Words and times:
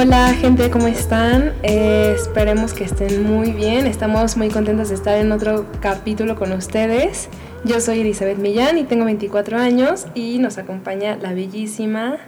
Hola 0.00 0.32
gente, 0.32 0.70
¿cómo 0.70 0.86
están? 0.86 1.54
Eh, 1.64 2.14
esperemos 2.14 2.72
que 2.72 2.84
estén 2.84 3.24
muy 3.24 3.50
bien. 3.50 3.84
Estamos 3.84 4.36
muy 4.36 4.48
contentos 4.48 4.90
de 4.90 4.94
estar 4.94 5.18
en 5.18 5.32
otro 5.32 5.66
capítulo 5.80 6.36
con 6.36 6.52
ustedes. 6.52 7.28
Yo 7.64 7.80
soy 7.80 8.02
Elizabeth 8.02 8.38
Millán 8.38 8.78
y 8.78 8.84
tengo 8.84 9.06
24 9.06 9.58
años 9.58 10.06
y 10.14 10.38
nos 10.38 10.56
acompaña 10.56 11.16
la 11.16 11.32
bellísima. 11.32 12.18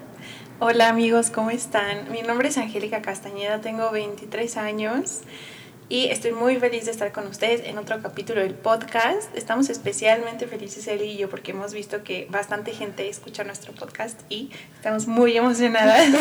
Hola 0.59 0.88
amigos, 0.88 1.30
¿cómo 1.30 1.50
están? 1.50 2.10
Mi 2.10 2.22
nombre 2.22 2.48
es 2.48 2.59
Angélica 2.59 3.02
Castañeda, 3.02 3.60
tengo 3.60 3.92
23 3.92 4.56
años 4.56 5.20
y 5.88 6.06
estoy 6.06 6.32
muy 6.32 6.56
feliz 6.56 6.87
de 6.87 6.91
estar 6.91 7.12
con 7.12 7.28
ustedes 7.28 7.62
en 7.64 7.78
otro 7.78 8.02
capítulo 8.02 8.41
del 8.41 8.55
podcast. 8.55 9.32
Estamos 9.37 9.70
especialmente 9.70 10.48
felices 10.48 10.88
él 10.88 11.02
y 11.02 11.16
yo 11.16 11.30
porque 11.30 11.52
hemos 11.52 11.73
visto 11.73 12.02
que 12.02 12.27
bastante 12.30 12.73
gente 12.73 13.09
escucha 13.09 13.45
nuestro 13.45 13.73
podcast 13.73 14.20
y 14.28 14.50
estamos 14.74 15.06
muy 15.06 15.37
emocionadas. 15.37 16.09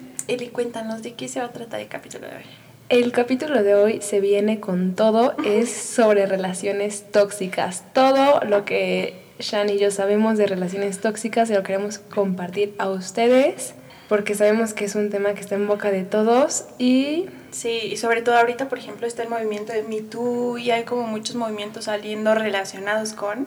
Eli, 0.28 0.48
cuéntanos 0.48 1.02
de 1.02 1.14
qué 1.14 1.28
se 1.28 1.40
va 1.40 1.46
a 1.46 1.52
tratar 1.52 1.80
el 1.80 1.88
capítulo 1.88 2.26
de 2.26 2.36
hoy. 2.36 2.44
El 2.88 3.12
capítulo 3.12 3.62
de 3.62 3.74
hoy 3.74 4.00
se 4.02 4.20
viene 4.20 4.58
con 4.60 4.94
todo, 4.94 5.36
es 5.44 5.70
sobre 5.70 6.26
relaciones 6.26 7.04
tóxicas. 7.12 7.84
Todo 7.92 8.40
lo 8.40 8.64
que 8.64 9.14
Shan 9.38 9.70
y 9.70 9.78
yo 9.78 9.90
sabemos 9.90 10.38
de 10.38 10.46
relaciones 10.46 11.00
tóxicas 11.00 11.48
se 11.48 11.54
lo 11.54 11.62
queremos 11.62 11.98
compartir 11.98 12.74
a 12.78 12.88
ustedes 12.90 13.74
porque 14.10 14.34
sabemos 14.34 14.74
que 14.74 14.86
es 14.86 14.96
un 14.96 15.08
tema 15.08 15.34
que 15.34 15.40
está 15.40 15.54
en 15.54 15.68
boca 15.68 15.92
de 15.92 16.02
todos 16.02 16.64
y... 16.78 17.26
Sí, 17.52 17.80
y 17.92 17.96
sobre 17.96 18.22
todo 18.22 18.36
ahorita, 18.36 18.68
por 18.68 18.78
ejemplo, 18.78 19.06
está 19.06 19.22
el 19.22 19.28
movimiento 19.28 19.72
de 19.72 19.84
Me 19.84 20.00
Too 20.00 20.58
y 20.58 20.72
hay 20.72 20.82
como 20.82 21.06
muchos 21.06 21.36
movimientos 21.36 21.84
saliendo 21.84 22.34
relacionados 22.34 23.12
con 23.12 23.46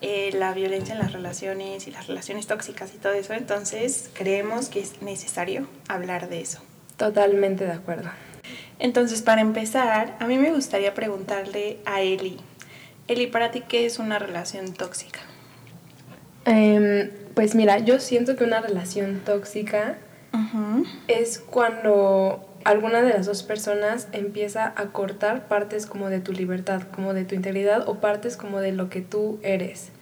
eh, 0.00 0.30
la 0.34 0.52
violencia 0.52 0.94
en 0.94 1.00
las 1.00 1.12
relaciones 1.12 1.86
y 1.88 1.90
las 1.90 2.06
relaciones 2.06 2.46
tóxicas 2.46 2.94
y 2.94 2.98
todo 2.98 3.12
eso. 3.12 3.32
Entonces, 3.32 4.10
creemos 4.12 4.68
que 4.68 4.80
es 4.80 5.00
necesario 5.02 5.66
hablar 5.88 6.28
de 6.28 6.40
eso. 6.40 6.60
Totalmente 6.96 7.64
de 7.64 7.72
acuerdo. 7.72 8.10
Entonces, 8.78 9.22
para 9.22 9.40
empezar, 9.40 10.16
a 10.20 10.26
mí 10.26 10.38
me 10.38 10.52
gustaría 10.52 10.92
preguntarle 10.94 11.78
a 11.86 12.02
Eli. 12.02 12.38
Eli, 13.08 13.26
para 13.26 13.50
ti, 13.50 13.62
¿qué 13.66 13.86
es 13.86 13.98
una 13.98 14.18
relación 14.18 14.74
tóxica? 14.74 15.20
Em, 16.44 17.10
pues 17.34 17.54
mira, 17.54 17.78
yo 17.78 17.98
siento 17.98 18.36
que 18.36 18.44
una 18.44 18.60
relación 18.60 19.20
tóxica 19.24 19.98
es 21.08 21.38
cuando 21.38 22.45
alguna 22.66 23.00
de 23.00 23.10
las 23.10 23.26
dos 23.26 23.44
personas 23.44 24.08
empieza 24.10 24.72
a 24.76 24.86
cortar 24.86 25.46
partes 25.46 25.86
como 25.86 26.10
de 26.10 26.18
tu 26.18 26.32
libertad, 26.32 26.82
como 26.94 27.14
de 27.14 27.24
tu 27.24 27.36
integridad 27.36 27.88
o 27.88 28.00
partes 28.00 28.36
como 28.36 28.60
de 28.60 28.72
lo 28.72 28.90
que 28.90 29.02
tú 29.02 29.38
eres. 29.42 29.92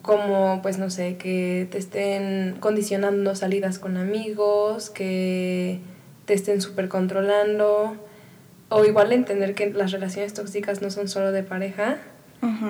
Como, 0.00 0.62
pues 0.62 0.78
no 0.78 0.90
sé, 0.90 1.16
que 1.16 1.66
te 1.68 1.78
estén 1.78 2.56
condicionando 2.60 3.34
salidas 3.34 3.80
con 3.80 3.96
amigos, 3.96 4.90
que 4.90 5.80
te 6.24 6.34
estén 6.34 6.60
súper 6.60 6.88
controlando. 6.88 7.96
O 8.68 8.84
igual 8.84 9.12
entender 9.12 9.54
que 9.54 9.70
las 9.70 9.90
relaciones 9.90 10.34
tóxicas 10.34 10.82
no 10.82 10.90
son 10.90 11.08
solo 11.08 11.32
de 11.32 11.42
pareja, 11.42 11.98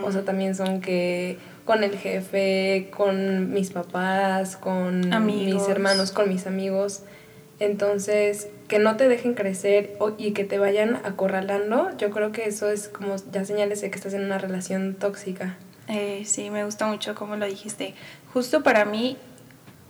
o 0.04 0.10
sea, 0.10 0.22
también 0.22 0.54
son 0.54 0.80
que 0.80 1.36
con 1.66 1.84
el 1.84 1.98
jefe, 1.98 2.88
con 2.96 3.52
mis 3.52 3.72
papás, 3.72 4.56
con 4.56 5.00
mis 5.26 5.68
hermanos, 5.68 6.12
con 6.12 6.30
mis 6.30 6.46
amigos. 6.46 7.02
Entonces, 7.58 8.48
que 8.68 8.78
no 8.78 8.96
te 8.96 9.08
dejen 9.08 9.34
crecer 9.34 9.96
y 10.18 10.32
que 10.32 10.44
te 10.44 10.58
vayan 10.58 10.96
acorralando, 11.04 11.96
yo 11.98 12.10
creo 12.10 12.32
que 12.32 12.46
eso 12.46 12.70
es 12.70 12.88
como 12.88 13.16
ya 13.32 13.44
señales 13.44 13.80
de 13.80 13.90
que 13.90 13.96
estás 13.96 14.14
en 14.14 14.24
una 14.24 14.38
relación 14.38 14.94
tóxica. 14.94 15.56
Eh, 15.88 16.22
sí, 16.24 16.50
me 16.50 16.64
gusta 16.64 16.86
mucho 16.86 17.14
cómo 17.14 17.36
lo 17.36 17.46
dijiste. 17.46 17.94
Justo 18.32 18.62
para 18.62 18.84
mí, 18.84 19.16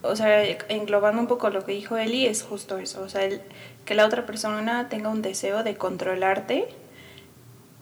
o 0.02 0.14
sea, 0.14 0.44
englobando 0.68 1.20
un 1.20 1.26
poco 1.26 1.50
lo 1.50 1.64
que 1.64 1.72
dijo 1.72 1.96
Eli, 1.96 2.26
es 2.26 2.42
justo 2.42 2.78
eso. 2.78 3.02
O 3.02 3.08
sea, 3.08 3.24
el, 3.24 3.40
que 3.84 3.94
la 3.94 4.04
otra 4.04 4.26
persona 4.26 4.88
tenga 4.88 5.08
un 5.08 5.22
deseo 5.22 5.62
de 5.62 5.76
controlarte 5.76 6.68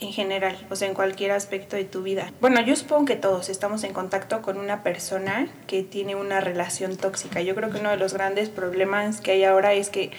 en 0.00 0.12
general, 0.12 0.56
o 0.70 0.76
sea, 0.76 0.88
en 0.88 0.94
cualquier 0.94 1.30
aspecto 1.30 1.76
de 1.76 1.84
tu 1.84 2.02
vida. 2.02 2.32
Bueno, 2.40 2.60
yo 2.60 2.74
supongo 2.76 3.04
que 3.04 3.16
todos 3.16 3.48
estamos 3.48 3.84
en 3.84 3.92
contacto 3.92 4.42
con 4.42 4.58
una 4.58 4.82
persona 4.82 5.48
que 5.66 5.82
tiene 5.82 6.16
una 6.16 6.40
relación 6.40 6.96
tóxica. 6.96 7.40
Yo 7.42 7.54
creo 7.54 7.70
que 7.70 7.78
uno 7.78 7.90
de 7.90 7.96
los 7.96 8.12
grandes 8.12 8.48
problemas 8.48 9.20
que 9.20 9.32
hay 9.32 9.44
ahora 9.44 9.72
es 9.72 9.90
que 9.90 10.10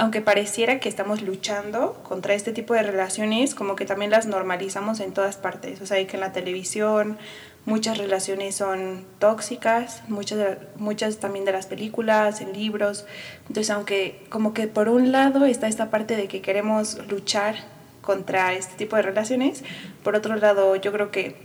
aunque 0.00 0.22
pareciera 0.22 0.80
que 0.80 0.88
estamos 0.88 1.20
luchando 1.20 1.92
contra 2.02 2.32
este 2.32 2.52
tipo 2.52 2.72
de 2.72 2.82
relaciones, 2.82 3.54
como 3.54 3.76
que 3.76 3.84
también 3.84 4.10
las 4.10 4.24
normalizamos 4.24 4.98
en 4.98 5.12
todas 5.12 5.36
partes. 5.36 5.82
O 5.82 5.86
sea, 5.86 6.04
que 6.06 6.16
en 6.16 6.20
la 6.20 6.32
televisión 6.32 7.18
muchas 7.66 7.98
relaciones 7.98 8.54
son 8.54 9.04
tóxicas, 9.18 10.02
muchas, 10.08 10.56
muchas 10.76 11.18
también 11.18 11.44
de 11.44 11.52
las 11.52 11.66
películas, 11.66 12.40
en 12.40 12.54
libros. 12.54 13.04
Entonces, 13.40 13.68
aunque 13.68 14.24
como 14.30 14.54
que 14.54 14.68
por 14.68 14.88
un 14.88 15.12
lado 15.12 15.44
está 15.44 15.68
esta 15.68 15.90
parte 15.90 16.16
de 16.16 16.28
que 16.28 16.40
queremos 16.40 16.96
luchar 17.10 17.56
contra 18.00 18.54
este 18.54 18.76
tipo 18.76 18.96
de 18.96 19.02
relaciones. 19.02 19.64
Por 20.02 20.16
otro 20.16 20.34
lado, 20.36 20.76
yo 20.76 20.92
creo 20.92 21.10
que 21.10 21.36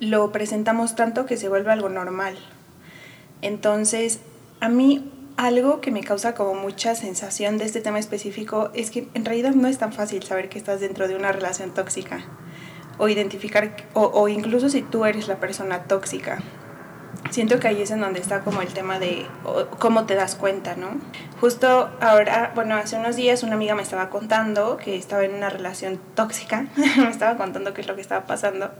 lo 0.00 0.32
presentamos 0.32 0.96
tanto 0.96 1.26
que 1.26 1.36
se 1.36 1.50
vuelve 1.50 1.72
algo 1.72 1.90
normal. 1.90 2.38
Entonces, 3.42 4.20
a 4.60 4.70
mí 4.70 5.10
algo 5.46 5.80
que 5.80 5.90
me 5.90 6.02
causa 6.02 6.34
como 6.34 6.52
mucha 6.52 6.94
sensación 6.94 7.56
de 7.56 7.64
este 7.64 7.80
tema 7.80 7.98
específico 7.98 8.70
es 8.74 8.90
que 8.90 9.08
en 9.14 9.24
realidad 9.24 9.52
no 9.54 9.68
es 9.68 9.78
tan 9.78 9.94
fácil 9.94 10.22
saber 10.22 10.50
que 10.50 10.58
estás 10.58 10.80
dentro 10.80 11.08
de 11.08 11.16
una 11.16 11.32
relación 11.32 11.72
tóxica 11.72 12.20
o 12.98 13.08
identificar, 13.08 13.74
o, 13.94 14.28
incluso 14.28 14.68
si 14.68 14.82
tú 14.82 15.06
eres 15.06 15.28
la 15.28 15.40
persona 15.40 15.84
tóxica 15.84 16.42
siento 17.30 17.58
que 17.58 17.68
ahí 17.68 17.80
es 17.80 17.90
en 17.90 18.00
donde 18.00 18.20
está 18.20 18.40
como 18.40 18.60
el 18.60 18.68
tema 18.68 18.98
de 18.98 19.24
cómo 19.78 20.04
te 20.04 20.14
das 20.14 20.34
cuenta, 20.34 20.76
¿no? 20.76 20.90
Justo 21.40 21.90
ahora, 22.00 22.52
bueno, 22.54 22.74
hace 22.74 22.96
unos 22.96 23.16
días 23.16 23.42
una 23.42 23.54
amiga 23.54 23.74
me 23.74 23.82
estaba 23.82 24.10
contando 24.10 24.76
que 24.76 24.96
estaba 24.96 25.24
en 25.24 25.34
una 25.34 25.48
relación 25.48 25.98
tóxica, 26.14 26.66
me 26.98 27.08
estaba 27.08 27.38
contando 27.38 27.72
qué 27.72 27.80
es 27.80 27.86
lo 27.86 27.94
que 27.94 28.02
estaba 28.02 28.26
pasando. 28.26 28.72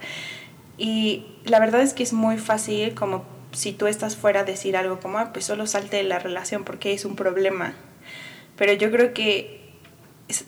Y 0.77 1.37
la 1.44 1.59
verdad 1.59 1.81
es 1.81 1.94
que 1.94 2.03
es 2.03 2.12
muy 2.12 2.37
fácil 2.37 2.94
como 2.94 3.39
si 3.52 3.72
tú 3.72 3.86
estás 3.86 4.16
fuera 4.16 4.44
decir 4.44 4.76
algo 4.76 5.00
como, 5.00 5.18
ah, 5.18 5.32
pues 5.32 5.44
solo 5.44 5.66
salte 5.66 5.96
de 5.96 6.04
la 6.04 6.18
relación 6.18 6.64
porque 6.64 6.92
es 6.92 7.04
un 7.04 7.16
problema. 7.16 7.74
Pero 8.56 8.72
yo 8.72 8.90
creo 8.90 9.14
que, 9.14 9.72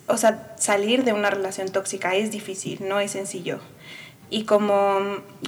o 0.07 0.17
sea, 0.17 0.55
salir 0.59 1.05
de 1.05 1.13
una 1.13 1.31
relación 1.31 1.69
tóxica 1.71 2.15
es 2.15 2.31
difícil, 2.31 2.87
no 2.89 3.01
es 3.01 3.13
sencillo. 3.13 3.61
Y 4.31 4.45
como, 4.45 4.99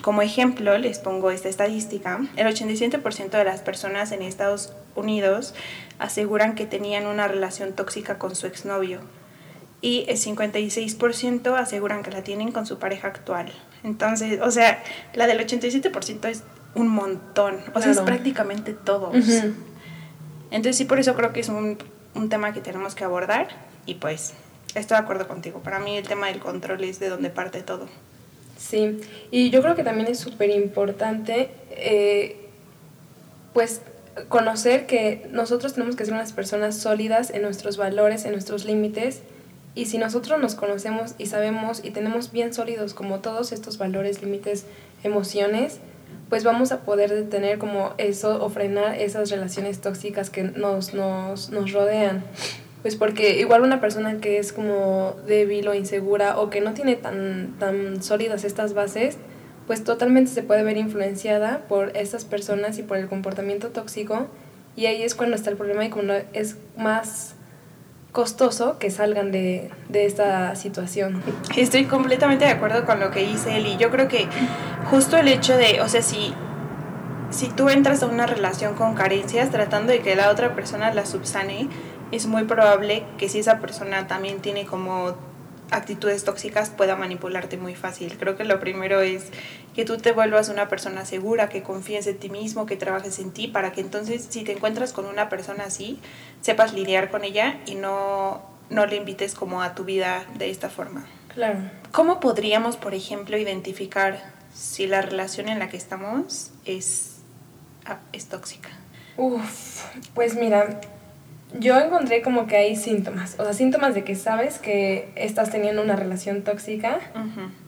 como 0.03 0.21
ejemplo 0.21 0.77
les 0.77 0.99
pongo 0.99 1.31
esta 1.31 1.49
estadística, 1.49 2.21
el 2.37 2.47
87% 2.47 3.31
de 3.31 3.45
las 3.45 3.61
personas 3.63 4.13
en 4.13 4.21
Estados 4.21 4.75
Unidos 4.95 5.55
aseguran 5.99 6.55
que 6.55 6.67
tenían 6.67 7.07
una 7.07 7.27
relación 7.27 7.73
tóxica 7.73 8.19
con 8.19 8.35
su 8.37 8.47
exnovio 8.47 9.01
y 9.81 10.05
el 10.09 10.17
56% 10.17 11.59
aseguran 11.59 12.03
que 12.03 12.11
la 12.11 12.23
tienen 12.23 12.53
con 12.53 12.67
su 12.67 12.79
pareja 12.79 13.09
actual. 13.09 13.53
Entonces, 13.83 14.41
o 14.43 14.51
sea, 14.51 14.83
la 15.13 15.27
del 15.27 15.47
87% 15.47 16.29
es 16.29 16.43
un 16.75 16.89
montón, 16.89 17.57
o 17.75 17.81
sea, 17.81 17.93
es 17.93 18.01
prácticamente 18.01 18.73
todos. 18.73 19.15
Entonces 20.51 20.77
sí, 20.77 20.85
por 20.85 20.99
eso 20.99 21.15
creo 21.15 21.33
que 21.33 21.41
es 21.41 21.49
un, 21.49 21.79
un 22.15 22.29
tema 22.29 22.53
que 22.53 22.61
tenemos 22.61 22.95
que 22.95 23.05
abordar 23.05 23.49
y 23.87 23.95
pues 23.95 24.35
estoy 24.75 24.97
de 24.97 25.03
acuerdo 25.03 25.29
contigo. 25.29 25.61
Para 25.61 25.79
mí 25.79 25.97
el 25.97 26.07
tema 26.07 26.29
del 26.29 26.41
control 26.41 26.85
es 26.85 27.01
de 27.01 27.09
donde 27.09 27.31
parte 27.31 27.63
todo. 27.63 27.89
Sí, 28.57 29.01
y 29.31 29.51
yo 29.51 29.63
creo 29.63 29.75
que 29.75 29.85
también 29.85 30.09
es 30.09 30.19
súper 30.19 30.51
importante, 30.51 31.51
eh, 31.71 32.49
pues, 33.53 33.83
conocer 34.29 34.87
que 34.87 35.29
nosotros 35.33 35.75
tenemos 35.75 35.97
que 35.97 36.05
ser 36.05 36.15
unas 36.15 36.33
personas 36.33 36.79
sólidas 36.79 37.31
en 37.31 37.43
nuestros 37.43 37.77
valores, 37.77 38.25
en 38.25 38.33
nuestros 38.33 38.65
límites, 38.65 39.23
y 39.75 39.87
si 39.87 39.99
nosotros 39.99 40.41
nos 40.41 40.55
conocemos 40.55 41.15
y 41.19 41.27
sabemos 41.27 41.85
y 41.85 41.91
tenemos 41.91 42.31
bien 42.31 42.55
sólidos 42.55 42.95
como 42.95 43.19
todos 43.19 43.51
estos 43.51 43.77
valores, 43.77 44.23
límites, 44.23 44.67
emociones, 45.03 45.81
pues 46.29 46.45
vamos 46.45 46.73
a 46.73 46.81
poder 46.81 47.11
detener 47.11 47.59
como 47.59 47.95
eso 47.99 48.45
o 48.45 48.49
frenar 48.49 48.97
esas 49.01 49.31
relaciones 49.31 49.81
tóxicas 49.81 50.31
que 50.31 50.43
nos, 50.43 50.95
nos, 50.95 51.51
nos 51.51 51.73
rodean. 51.73 52.25
Pues 52.83 52.97
porque 52.97 53.39
igual 53.39 53.63
una 53.63 53.81
persona 53.81 54.19
que 54.21 54.39
es 54.39 54.53
como 54.53 55.17
débil 55.27 55.69
o 55.69 55.75
insegura 55.75 56.39
o 56.39 56.51
que 56.51 56.61
no 56.61 56.75
tiene 56.75 56.97
tan, 56.97 57.55
tan 57.59 58.03
sólidas 58.03 58.45
estas 58.45 58.75
bases, 58.75 59.17
pues 59.67 59.85
totalmente 59.85 60.31
se 60.31 60.43
puede 60.43 60.63
ver 60.63 60.77
influenciada 60.77 61.63
por 61.69 61.97
estas 61.97 62.25
personas 62.25 62.79
y 62.79 62.83
por 62.83 62.99
el 62.99 63.09
comportamiento 63.09 63.69
tóxico 63.69 64.29
y 64.77 64.87
ahí 64.87 65.03
es 65.03 65.15
cuando 65.15 65.37
está 65.37 65.51
el 65.51 65.57
problema 65.57 65.85
y 65.85 65.91
cuando 65.91 66.15
es 66.33 66.57
más 66.77 67.35
costoso 68.15 68.79
que 68.79 68.93
salgan 68.93 69.33
de, 69.33 69.73
de, 69.89 70.07
esta 70.07 70.55
situación. 70.55 71.21
Estoy 71.57 71.87
completamente 71.87 72.45
de 72.45 72.53
acuerdo 72.53 72.87
con 72.87 73.01
lo 73.01 73.11
que 73.11 73.27
dice 73.27 73.57
él 73.57 73.67
y 73.67 73.77
yo 73.77 73.91
creo 73.91 74.07
que 74.07 74.29
justo 74.89 75.17
el 75.17 75.27
hecho 75.27 75.57
de, 75.57 75.81
o 75.81 75.89
sea, 75.89 76.01
si, 76.01 76.33
si 77.31 77.49
tú 77.49 77.69
entras 77.69 78.05
a 78.05 78.07
una 78.07 78.27
relación 78.27 78.77
con 78.77 78.95
carencias 78.95 79.51
tratando 79.51 79.93
de 79.93 79.99
que 79.99 80.15
la 80.15 80.31
otra 80.31 80.55
persona 80.55 80.95
la 80.95 81.07
subsane, 81.07 81.69
es 82.13 82.27
muy 82.27 82.45
probable 82.45 83.03
que 83.19 83.29
si 83.29 83.41
esa 83.41 83.59
persona 83.59 84.07
también 84.07 84.39
tiene 84.39 84.65
como 84.65 85.17
actitudes 85.75 86.25
tóxicas 86.25 86.71
pueda 86.71 86.97
manipularte 86.97 87.57
muy 87.57 87.75
fácil. 87.75 88.17
Creo 88.19 88.37
que 88.37 88.45
lo 88.45 88.61
primero 88.61 89.01
es 89.01 89.27
que 89.75 89.85
tú 89.85 89.99
te 89.99 90.13
vuelvas 90.13 90.49
una 90.49 90.69
persona 90.69 91.05
segura, 91.05 91.49
que 91.49 91.63
confíes 91.63 92.07
en 92.07 92.19
ti 92.19 92.31
mismo, 92.31 92.67
que 92.67 92.77
trabajes 92.77 93.19
en 93.19 93.33
ti, 93.33 93.49
para 93.49 93.73
que 93.73 93.81
entonces 93.81 94.27
si 94.29 94.45
te 94.45 94.53
encuentras 94.53 94.93
con 94.93 95.07
una 95.07 95.29
persona 95.29 95.65
así, 95.65 95.99
sepas 96.41 96.73
lidiar 96.73 97.11
con 97.11 97.25
ella 97.25 97.61
y 97.67 97.75
no, 97.75 98.43
no 98.71 98.87
le 98.87 98.97
invites 98.97 99.35
como 99.35 99.63
a 99.63 99.75
tu 99.75 99.85
vida 99.85 100.25
de 100.39 100.51
esta 100.51 100.71
forma. 100.71 101.07
Claro. 101.35 101.59
¿Cómo 101.91 102.21
podríamos, 102.21 102.77
por 102.77 102.95
ejemplo, 102.95 103.37
identificar 103.37 104.33
si 104.55 104.87
la 104.87 105.03
relación 105.03 105.49
en 105.49 105.59
la 105.59 105.69
que 105.69 105.77
estamos 105.77 106.53
es, 106.65 107.17
ah, 107.87 107.99
es 108.13 108.27
tóxica? 108.27 108.71
Uf, 109.17 109.85
pues 110.15 110.35
mira, 110.35 110.81
yo 111.59 111.79
encontré 111.79 112.23
como 112.23 112.47
que 112.47 112.57
hay 112.57 112.77
síntomas, 112.77 113.37
o 113.39 113.45
sea, 113.45 113.53
síntomas 113.53 113.95
de 113.95 114.03
que 114.05 114.15
sabes 114.15 114.59
que 114.59 115.09
estás 115.15 115.51
teniendo 115.51 115.83
una 115.83 115.97
relación 115.97 116.43
tóxica 116.43 116.99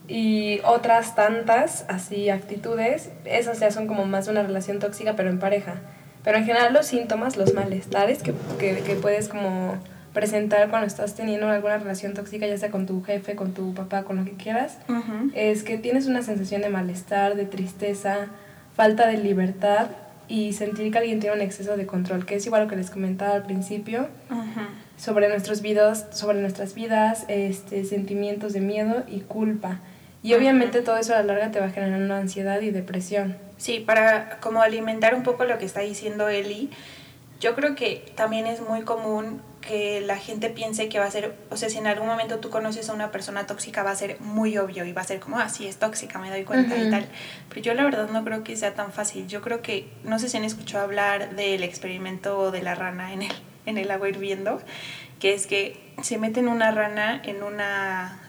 y 0.08 0.60
otras 0.64 1.14
tantas, 1.14 1.84
así, 1.88 2.30
actitudes, 2.30 3.10
esas 3.24 3.60
ya 3.60 3.70
son 3.70 3.86
como 3.86 4.04
más 4.04 4.28
una 4.28 4.42
relación 4.42 4.78
tóxica, 4.78 5.14
pero 5.14 5.30
en 5.30 5.38
pareja. 5.38 5.74
Pero 6.24 6.38
en 6.38 6.44
general 6.44 6.72
los 6.72 6.86
síntomas, 6.86 7.36
los 7.36 7.54
malestares 7.54 8.22
que, 8.22 8.34
que, 8.58 8.78
que 8.80 8.94
puedes 8.96 9.28
como 9.28 9.78
presentar 10.12 10.70
cuando 10.70 10.86
estás 10.86 11.14
teniendo 11.14 11.46
alguna 11.48 11.76
relación 11.76 12.14
tóxica, 12.14 12.46
ya 12.46 12.56
sea 12.58 12.70
con 12.70 12.86
tu 12.86 13.04
jefe, 13.04 13.36
con 13.36 13.52
tu 13.52 13.74
papá, 13.74 14.02
con 14.02 14.16
lo 14.16 14.24
que 14.24 14.32
quieras, 14.32 14.78
es 15.34 15.62
que 15.62 15.78
tienes 15.78 16.06
una 16.06 16.22
sensación 16.22 16.62
de 16.62 16.70
malestar, 16.70 17.36
de 17.36 17.44
tristeza, 17.44 18.28
falta 18.74 19.06
de 19.06 19.18
libertad 19.18 19.88
y 20.28 20.52
sentir 20.52 20.90
que 20.92 20.98
alguien 20.98 21.20
tiene 21.20 21.36
un 21.36 21.42
exceso 21.42 21.76
de 21.76 21.86
control, 21.86 22.26
que 22.26 22.36
es 22.36 22.46
igual 22.46 22.64
lo 22.64 22.68
que 22.68 22.76
les 22.76 22.90
comentaba 22.90 23.34
al 23.34 23.44
principio, 23.44 24.08
sobre 24.96 25.28
nuestros 25.28 25.60
vidas, 25.60 26.06
sobre 26.12 26.40
nuestras 26.40 26.74
vidas, 26.74 27.24
este, 27.28 27.84
sentimientos 27.84 28.52
de 28.52 28.60
miedo 28.60 29.04
y 29.08 29.20
culpa. 29.20 29.80
Y 30.22 30.34
obviamente 30.34 30.82
todo 30.82 30.96
eso 30.96 31.14
a 31.14 31.18
la 31.18 31.34
larga 31.34 31.50
te 31.52 31.60
va 31.60 31.66
a 31.66 31.70
generar 31.70 32.00
una 32.00 32.18
ansiedad 32.18 32.60
y 32.60 32.70
depresión. 32.70 33.36
Sí, 33.58 33.80
para 33.80 34.38
como 34.40 34.60
alimentar 34.60 35.14
un 35.14 35.22
poco 35.22 35.44
lo 35.44 35.58
que 35.58 35.64
está 35.64 35.80
diciendo 35.80 36.28
Eli, 36.28 36.70
yo 37.40 37.54
creo 37.54 37.74
que 37.74 38.12
también 38.16 38.46
es 38.46 38.60
muy 38.60 38.82
común 38.82 39.40
que 39.66 40.00
la 40.00 40.16
gente 40.16 40.48
piense 40.48 40.88
que 40.88 40.98
va 40.98 41.06
a 41.06 41.10
ser, 41.10 41.34
o 41.50 41.56
sea, 41.56 41.68
si 41.68 41.78
en 41.78 41.86
algún 41.86 42.06
momento 42.06 42.38
tú 42.38 42.50
conoces 42.50 42.88
a 42.88 42.92
una 42.92 43.10
persona 43.10 43.46
tóxica 43.46 43.82
va 43.82 43.90
a 43.90 43.96
ser 43.96 44.20
muy 44.20 44.56
obvio 44.56 44.84
y 44.84 44.92
va 44.92 45.02
a 45.02 45.04
ser 45.04 45.20
como, 45.20 45.38
ah, 45.38 45.48
sí, 45.48 45.66
es 45.66 45.76
tóxica, 45.76 46.18
me 46.18 46.30
doy 46.30 46.44
cuenta 46.44 46.76
y 46.76 46.88
tal. 46.88 47.06
Pero 47.48 47.60
yo 47.60 47.74
la 47.74 47.84
verdad 47.84 48.08
no 48.08 48.24
creo 48.24 48.44
que 48.44 48.56
sea 48.56 48.74
tan 48.74 48.92
fácil. 48.92 49.26
Yo 49.26 49.42
creo 49.42 49.62
que, 49.62 49.88
no 50.04 50.18
sé 50.18 50.28
si 50.28 50.36
han 50.36 50.44
escuchado 50.44 50.84
hablar 50.84 51.34
del 51.34 51.64
experimento 51.64 52.50
de 52.50 52.62
la 52.62 52.74
rana 52.74 53.12
en 53.12 53.22
el, 53.22 53.32
en 53.66 53.76
el 53.76 53.90
agua 53.90 54.08
hirviendo, 54.08 54.62
que 55.18 55.34
es 55.34 55.46
que 55.46 55.76
se 56.02 56.18
meten 56.18 56.48
una 56.48 56.70
rana 56.70 57.20
en 57.24 57.42
una 57.42 58.25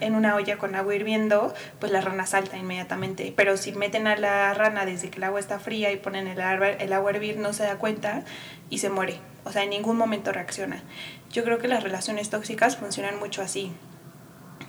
En 0.00 0.14
una 0.14 0.34
olla 0.34 0.58
con 0.58 0.74
agua 0.74 0.94
hirviendo, 0.94 1.54
pues 1.78 1.92
la 1.92 2.00
rana 2.00 2.26
salta 2.26 2.56
inmediatamente. 2.56 3.32
Pero 3.36 3.56
si 3.56 3.72
meten 3.72 4.06
a 4.06 4.16
la 4.16 4.52
rana 4.54 4.84
desde 4.84 5.10
que 5.10 5.18
el 5.18 5.24
agua 5.24 5.40
está 5.40 5.58
fría 5.58 5.92
y 5.92 5.96
ponen 5.96 6.26
el 6.26 6.40
el 6.40 6.92
agua 6.92 7.10
a 7.10 7.14
hervir, 7.14 7.38
no 7.38 7.52
se 7.52 7.64
da 7.64 7.76
cuenta 7.76 8.24
y 8.70 8.78
se 8.78 8.90
muere. 8.90 9.20
O 9.44 9.52
sea, 9.52 9.62
en 9.62 9.70
ningún 9.70 9.96
momento 9.96 10.32
reacciona. 10.32 10.82
Yo 11.30 11.44
creo 11.44 11.58
que 11.58 11.68
las 11.68 11.82
relaciones 11.82 12.30
tóxicas 12.30 12.76
funcionan 12.76 13.18
mucho 13.18 13.42
así. 13.42 13.72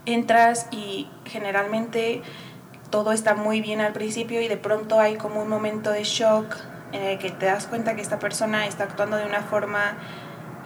Entras 0.06 0.68
y 0.72 1.08
generalmente 1.26 2.22
todo 2.90 3.12
está 3.12 3.34
muy 3.34 3.62
bien 3.62 3.82
al 3.82 3.94
principio 3.94 4.42
y 4.42 4.48
de 4.48 4.58
pronto 4.58 5.00
hay 5.00 5.16
como 5.16 5.42
un 5.42 5.50
momento 5.50 5.92
de 5.92 6.04
shock 6.04 6.56
en 6.92 7.02
el 7.02 7.18
que 7.18 7.32
te 7.32 7.48
das 7.48 7.68
cuenta 7.68 7.96
que 7.96 8.02
esta 8.02 8.20
persona 8.20 8.68
está 8.68 8.84
actuando 8.84 9.18
de 9.18 9.26
una 9.26 9.42
forma 9.42 9.98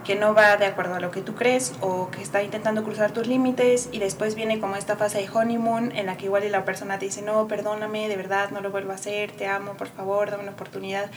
que 0.04 0.16
no 0.16 0.34
va 0.34 0.58
de 0.58 0.66
acuerdo 0.66 0.96
a 0.96 1.00
lo 1.00 1.12
que 1.12 1.22
tú 1.22 1.36
crees 1.36 1.74
o 1.82 2.10
que 2.10 2.22
está 2.22 2.42
intentando 2.44 2.84
cruzar 2.84 3.12
tus 3.12 3.28
límites 3.28 3.90
y 3.92 4.00
después 4.00 4.36
viene 4.36 4.60
como 4.60 4.76
esta 4.76 4.96
fase 4.96 5.20
de 5.20 5.30
honeymoon 5.30 5.96
en 5.96 6.06
la 6.06 6.18
que 6.18 6.26
igual 6.26 6.50
la 6.52 6.66
persona 6.66 7.00
te 7.00 7.06
dice, 7.06 7.22
no, 7.22 7.48
perdóname, 7.48 8.08
de 8.08 8.18
verdad, 8.18 8.52
no 8.52 8.62
lo 8.62 8.72
vuelvo 8.72 8.92
a 8.92 8.96
hacer, 8.96 9.32
te 9.32 9.48
amo, 9.48 9.74
por 9.74 9.88
favor, 9.88 10.32
dame 10.32 10.44
una 10.44 10.54
oportunidad. 10.54 11.12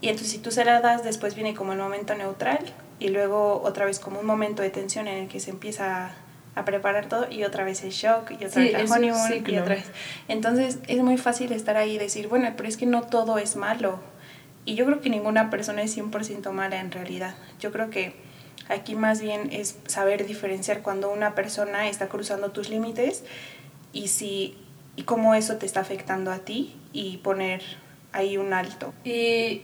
Y 0.00 0.08
entonces 0.08 0.30
si 0.32 0.38
tú 0.38 0.50
se 0.50 0.64
la 0.64 0.80
das, 0.80 1.04
después 1.04 1.34
viene 1.34 1.54
como 1.54 1.72
el 1.72 1.78
momento 1.78 2.14
neutral 2.14 2.58
y 2.98 3.08
luego 3.08 3.60
otra 3.62 3.84
vez 3.84 3.98
como 3.98 4.20
un 4.20 4.26
momento 4.26 4.62
de 4.62 4.70
tensión 4.70 5.08
en 5.08 5.18
el 5.18 5.28
que 5.28 5.40
se 5.40 5.50
empieza 5.50 6.12
a 6.54 6.64
preparar 6.64 7.06
todo 7.06 7.30
y 7.30 7.44
otra 7.44 7.64
vez 7.64 7.84
el 7.84 7.90
shock 7.90 8.32
y 8.32 8.44
otra 8.44 8.62
vez 8.62 8.74
el 8.74 8.90
honeymoon 8.90 9.44
y 9.46 9.58
otra 9.58 9.76
vez. 9.76 9.90
Entonces 10.28 10.78
es 10.88 11.02
muy 11.02 11.16
fácil 11.16 11.52
estar 11.52 11.76
ahí 11.76 11.92
y 11.92 11.98
decir, 11.98 12.28
bueno, 12.28 12.52
pero 12.56 12.68
es 12.68 12.76
que 12.76 12.86
no 12.86 13.02
todo 13.02 13.38
es 13.38 13.56
malo. 13.56 14.00
Y 14.64 14.74
yo 14.74 14.84
creo 14.86 15.00
que 15.00 15.10
ninguna 15.10 15.50
persona 15.50 15.82
es 15.82 15.96
100% 15.96 16.50
mala 16.52 16.80
en 16.80 16.92
realidad. 16.92 17.34
Yo 17.58 17.72
creo 17.72 17.90
que 17.90 18.14
aquí 18.68 18.94
más 18.94 19.20
bien 19.20 19.50
es 19.52 19.78
saber 19.86 20.26
diferenciar 20.26 20.82
cuando 20.82 21.10
una 21.10 21.34
persona 21.34 21.88
está 21.88 22.08
cruzando 22.08 22.50
tus 22.50 22.68
límites 22.68 23.24
y 23.92 24.08
si 24.08 24.56
y 24.96 25.04
cómo 25.04 25.34
eso 25.34 25.56
te 25.56 25.66
está 25.66 25.80
afectando 25.80 26.30
a 26.30 26.40
ti 26.40 26.76
y 26.92 27.18
poner 27.18 27.62
ahí 28.12 28.36
un 28.36 28.52
alto. 28.52 28.92
Y 29.04 29.62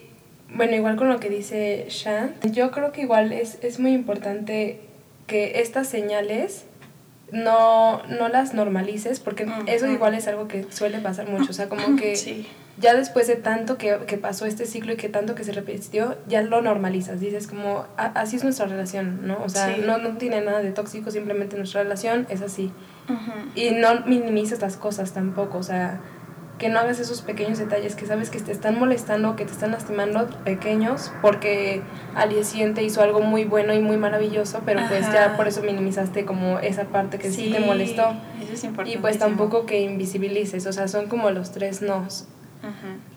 bueno, 0.54 0.74
igual 0.76 0.96
con 0.96 1.08
lo 1.08 1.20
que 1.20 1.28
dice 1.28 1.86
Shan, 1.88 2.34
yo 2.42 2.70
creo 2.70 2.92
que 2.92 3.02
igual 3.02 3.32
es, 3.32 3.58
es 3.62 3.78
muy 3.78 3.92
importante 3.92 4.80
que 5.26 5.60
estas 5.60 5.88
señales 5.88 6.64
no, 7.32 8.02
no 8.06 8.28
las 8.28 8.54
normalices, 8.54 9.20
porque 9.20 9.48
eso 9.66 9.86
igual 9.88 10.14
es 10.14 10.28
algo 10.28 10.46
que 10.46 10.64
suele 10.70 11.00
pasar 11.00 11.28
mucho, 11.28 11.50
o 11.50 11.54
sea, 11.54 11.68
como 11.68 11.96
que 11.96 12.46
ya 12.78 12.94
después 12.94 13.26
de 13.26 13.36
tanto 13.36 13.78
que, 13.78 13.98
que, 14.06 14.18
pasó 14.18 14.44
este 14.44 14.66
ciclo 14.66 14.92
y 14.92 14.96
que 14.96 15.08
tanto 15.08 15.34
que 15.34 15.44
se 15.44 15.52
repitió, 15.52 16.16
ya 16.28 16.42
lo 16.42 16.60
normalizas, 16.60 17.20
dices 17.20 17.46
como, 17.46 17.86
así 17.96 18.36
es 18.36 18.44
nuestra 18.44 18.66
relación, 18.66 19.26
¿no? 19.26 19.42
O 19.42 19.48
sea, 19.48 19.76
no, 19.78 19.98
no 19.98 20.16
tiene 20.18 20.42
nada 20.42 20.60
de 20.60 20.72
tóxico, 20.72 21.10
simplemente 21.10 21.56
nuestra 21.56 21.82
relación 21.82 22.26
es 22.28 22.42
así. 22.42 22.72
Y 23.54 23.70
no 23.70 24.00
minimizas 24.04 24.60
las 24.60 24.76
cosas 24.76 25.12
tampoco, 25.12 25.58
o 25.58 25.62
sea, 25.62 26.00
que 26.58 26.68
no 26.68 26.78
hagas 26.78 26.98
esos 27.00 27.22
pequeños 27.22 27.58
detalles 27.58 27.94
que 27.96 28.06
sabes 28.06 28.30
que 28.30 28.40
te 28.40 28.52
están 28.52 28.78
molestando, 28.78 29.36
que 29.36 29.44
te 29.44 29.52
están 29.52 29.70
lastimando 29.70 30.26
pequeños, 30.44 31.12
porque 31.22 31.82
al 32.14 32.30
día 32.30 32.44
siguiente 32.44 32.82
hizo 32.82 33.02
algo 33.02 33.20
muy 33.20 33.44
bueno 33.44 33.74
y 33.74 33.80
muy 33.80 33.96
maravilloso, 33.96 34.62
pero 34.66 34.80
pues 34.88 35.10
ya 35.12 35.36
por 35.36 35.48
eso 35.48 35.62
minimizaste 35.62 36.24
como 36.24 36.58
esa 36.58 36.84
parte 36.84 37.18
que 37.18 37.30
sí, 37.30 37.52
te 37.52 37.60
molestó. 37.60 38.14
Eso 38.42 38.52
es 38.52 38.64
importante. 38.64 38.98
Y 38.98 39.00
pues 39.00 39.18
tampoco 39.18 39.64
que 39.64 39.80
invisibilices, 39.80 40.66
o 40.66 40.72
sea, 40.72 40.88
son 40.88 41.08
como 41.08 41.30
los 41.30 41.52
tres 41.52 41.80
nos 41.82 42.26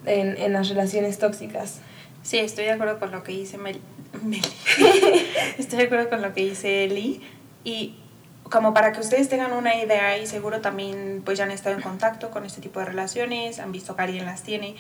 en, 0.06 0.38
en, 0.38 0.54
las 0.54 0.70
relaciones 0.70 1.18
tóxicas. 1.20 1.80
Sí, 2.24 2.38
estoy 2.38 2.66
de 2.66 2.72
acuerdo 2.72 3.00
con 3.00 3.12
lo 3.12 3.24
que 3.24 3.32
dice 3.32 3.58
Mel. 3.58 3.80
estoy 5.58 5.80
de 5.80 5.86
acuerdo 5.86 6.10
con 6.10 6.22
lo 6.22 6.34
que 6.34 6.46
dice 6.46 6.86
Eli. 6.86 7.22
Y 7.64 7.96
como 8.50 8.74
para 8.74 8.92
que 8.92 9.00
ustedes 9.00 9.30
tengan 9.30 9.54
una 9.54 9.76
idea 9.76 10.18
y 10.18 10.26
seguro 10.26 10.60
también 10.62 11.22
pues 11.24 11.38
ya 11.38 11.44
han 11.44 11.52
estado 11.52 11.76
en 11.76 11.82
contacto 11.82 12.32
con 12.32 12.46
este 12.46 12.62
tipo 12.62 12.80
de 12.80 12.88
relaciones, 12.88 13.60
han 13.60 13.72
visto 13.72 13.96
que 13.96 14.02
alguien 14.02 14.26
las 14.26 14.44
tiene, 14.44 14.76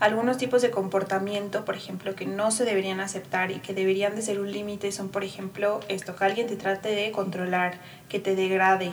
algunos 0.00 0.36
tipos 0.36 0.60
de 0.62 0.70
comportamiento, 0.70 1.64
por 1.64 1.76
ejemplo, 1.76 2.14
que 2.14 2.26
no 2.26 2.50
se 2.50 2.64
deberían 2.64 3.00
aceptar 3.00 3.50
y 3.50 3.60
que 3.60 3.72
deberían 3.72 4.14
de 4.14 4.22
ser 4.22 4.40
un 4.40 4.52
límite 4.52 4.92
son, 4.92 5.08
por 5.08 5.24
ejemplo, 5.24 5.80
esto, 5.88 6.16
que 6.16 6.24
alguien 6.24 6.46
te 6.46 6.56
trate 6.56 6.90
de 6.90 7.12
controlar, 7.12 7.78
que 8.08 8.18
te 8.18 8.34
degrade, 8.34 8.92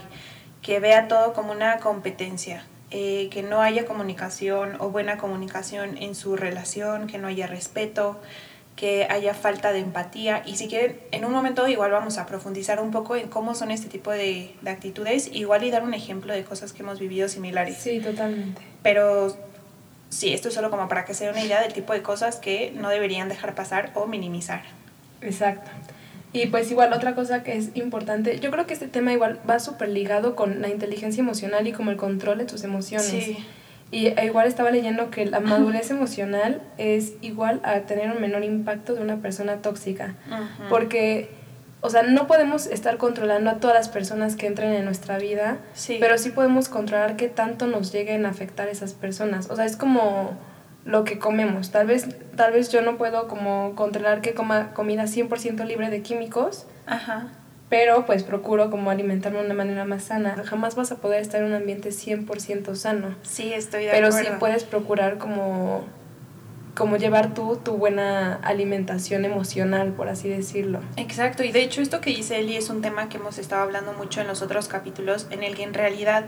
que 0.62 0.80
vea 0.80 1.08
todo 1.08 1.34
como 1.34 1.52
una 1.52 1.78
competencia, 1.80 2.64
eh, 2.92 3.30
que 3.32 3.42
no 3.42 3.62
haya 3.62 3.86
comunicación 3.86 4.76
o 4.80 4.90
buena 4.90 5.18
comunicación 5.18 5.98
en 5.98 6.14
su 6.14 6.36
relación, 6.36 7.08
que 7.08 7.18
no 7.18 7.28
haya 7.28 7.48
respeto, 7.48 8.20
que 8.76 9.08
haya 9.10 9.34
falta 9.34 9.72
de 9.74 9.80
empatía 9.80 10.44
y 10.46 10.56
si 10.56 10.68
quieren, 10.68 11.00
en 11.12 11.24
un 11.24 11.32
momento 11.32 11.68
igual 11.68 11.92
vamos 11.92 12.18
a 12.18 12.26
profundizar 12.26 12.82
un 12.82 12.92
poco 12.92 13.16
en 13.16 13.28
cómo 13.28 13.54
son 13.56 13.72
este 13.72 13.90
tipo 13.90 14.12
de, 14.12 14.56
de 14.62 14.70
actitudes, 14.70 15.30
igual 15.34 15.64
y 15.64 15.72
dar 15.72 15.84
un 15.84 15.94
ejemplo 15.94 16.34
de 16.34 16.44
cosas 16.44 16.74
que 16.74 16.82
hemos 16.82 17.00
vivido 17.00 17.30
similares. 17.30 17.78
Sí, 17.78 18.00
totalmente. 18.00 18.62
Pero 18.82 19.36
sí, 20.10 20.34
esto 20.34 20.50
es 20.50 20.54
solo 20.54 20.70
como 20.70 20.88
para 20.88 21.06
que 21.06 21.14
se 21.14 21.26
den 21.26 21.34
una 21.34 21.44
idea 21.44 21.62
del 21.62 21.74
tipo 21.74 21.94
de 21.94 22.02
cosas 22.02 22.38
que 22.38 22.72
no 22.76 22.90
deberían 22.90 23.30
dejar 23.30 23.56
pasar 23.56 23.92
o 23.94 24.08
minimizar. 24.08 24.64
Exacto. 25.22 25.70
Y 26.34 26.48
pues 26.48 26.72
igual 26.72 26.94
otra 26.94 27.14
cosa 27.14 27.44
que 27.44 27.58
es 27.58 27.76
importante, 27.76 28.40
yo 28.40 28.52
creo 28.52 28.66
que 28.66 28.74
este 28.74 28.88
tema 28.88 29.12
igual 29.12 29.40
va 29.50 29.60
súper 29.60 29.90
ligado 29.90 30.36
con 30.36 30.62
la 30.62 30.70
inteligencia 30.70 31.22
emocional 31.22 31.68
y 31.68 31.74
como 31.74 31.92
el 31.92 31.98
control 31.98 32.38
de 32.38 32.46
tus 32.46 32.64
emociones. 32.64 33.10
Sí. 33.10 33.38
Y 33.92 34.08
e 34.08 34.26
igual 34.26 34.48
estaba 34.48 34.72
leyendo 34.72 35.12
que 35.12 35.26
la 35.26 35.42
madurez 35.42 35.92
emocional 35.92 36.62
es 36.78 37.14
igual 37.22 37.60
a 37.64 37.82
tener 37.82 38.10
un 38.10 38.22
menor 38.22 38.46
impacto 38.46 38.96
de 38.96 39.02
una 39.02 39.18
persona 39.18 39.58
tóxica. 39.58 40.16
Porque, 40.70 41.30
o 41.82 41.90
sea, 41.90 42.04
no 42.04 42.26
podemos 42.26 42.68
estar 42.68 42.98
controlando 42.98 43.50
a 43.50 43.56
todas 43.56 43.76
las 43.76 43.90
personas 43.90 44.38
que 44.38 44.48
entren 44.48 44.72
en 44.72 44.86
nuestra 44.86 45.18
vida, 45.18 45.58
pero 46.00 46.18
sí 46.18 46.30
podemos 46.30 46.70
controlar 46.70 47.18
qué 47.18 47.28
tanto 47.28 47.68
nos 47.68 47.92
lleguen 47.92 48.26
a 48.26 48.30
afectar 48.30 48.70
esas 48.70 48.94
personas. 48.94 49.50
O 49.50 49.58
sea, 49.58 49.66
es 49.66 49.76
como 49.76 50.38
lo 50.86 51.04
que 51.04 51.20
comemos. 51.20 51.72
Tal 51.72 51.88
vez, 51.88 52.08
tal 52.36 52.54
vez 52.54 52.72
yo 52.72 52.82
no 52.82 52.98
puedo 52.98 53.28
como 53.28 53.76
controlar 53.76 54.22
que 54.22 54.34
coma 54.34 54.74
comida 54.74 55.04
100% 55.04 55.66
libre 55.66 55.90
de 55.90 56.02
químicos. 56.02 56.66
Ajá 56.86 57.32
pero 57.72 58.06
pues 58.06 58.24
procuro 58.24 58.70
como 58.70 58.92
alimentarme 58.92 59.40
de 59.40 59.46
una 59.46 59.54
manera 59.54 59.86
más 59.86 60.04
sana. 60.04 60.36
Jamás 60.44 60.76
vas 60.76 60.92
a 60.92 60.98
poder 60.98 61.22
estar 61.22 61.40
en 61.40 61.48
un 61.48 61.54
ambiente 61.54 61.92
100% 61.92 62.76
sano. 62.76 63.16
Sí, 63.22 63.54
estoy 63.54 63.86
de 63.86 63.92
pero 63.92 64.08
acuerdo. 64.08 64.26
Pero 64.26 64.36
sí 64.36 64.40
puedes 64.42 64.64
procurar 64.66 65.18
como 65.18 65.86
como 66.76 66.98
llevar 66.98 67.34
tú 67.34 67.60
tu 67.64 67.74
buena 67.74 68.36
alimentación 68.36 69.26
emocional, 69.26 69.92
por 69.92 70.10
así 70.10 70.30
decirlo. 70.30 70.80
Exacto, 70.98 71.44
y 71.44 71.52
de 71.52 71.62
hecho 71.62 71.82
esto 71.82 72.02
que 72.02 72.12
dice 72.12 72.40
Eli 72.40 72.56
es 72.56 72.70
un 72.70 72.82
tema 72.82 73.10
que 73.10 73.18
hemos 73.18 73.38
estado 73.38 73.62
hablando 73.62 73.94
mucho 73.94 74.22
en 74.22 74.28
los 74.28 74.42
otros 74.42 74.68
capítulos, 74.68 75.28
en 75.32 75.44
el 75.44 75.56
que 75.56 75.64
en 75.64 75.74
realidad, 75.74 76.26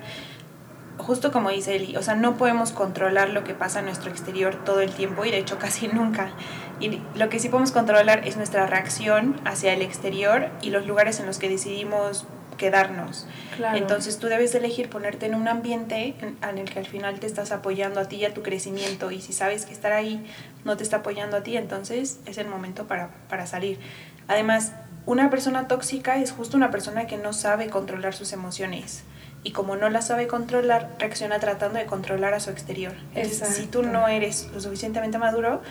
justo 0.98 1.32
como 1.32 1.50
dice 1.50 1.76
Eli, 1.76 1.98
o 1.98 2.04
sea, 2.04 2.16
no 2.16 2.38
podemos 2.38 2.72
controlar 2.72 3.30
lo 3.30 3.44
que 3.44 3.54
pasa 3.54 3.80
en 3.80 3.86
nuestro 3.86 4.12
exterior 4.12 4.64
todo 4.64 4.82
el 4.82 4.92
tiempo 4.92 5.26
y 5.26 5.32
de 5.32 5.38
hecho 5.38 5.58
casi 5.60 5.88
nunca. 5.88 6.32
Y 6.80 7.02
lo 7.16 7.30
que 7.30 7.40
sí 7.40 7.50
podemos 7.50 7.72
controlar 7.72 8.28
es 8.28 8.38
nuestra 8.38 8.66
reacción 8.68 9.40
hacia 9.46 9.74
el 9.74 9.82
exterior 9.82 10.50
y 10.62 10.70
los 10.70 10.86
lugares 10.86 11.20
en 11.20 11.26
los 11.26 11.38
que 11.38 11.50
decidimos 11.50 12.26
quedarnos. 12.58 13.28
Entonces 13.74 14.20
tú 14.20 14.28
debes 14.28 14.54
elegir 14.54 14.90
ponerte 14.90 15.26
en 15.26 15.36
un 15.36 15.48
ambiente 15.48 16.16
en, 16.22 16.58
el 16.58 16.70
que 16.70 16.80
al 16.80 16.86
final 16.86 17.20
te 17.20 17.26
estás 17.26 17.52
apoyando 17.52 18.00
a 18.00 18.06
ti 18.08 18.18
y 18.18 18.26
a 18.26 18.34
tu 18.34 18.44
crecimiento 18.44 19.12
y 19.12 19.22
si 19.22 19.34
sabes 19.34 19.66
que 19.66 19.74
estar 19.74 19.92
ahí 19.92 20.26
no 20.64 20.78
te 20.78 20.84
está 20.84 20.98
apoyando 20.98 21.38
a 21.38 21.44
ti, 21.44 21.58
entonces 21.58 22.20
es 22.26 22.38
el 22.38 22.48
momento 22.48 22.86
para, 22.86 23.10
para 23.28 23.48
salir. 23.48 23.80
Además, 24.28 24.74
una 25.06 25.30
persona 25.30 25.68
tóxica 25.68 26.18
es 26.18 26.32
justo 26.32 26.56
una 26.56 26.70
persona 26.70 27.08
que 27.08 27.18
no 27.18 27.34
sabe 27.34 27.70
controlar 27.70 28.14
sus 28.14 28.34
emociones 28.34 29.04
y 29.44 29.52
como 29.52 29.76
no 29.76 29.90
la 29.90 30.02
sabe 30.02 30.28
controlar, 30.28 30.96
reacciona 31.00 31.40
tratando 31.40 31.80
de 31.80 31.86
controlar 31.86 32.34
a 32.34 32.40
su 32.40 32.50
exterior. 32.50 32.94
si 33.24 33.68
tú 33.68 33.84
no 33.84 34.08
eres 34.08 34.50
lo 34.54 34.62
suficientemente 34.62 35.18
maduro, 35.18 35.62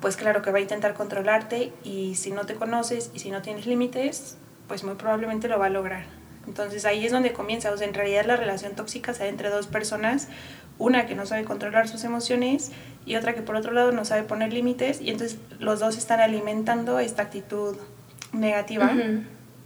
pues 0.00 0.16
claro 0.16 0.42
que 0.42 0.50
va 0.52 0.58
a 0.58 0.60
intentar 0.60 0.94
controlarte 0.94 1.72
y 1.82 2.14
si 2.14 2.30
no 2.30 2.46
te 2.46 2.54
conoces 2.54 3.10
y 3.14 3.18
si 3.18 3.30
no 3.30 3.42
tienes 3.42 3.66
límites, 3.66 4.36
pues 4.68 4.84
muy 4.84 4.94
probablemente 4.94 5.48
lo 5.48 5.58
va 5.58 5.66
a 5.66 5.70
lograr. 5.70 6.04
Entonces 6.46 6.84
ahí 6.84 7.04
es 7.04 7.12
donde 7.12 7.32
comienza, 7.32 7.70
o 7.72 7.76
sea, 7.76 7.86
en 7.86 7.94
realidad 7.94 8.24
la 8.24 8.36
relación 8.36 8.74
tóxica 8.74 9.12
se 9.12 9.24
da 9.24 9.28
entre 9.28 9.50
dos 9.50 9.66
personas, 9.66 10.28
una 10.78 11.06
que 11.06 11.14
no 11.14 11.26
sabe 11.26 11.44
controlar 11.44 11.88
sus 11.88 12.04
emociones 12.04 12.70
y 13.04 13.16
otra 13.16 13.34
que 13.34 13.42
por 13.42 13.56
otro 13.56 13.72
lado 13.72 13.90
no 13.92 14.04
sabe 14.04 14.22
poner 14.22 14.52
límites 14.52 15.00
y 15.00 15.10
entonces 15.10 15.38
los 15.58 15.80
dos 15.80 15.98
están 15.98 16.20
alimentando 16.20 17.00
esta 17.00 17.22
actitud 17.22 17.76
negativa. 18.32 18.92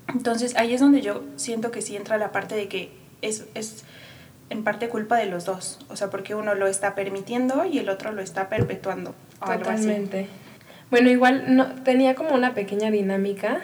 Entonces 0.09 0.57
ahí 0.57 0.75
es 0.75 0.81
donde 0.81 1.03
yo 1.03 1.23
siento 1.37 1.71
que 1.71 1.83
sí 1.83 1.95
entra 1.95 2.17
la 2.17 2.33
parte 2.33 2.55
de 2.57 2.69
que 2.69 3.02
es, 3.23 3.47
es 3.55 3.85
en 4.51 4.65
parte 4.65 4.89
culpa 4.89 5.17
de 5.17 5.27
los 5.27 5.45
dos, 5.45 5.79
o 5.89 5.97
sea, 5.97 6.11
porque 6.11 6.35
uno 6.35 6.55
lo 6.55 6.67
está 6.67 6.95
permitiendo 6.95 7.65
y 7.65 7.79
el 7.79 7.89
otro 7.89 8.13
lo 8.13 8.21
está 8.21 8.49
perpetuando. 8.49 9.15
Totalmente. 9.41 10.29
Bueno, 10.91 11.09
igual 11.09 11.57
no, 11.57 11.73
tenía 11.85 12.15
como 12.15 12.35
una 12.35 12.53
pequeña 12.53 12.91
dinámica 12.91 13.63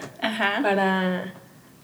para 0.63 1.33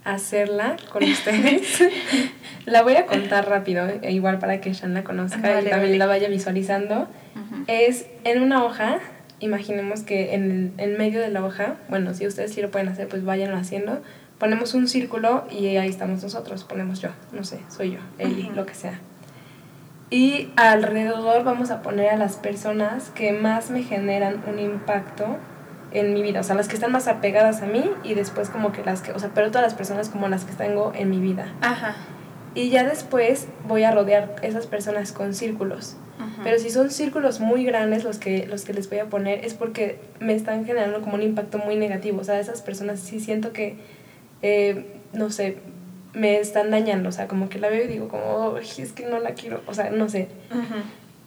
hacerla 0.04 0.76
con 0.92 1.04
ustedes. 1.04 1.84
la 2.66 2.82
voy 2.82 2.96
a 2.96 3.06
contar 3.06 3.48
rápido, 3.48 3.88
e 4.02 4.12
igual 4.12 4.40
para 4.40 4.60
que 4.60 4.74
Shan 4.74 4.96
la 4.96 5.04
conozca 5.04 5.62
y 5.62 5.66
también 5.66 6.00
la 6.00 6.08
vaya 6.08 6.28
visualizando. 6.28 7.08
Es 7.68 8.08
en 8.24 8.42
una 8.42 8.64
hoja, 8.64 9.00
imaginemos 9.40 10.02
que 10.02 10.34
en, 10.34 10.74
en 10.78 10.98
medio 10.98 11.22
de 11.22 11.30
la 11.30 11.46
hoja, 11.46 11.76
bueno, 11.90 12.14
si 12.16 12.26
ustedes 12.26 12.54
sí 12.54 12.62
lo 12.62 12.72
pueden 12.72 12.88
hacer, 12.88 13.08
pues 13.08 13.24
váyanlo 13.24 13.58
haciendo. 13.58 14.02
Ponemos 14.38 14.74
un 14.74 14.88
círculo 14.88 15.46
y 15.50 15.78
ahí 15.78 15.90
estamos 15.90 16.24
nosotros, 16.24 16.64
ponemos 16.64 17.00
yo, 17.02 17.10
no 17.32 17.44
sé, 17.44 17.60
soy 17.70 17.92
yo, 17.92 18.00
Eli, 18.18 18.50
lo 18.56 18.66
que 18.66 18.74
sea. 18.74 19.00
Y 20.10 20.50
alrededor 20.56 21.44
vamos 21.44 21.72
a 21.72 21.82
poner 21.82 22.10
a 22.10 22.18
las 22.18 22.36
personas 22.36 23.10
que 23.10 23.32
más 23.32 23.70
me 23.70 23.84
generan 23.84 24.44
un 24.48 24.60
impacto 24.60 25.26
en 25.92 26.14
mi 26.14 26.22
vida, 26.22 26.42
o 26.42 26.44
sea, 26.44 26.56
las 26.56 26.68
que 26.68 26.76
están 26.76 26.92
más 26.92 27.08
apegadas 27.08 27.62
a 27.62 27.66
mí 27.66 27.90
y 28.04 28.14
después 28.14 28.50
como 28.50 28.72
que 28.72 28.84
las 28.84 29.02
que, 29.02 29.14
o 29.14 29.20
sea, 29.20 29.32
pero 29.34 29.48
todas 29.48 29.64
las 29.64 29.74
personas 29.74 30.10
como 30.10 30.28
las 30.28 30.44
que 30.44 30.54
tengo 30.54 30.92
en 30.96 31.10
mi 31.10 31.20
vida. 31.20 31.54
Ajá. 31.62 31.96
Y 32.56 32.70
ya 32.70 32.86
después 32.86 33.48
voy 33.68 33.84
a 33.84 33.92
rodear 33.92 34.36
esas 34.42 34.66
personas 34.66 35.12
con 35.12 35.34
círculos. 35.34 35.98
Pero 36.44 36.60
si 36.60 36.70
son 36.70 36.90
círculos 36.90 37.40
muy 37.40 37.66
grandes 37.66 38.04
los 38.04 38.18
que, 38.18 38.48
los 38.48 38.64
que 38.64 38.74
les 38.74 38.90
voy 38.90 39.00
a 39.00 39.06
poner 39.06 39.44
es 39.44 39.54
porque 39.54 40.00
me 40.20 40.34
están 40.34 40.66
generando 40.66 41.02
como 41.02 41.16
un 41.16 41.22
impacto 41.22 41.58
muy 41.58 41.76
negativo. 41.76 42.22
O 42.22 42.24
sea, 42.24 42.40
esas 42.40 42.62
personas 42.62 43.00
sí 43.00 43.20
siento 43.20 43.52
que, 43.52 43.76
eh, 44.42 45.00
no 45.14 45.30
sé, 45.30 45.58
me 46.14 46.40
están 46.40 46.72
dañando. 46.72 47.10
O 47.10 47.12
sea, 47.12 47.28
como 47.28 47.50
que 47.50 47.60
la 47.60 47.70
veo 47.70 47.86
y 47.86 47.88
digo 47.88 48.08
como, 48.08 48.58
es 48.58 48.92
que 48.94 49.06
no 49.06 49.20
la 49.20 49.34
quiero. 49.34 49.62
O 49.68 49.74
sea, 49.74 49.90
no 49.90 50.10
sé. 50.10 50.30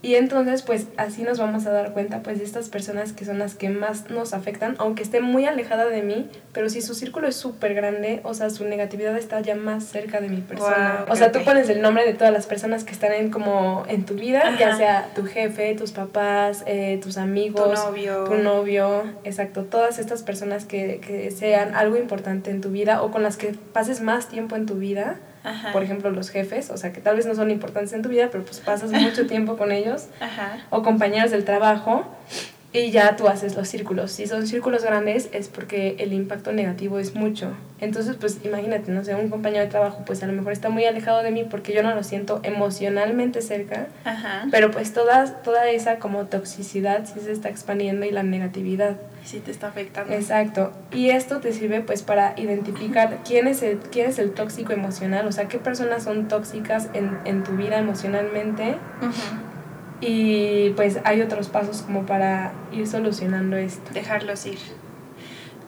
Y 0.01 0.15
entonces, 0.15 0.63
pues 0.63 0.87
así 0.97 1.23
nos 1.23 1.39
vamos 1.39 1.67
a 1.67 1.73
dar 1.73 1.93
cuenta, 1.93 2.23
pues, 2.23 2.39
de 2.39 2.45
estas 2.45 2.69
personas 2.69 3.13
que 3.13 3.25
son 3.25 3.41
las 3.41 3.57
que 3.57 3.69
más 3.69 4.11
nos 4.11 4.33
afectan, 4.33 4.77
aunque 4.79 5.03
esté 5.03 5.21
muy 5.21 5.45
alejada 5.45 5.87
de 5.87 6.03
mí, 6.03 6.29
pero 6.53 6.71
si 6.71 6.83
su 6.83 6.95
círculo 6.95 7.27
es 7.27 7.35
súper 7.35 7.75
grande, 7.75 8.21
o 8.23 8.33
sea, 8.33 8.51
su 8.51 8.65
negatividad 8.65 9.17
está 9.19 9.41
ya 9.41 9.57
más 9.57 9.85
cerca 9.85 10.21
de 10.21 10.29
mi 10.29 10.41
persona. 10.41 11.05
o 11.09 11.17
sea, 11.17 11.33
tú 11.33 11.43
pones 11.45 11.69
el 11.69 11.83
nombre 11.83 12.05
de 12.05 12.15
todas 12.15 12.33
las 12.33 12.47
personas 12.47 12.85
que 12.85 12.93
están 12.93 13.13
en, 13.13 13.31
como 13.31 13.85
en 13.89 14.05
tu 14.05 14.15
vida, 14.15 14.57
ya 14.57 14.77
sea 14.77 15.09
tu 15.17 15.25
jefe, 15.25 15.75
tus 15.75 15.91
papás, 15.91 16.63
eh, 16.67 17.01
tus 17.03 17.19
amigos, 17.19 17.83
tu 17.83 17.91
novio. 17.91 18.25
Tu 18.25 18.35
novio, 18.35 19.03
exacto, 19.25 19.65
todas 19.65 19.99
estas 19.99 20.23
personas 20.23 20.65
que, 20.65 21.01
que 21.05 21.31
sean 21.33 21.75
algo 21.75 21.97
importante 21.97 22.53
en 22.53 22.61
tu 22.61 22.71
vida 22.71 23.03
o 23.03 23.11
con 23.11 23.25
las 23.25 23.37
que 23.37 23.55
pases 23.73 24.01
más 24.01 24.29
tiempo 24.29 24.55
en 24.55 24.67
tu 24.67 24.75
vida 24.75 25.19
por 25.73 25.83
ejemplo, 25.83 26.11
los 26.11 26.31
jefes, 26.31 26.71
o 26.71 26.77
sea, 26.77 26.93
que 26.93 27.01
tal 27.01 27.17
vez 27.17 27.27
no 27.27 27.35
son 27.35 27.51
importantes 27.51 27.93
en 27.93 28.03
tu 28.03 28.09
vida, 28.09 28.29
pero 28.31 28.45
pues 28.45 28.61
pasas 28.61 28.91
mucho 28.91 29.27
tiempo 29.29 29.57
con 29.57 29.73
ellos, 29.73 30.09
o 30.71 30.83
compañeros 30.83 31.31
del 31.31 31.45
trabajo, 31.45 32.05
y 32.73 32.91
ya 32.91 33.17
tú 33.17 33.29
haces 33.29 33.57
los 33.57 33.69
círculos. 33.69 34.13
Si 34.13 34.27
son 34.27 34.47
círculos 34.47 34.85
grandes 34.85 35.31
es 35.33 35.49
porque 35.49 35.97
el 35.99 36.13
impacto 36.13 36.53
negativo 36.53 36.99
es 36.99 37.15
mucho. 37.15 37.53
Entonces, 37.81 38.17
pues 38.19 38.41
imagínate, 38.45 38.91
no 38.91 39.05
sé, 39.05 39.15
un 39.15 39.31
compañero 39.31 39.63
de 39.65 39.71
trabajo 39.71 40.03
pues 40.05 40.23
a 40.23 40.27
lo 40.27 40.33
mejor 40.33 40.53
está 40.53 40.69
muy 40.69 40.85
alejado 40.85 41.23
de 41.23 41.31
mí 41.31 41.45
porque 41.45 41.73
yo 41.73 41.83
no 41.83 41.95
lo 41.95 42.03
siento 42.03 42.41
emocionalmente 42.43 43.41
cerca, 43.41 43.87
pero 44.51 44.71
pues 44.71 44.93
toda, 44.93 45.43
toda 45.43 45.69
esa 45.71 45.99
como 45.99 46.27
toxicidad 46.27 47.07
sí 47.07 47.21
se 47.21 47.33
está 47.33 47.49
expandiendo 47.49 48.05
y 48.05 48.11
la 48.11 48.23
negatividad. 48.23 48.97
Sí 49.25 49.41
te 49.41 49.51
está 49.51 49.69
afectando. 49.69 50.13
Exacto. 50.13 50.73
Y 50.93 51.11
esto 51.11 51.41
te 51.41 51.53
sirve 51.53 51.81
pues 51.81 52.03
para 52.03 52.35
identificar 52.37 53.19
quién 53.27 53.47
es 53.47 53.63
el, 53.63 53.79
quién 53.79 54.11
es 54.11 54.19
el 54.19 54.33
tóxico 54.33 54.73
emocional, 54.73 55.27
o 55.27 55.33
sea, 55.33 55.49
qué 55.49 55.59
personas 55.59 56.03
son 56.03 56.29
tóxicas 56.29 56.89
en, 56.95 57.17
en 57.25 57.45
tu 57.45 57.53
vida 57.53 57.79
emocionalmente. 57.79 58.77
Y 60.01 60.71
pues 60.71 60.99
hay 61.05 61.21
otros 61.23 61.49
pasos 61.49 61.83
como 61.83 62.07
para 62.07 62.53
ir 62.73 62.87
solucionando 62.87 63.57
esto. 63.57 63.93
Dejarlos 63.93 64.47
ir. 64.47 64.59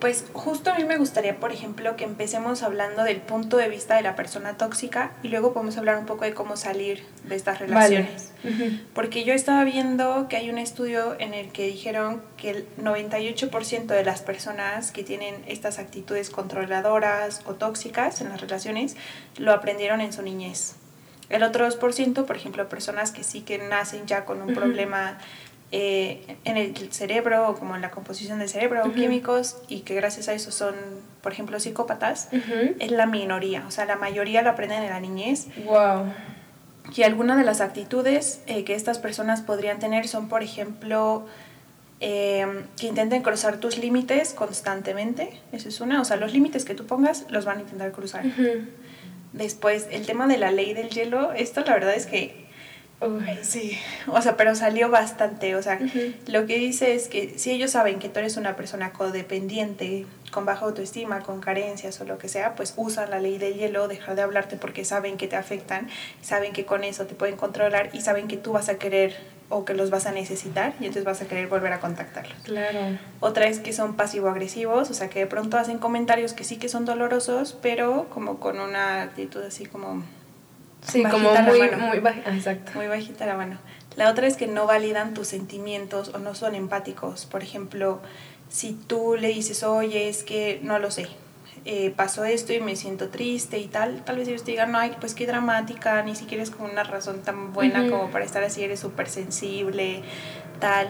Pues 0.00 0.24
justo 0.32 0.70
a 0.70 0.76
mí 0.76 0.84
me 0.84 0.96
gustaría, 0.96 1.38
por 1.38 1.52
ejemplo, 1.52 1.94
que 1.94 2.04
empecemos 2.04 2.62
hablando 2.62 3.04
del 3.04 3.20
punto 3.20 3.58
de 3.58 3.68
vista 3.68 3.96
de 3.96 4.02
la 4.02 4.16
persona 4.16 4.56
tóxica 4.56 5.12
y 5.22 5.28
luego 5.28 5.52
podemos 5.52 5.76
hablar 5.76 5.98
un 5.98 6.06
poco 6.06 6.24
de 6.24 6.32
cómo 6.32 6.56
salir 6.56 7.04
de 7.24 7.36
estas 7.36 7.58
relaciones. 7.58 8.32
Porque 8.94 9.24
yo 9.24 9.34
estaba 9.34 9.62
viendo 9.64 10.26
que 10.28 10.36
hay 10.36 10.48
un 10.48 10.56
estudio 10.56 11.20
en 11.20 11.34
el 11.34 11.52
que 11.52 11.66
dijeron 11.66 12.22
que 12.38 12.50
el 12.50 12.66
98% 12.78 13.84
de 13.84 14.02
las 14.02 14.22
personas 14.22 14.90
que 14.90 15.04
tienen 15.04 15.34
estas 15.46 15.78
actitudes 15.78 16.30
controladoras 16.30 17.42
o 17.44 17.56
tóxicas 17.56 18.22
en 18.22 18.30
las 18.30 18.40
relaciones 18.40 18.96
lo 19.36 19.52
aprendieron 19.52 20.00
en 20.00 20.14
su 20.14 20.22
niñez. 20.22 20.76
El 21.30 21.44
otro 21.44 21.66
2%, 21.66 22.26
por 22.26 22.36
ejemplo, 22.36 22.68
personas 22.68 23.12
que 23.12 23.24
sí 23.24 23.40
que 23.40 23.58
nacen 23.58 24.06
ya 24.06 24.24
con 24.24 24.42
un 24.42 24.52
problema 24.54 25.16
eh, 25.72 26.36
en 26.44 26.56
el 26.56 26.92
cerebro 26.92 27.48
o 27.48 27.54
como 27.54 27.76
en 27.76 27.82
la 27.82 27.90
composición 27.90 28.40
del 28.40 28.48
cerebro 28.48 28.82
o 28.84 28.92
químicos 28.92 29.58
y 29.68 29.80
que 29.80 29.94
gracias 29.94 30.28
a 30.28 30.32
eso 30.32 30.50
son, 30.50 30.74
por 31.22 31.32
ejemplo, 31.32 31.60
psicópatas, 31.60 32.28
es 32.80 32.90
la 32.90 33.06
minoría. 33.06 33.64
O 33.68 33.70
sea, 33.70 33.84
la 33.84 33.94
mayoría 33.94 34.42
lo 34.42 34.50
aprenden 34.50 34.82
en 34.82 34.90
la 34.90 34.98
niñez. 34.98 35.46
Wow. 35.64 36.12
Y 36.96 37.04
algunas 37.04 37.38
de 37.38 37.44
las 37.44 37.60
actitudes 37.60 38.42
eh, 38.48 38.64
que 38.64 38.74
estas 38.74 38.98
personas 38.98 39.42
podrían 39.42 39.78
tener 39.78 40.08
son, 40.08 40.28
por 40.28 40.42
ejemplo, 40.42 41.26
eh, 42.00 42.64
que 42.76 42.88
intenten 42.88 43.22
cruzar 43.22 43.58
tus 43.58 43.78
límites 43.78 44.34
constantemente. 44.34 45.38
Eso 45.52 45.68
es 45.68 45.80
una. 45.80 46.00
O 46.00 46.04
sea, 46.04 46.16
los 46.16 46.32
límites 46.32 46.64
que 46.64 46.74
tú 46.74 46.86
pongas 46.86 47.26
los 47.28 47.44
van 47.44 47.58
a 47.58 47.60
intentar 47.60 47.92
cruzar. 47.92 48.24
Después, 49.32 49.86
el 49.90 50.06
tema 50.06 50.26
de 50.26 50.38
la 50.38 50.50
ley 50.50 50.74
del 50.74 50.90
hielo, 50.90 51.32
esto 51.32 51.62
la 51.62 51.74
verdad 51.74 51.94
es 51.94 52.06
que 52.06 52.50
sí, 53.42 53.78
o 54.08 54.20
sea, 54.20 54.36
pero 54.36 54.54
salió 54.54 54.90
bastante, 54.90 55.56
o 55.56 55.62
sea, 55.62 55.78
lo 56.26 56.46
que 56.46 56.58
dice 56.58 56.94
es 56.94 57.08
que 57.08 57.38
si 57.38 57.50
ellos 57.50 57.70
saben 57.70 57.98
que 57.98 58.08
tú 58.08 58.18
eres 58.18 58.36
una 58.36 58.56
persona 58.56 58.92
codependiente, 58.92 60.04
con 60.30 60.44
baja 60.44 60.66
autoestima, 60.66 61.20
con 61.20 61.40
carencias 61.40 62.00
o 62.00 62.04
lo 62.04 62.18
que 62.18 62.28
sea, 62.28 62.54
pues 62.54 62.74
usan 62.76 63.10
la 63.10 63.18
ley 63.18 63.38
del 63.38 63.54
hielo, 63.54 63.88
dejar 63.88 64.16
de 64.16 64.22
hablarte 64.22 64.56
porque 64.56 64.84
saben 64.84 65.16
que 65.16 65.28
te 65.28 65.36
afectan, 65.36 65.88
saben 66.20 66.52
que 66.52 66.66
con 66.66 66.84
eso 66.84 67.06
te 67.06 67.14
pueden 67.14 67.36
controlar 67.36 67.90
y 67.94 68.00
saben 68.02 68.28
que 68.28 68.36
tú 68.36 68.52
vas 68.52 68.68
a 68.68 68.78
querer 68.78 69.16
o 69.50 69.64
que 69.64 69.74
los 69.74 69.90
vas 69.90 70.06
a 70.06 70.12
necesitar 70.12 70.72
y 70.80 70.86
entonces 70.86 71.04
vas 71.04 71.20
a 71.20 71.26
querer 71.26 71.48
volver 71.48 71.72
a 71.72 71.80
contactarlos. 71.80 72.38
Claro. 72.44 72.98
Otra 73.18 73.46
es 73.48 73.58
que 73.58 73.72
son 73.72 73.96
pasivo-agresivos, 73.96 74.90
o 74.90 74.94
sea, 74.94 75.10
que 75.10 75.18
de 75.18 75.26
pronto 75.26 75.58
hacen 75.58 75.78
comentarios 75.78 76.32
que 76.32 76.44
sí 76.44 76.56
que 76.56 76.68
son 76.68 76.84
dolorosos, 76.84 77.58
pero 77.60 78.08
como 78.08 78.38
con 78.38 78.58
una 78.60 79.02
actitud 79.02 79.42
así 79.42 79.66
como... 79.66 80.02
Sí, 80.82 81.02
como 81.02 81.30
muy, 81.34 81.70
muy 81.72 81.98
bajita, 81.98 82.34
exacto. 82.34 82.72
Muy 82.74 82.86
bajita 82.86 83.26
la 83.26 83.36
mano. 83.36 83.58
La 83.96 84.08
otra 84.08 84.26
es 84.26 84.36
que 84.36 84.46
no 84.46 84.66
validan 84.66 85.12
tus 85.12 85.28
sentimientos 85.28 86.12
o 86.14 86.18
no 86.18 86.34
son 86.34 86.54
empáticos. 86.54 87.26
Por 87.26 87.42
ejemplo, 87.42 88.00
si 88.48 88.72
tú 88.72 89.16
le 89.18 89.28
dices, 89.28 89.62
oye, 89.62 90.08
es 90.08 90.22
que 90.22 90.60
no 90.62 90.78
lo 90.78 90.90
sé, 90.90 91.08
eh, 91.64 91.92
pasó 91.94 92.24
esto 92.24 92.52
y 92.52 92.60
me 92.60 92.74
siento 92.76 93.08
triste 93.08 93.58
y 93.58 93.66
tal, 93.66 94.02
tal 94.04 94.16
vez 94.16 94.28
ellos 94.28 94.44
te 94.44 94.52
digan, 94.52 94.72
no, 94.72 94.78
ay, 94.78 94.96
pues 94.98 95.14
qué 95.14 95.26
dramática, 95.26 96.02
ni 96.02 96.14
siquiera 96.14 96.42
es 96.42 96.50
como 96.50 96.70
una 96.70 96.84
razón 96.84 97.20
tan 97.22 97.52
buena 97.52 97.88
como 97.90 98.10
para 98.10 98.24
estar 98.24 98.42
así, 98.42 98.64
eres 98.64 98.80
súper 98.80 99.08
sensible, 99.08 100.02
tal. 100.58 100.88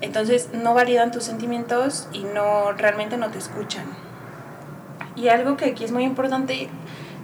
Entonces 0.00 0.50
no 0.52 0.74
validan 0.74 1.10
tus 1.10 1.24
sentimientos 1.24 2.08
y 2.12 2.20
no 2.20 2.72
realmente 2.72 3.16
no 3.16 3.30
te 3.30 3.38
escuchan. 3.38 3.86
Y 5.16 5.28
algo 5.28 5.56
que 5.56 5.64
aquí 5.64 5.84
es 5.84 5.92
muy 5.92 6.04
importante, 6.04 6.68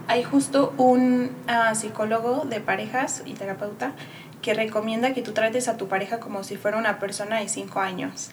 hay 0.07 0.23
justo 0.23 0.73
un 0.77 1.31
ah, 1.47 1.75
psicólogo 1.75 2.45
de 2.45 2.59
parejas 2.59 3.21
y 3.25 3.33
terapeuta 3.33 3.93
que 4.41 4.53
recomienda 4.53 5.13
que 5.13 5.21
tú 5.21 5.31
trates 5.31 5.67
a 5.67 5.77
tu 5.77 5.87
pareja 5.87 6.19
como 6.19 6.43
si 6.43 6.57
fuera 6.57 6.77
una 6.77 6.99
persona 6.99 7.39
de 7.39 7.47
5 7.47 7.79
años. 7.79 8.31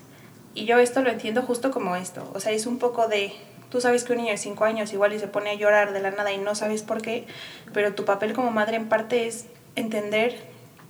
Y 0.54 0.64
yo 0.64 0.78
esto 0.78 1.02
lo 1.02 1.10
entiendo 1.10 1.42
justo 1.42 1.70
como 1.70 1.94
esto. 1.94 2.28
O 2.34 2.40
sea, 2.40 2.50
es 2.52 2.66
un 2.66 2.78
poco 2.78 3.06
de, 3.06 3.32
tú 3.70 3.80
sabes 3.80 4.04
que 4.04 4.12
un 4.12 4.18
niño 4.18 4.32
de 4.32 4.38
5 4.38 4.64
años 4.64 4.92
igual 4.92 5.12
y 5.12 5.18
se 5.18 5.28
pone 5.28 5.50
a 5.50 5.54
llorar 5.54 5.92
de 5.92 6.00
la 6.00 6.10
nada 6.10 6.32
y 6.32 6.38
no 6.38 6.54
sabes 6.54 6.82
por 6.82 7.02
qué, 7.02 7.26
pero 7.72 7.94
tu 7.94 8.04
papel 8.04 8.32
como 8.32 8.50
madre 8.50 8.76
en 8.76 8.88
parte 8.88 9.26
es 9.26 9.46
entender 9.76 10.36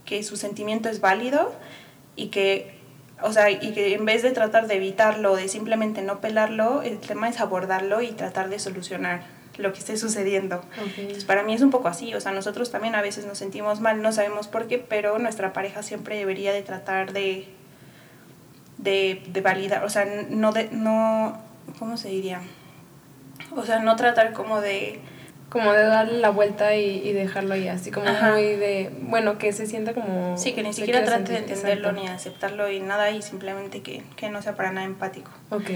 que 0.04 0.22
su 0.22 0.36
sentimiento 0.36 0.88
es 0.88 1.00
válido 1.00 1.52
y 2.16 2.28
que 2.28 2.80
o 3.22 3.32
sea, 3.32 3.50
y 3.50 3.72
que 3.72 3.94
en 3.94 4.04
vez 4.04 4.22
de 4.22 4.30
tratar 4.30 4.66
de 4.66 4.76
evitarlo, 4.76 5.36
de 5.36 5.48
simplemente 5.48 6.02
no 6.02 6.20
pelarlo, 6.20 6.82
el 6.82 6.98
tema 6.98 7.28
es 7.28 7.40
abordarlo 7.40 8.00
y 8.02 8.12
tratar 8.12 8.48
de 8.48 8.58
solucionar 8.58 9.22
lo 9.58 9.72
que 9.72 9.78
esté 9.78 9.96
sucediendo. 9.96 10.62
Entonces, 10.96 11.24
para 11.24 11.42
mí 11.42 11.52
es 11.52 11.60
un 11.60 11.70
poco 11.70 11.88
así, 11.88 12.14
o 12.14 12.20
sea, 12.20 12.32
nosotros 12.32 12.70
también 12.70 12.94
a 12.94 13.02
veces 13.02 13.26
nos 13.26 13.38
sentimos 13.38 13.80
mal, 13.80 14.00
no 14.00 14.12
sabemos 14.12 14.48
por 14.48 14.68
qué, 14.68 14.78
pero 14.78 15.18
nuestra 15.18 15.52
pareja 15.52 15.82
siempre 15.82 16.16
debería 16.16 16.52
de 16.52 16.62
tratar 16.62 17.12
de, 17.12 17.46
de, 18.78 19.22
de 19.26 19.40
validar, 19.42 19.84
o 19.84 19.90
sea, 19.90 20.06
no, 20.30 20.52
de, 20.52 20.70
no, 20.70 21.38
¿cómo 21.78 21.98
se 21.98 22.08
diría? 22.08 22.40
O 23.56 23.64
sea, 23.64 23.80
no 23.80 23.96
tratar 23.96 24.32
como 24.32 24.60
de 24.60 25.00
como 25.50 25.72
de 25.72 25.82
darle 25.82 26.18
la 26.20 26.30
vuelta 26.30 26.76
y, 26.76 27.12
dejarlo 27.12 27.54
ahí, 27.54 27.68
así 27.68 27.90
como 27.90 28.06
muy 28.06 28.54
de, 28.54 28.90
bueno, 29.02 29.36
que 29.36 29.52
se 29.52 29.66
sienta 29.66 29.92
como... 29.92 30.38
Sí, 30.38 30.52
que 30.52 30.62
ni 30.62 30.72
siquiera 30.72 31.04
trate 31.04 31.32
de 31.32 31.38
entenderlo 31.38 31.92
ni 31.92 32.06
de 32.06 32.12
aceptarlo 32.12 32.70
y 32.70 32.78
nada 32.78 33.10
y 33.10 33.20
simplemente 33.20 33.82
que, 33.82 34.04
que, 34.16 34.30
no 34.30 34.40
sea 34.42 34.54
para 34.54 34.70
nada 34.70 34.86
empático. 34.86 35.32
Ok. 35.50 35.70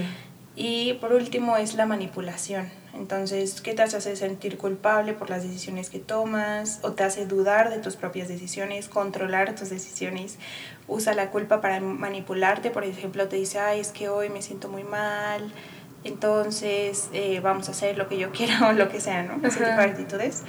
Y 0.55 0.93
por 0.93 1.11
último 1.11 1.57
es 1.57 1.75
la 1.75 1.85
manipulación. 1.85 2.69
Entonces, 2.93 3.59
¿qué 3.59 3.73
te 3.73 3.81
hace 3.81 4.15
sentir 4.15 4.57
culpable 4.57 5.11
por 5.11 5.29
las 5.29 5.43
decisiones 5.43 5.89
que 5.89 5.99
tomas? 5.99 6.79
¿O 6.81 6.93
te 6.93 7.03
hace 7.03 7.25
dudar 7.25 7.69
de 7.69 7.79
tus 7.79 7.97
propias 7.97 8.29
decisiones? 8.29 8.87
¿Controlar 8.87 9.53
tus 9.55 9.69
decisiones? 9.69 10.37
Usa 10.87 11.13
la 11.13 11.29
culpa 11.29 11.59
para 11.59 11.81
manipularte. 11.81 12.71
Por 12.71 12.85
ejemplo, 12.85 13.27
te 13.27 13.35
dice, 13.35 13.59
ay, 13.59 13.81
es 13.81 13.89
que 13.89 14.07
hoy 14.07 14.29
me 14.29 14.41
siento 14.41 14.69
muy 14.69 14.83
mal 14.83 15.51
entonces 16.05 17.09
eh, 17.13 17.39
vamos 17.41 17.67
a 17.67 17.71
hacer 17.71 17.97
lo 17.97 18.07
que 18.07 18.17
yo 18.17 18.31
quiera 18.31 18.67
o 18.69 18.73
lo 18.73 18.87
que 18.89 19.01
sea, 19.01 19.23
¿no? 19.23 19.45
Ese 19.45 19.57
tipo 19.59 19.77
de 19.77 19.83
actitudes. 19.83 20.43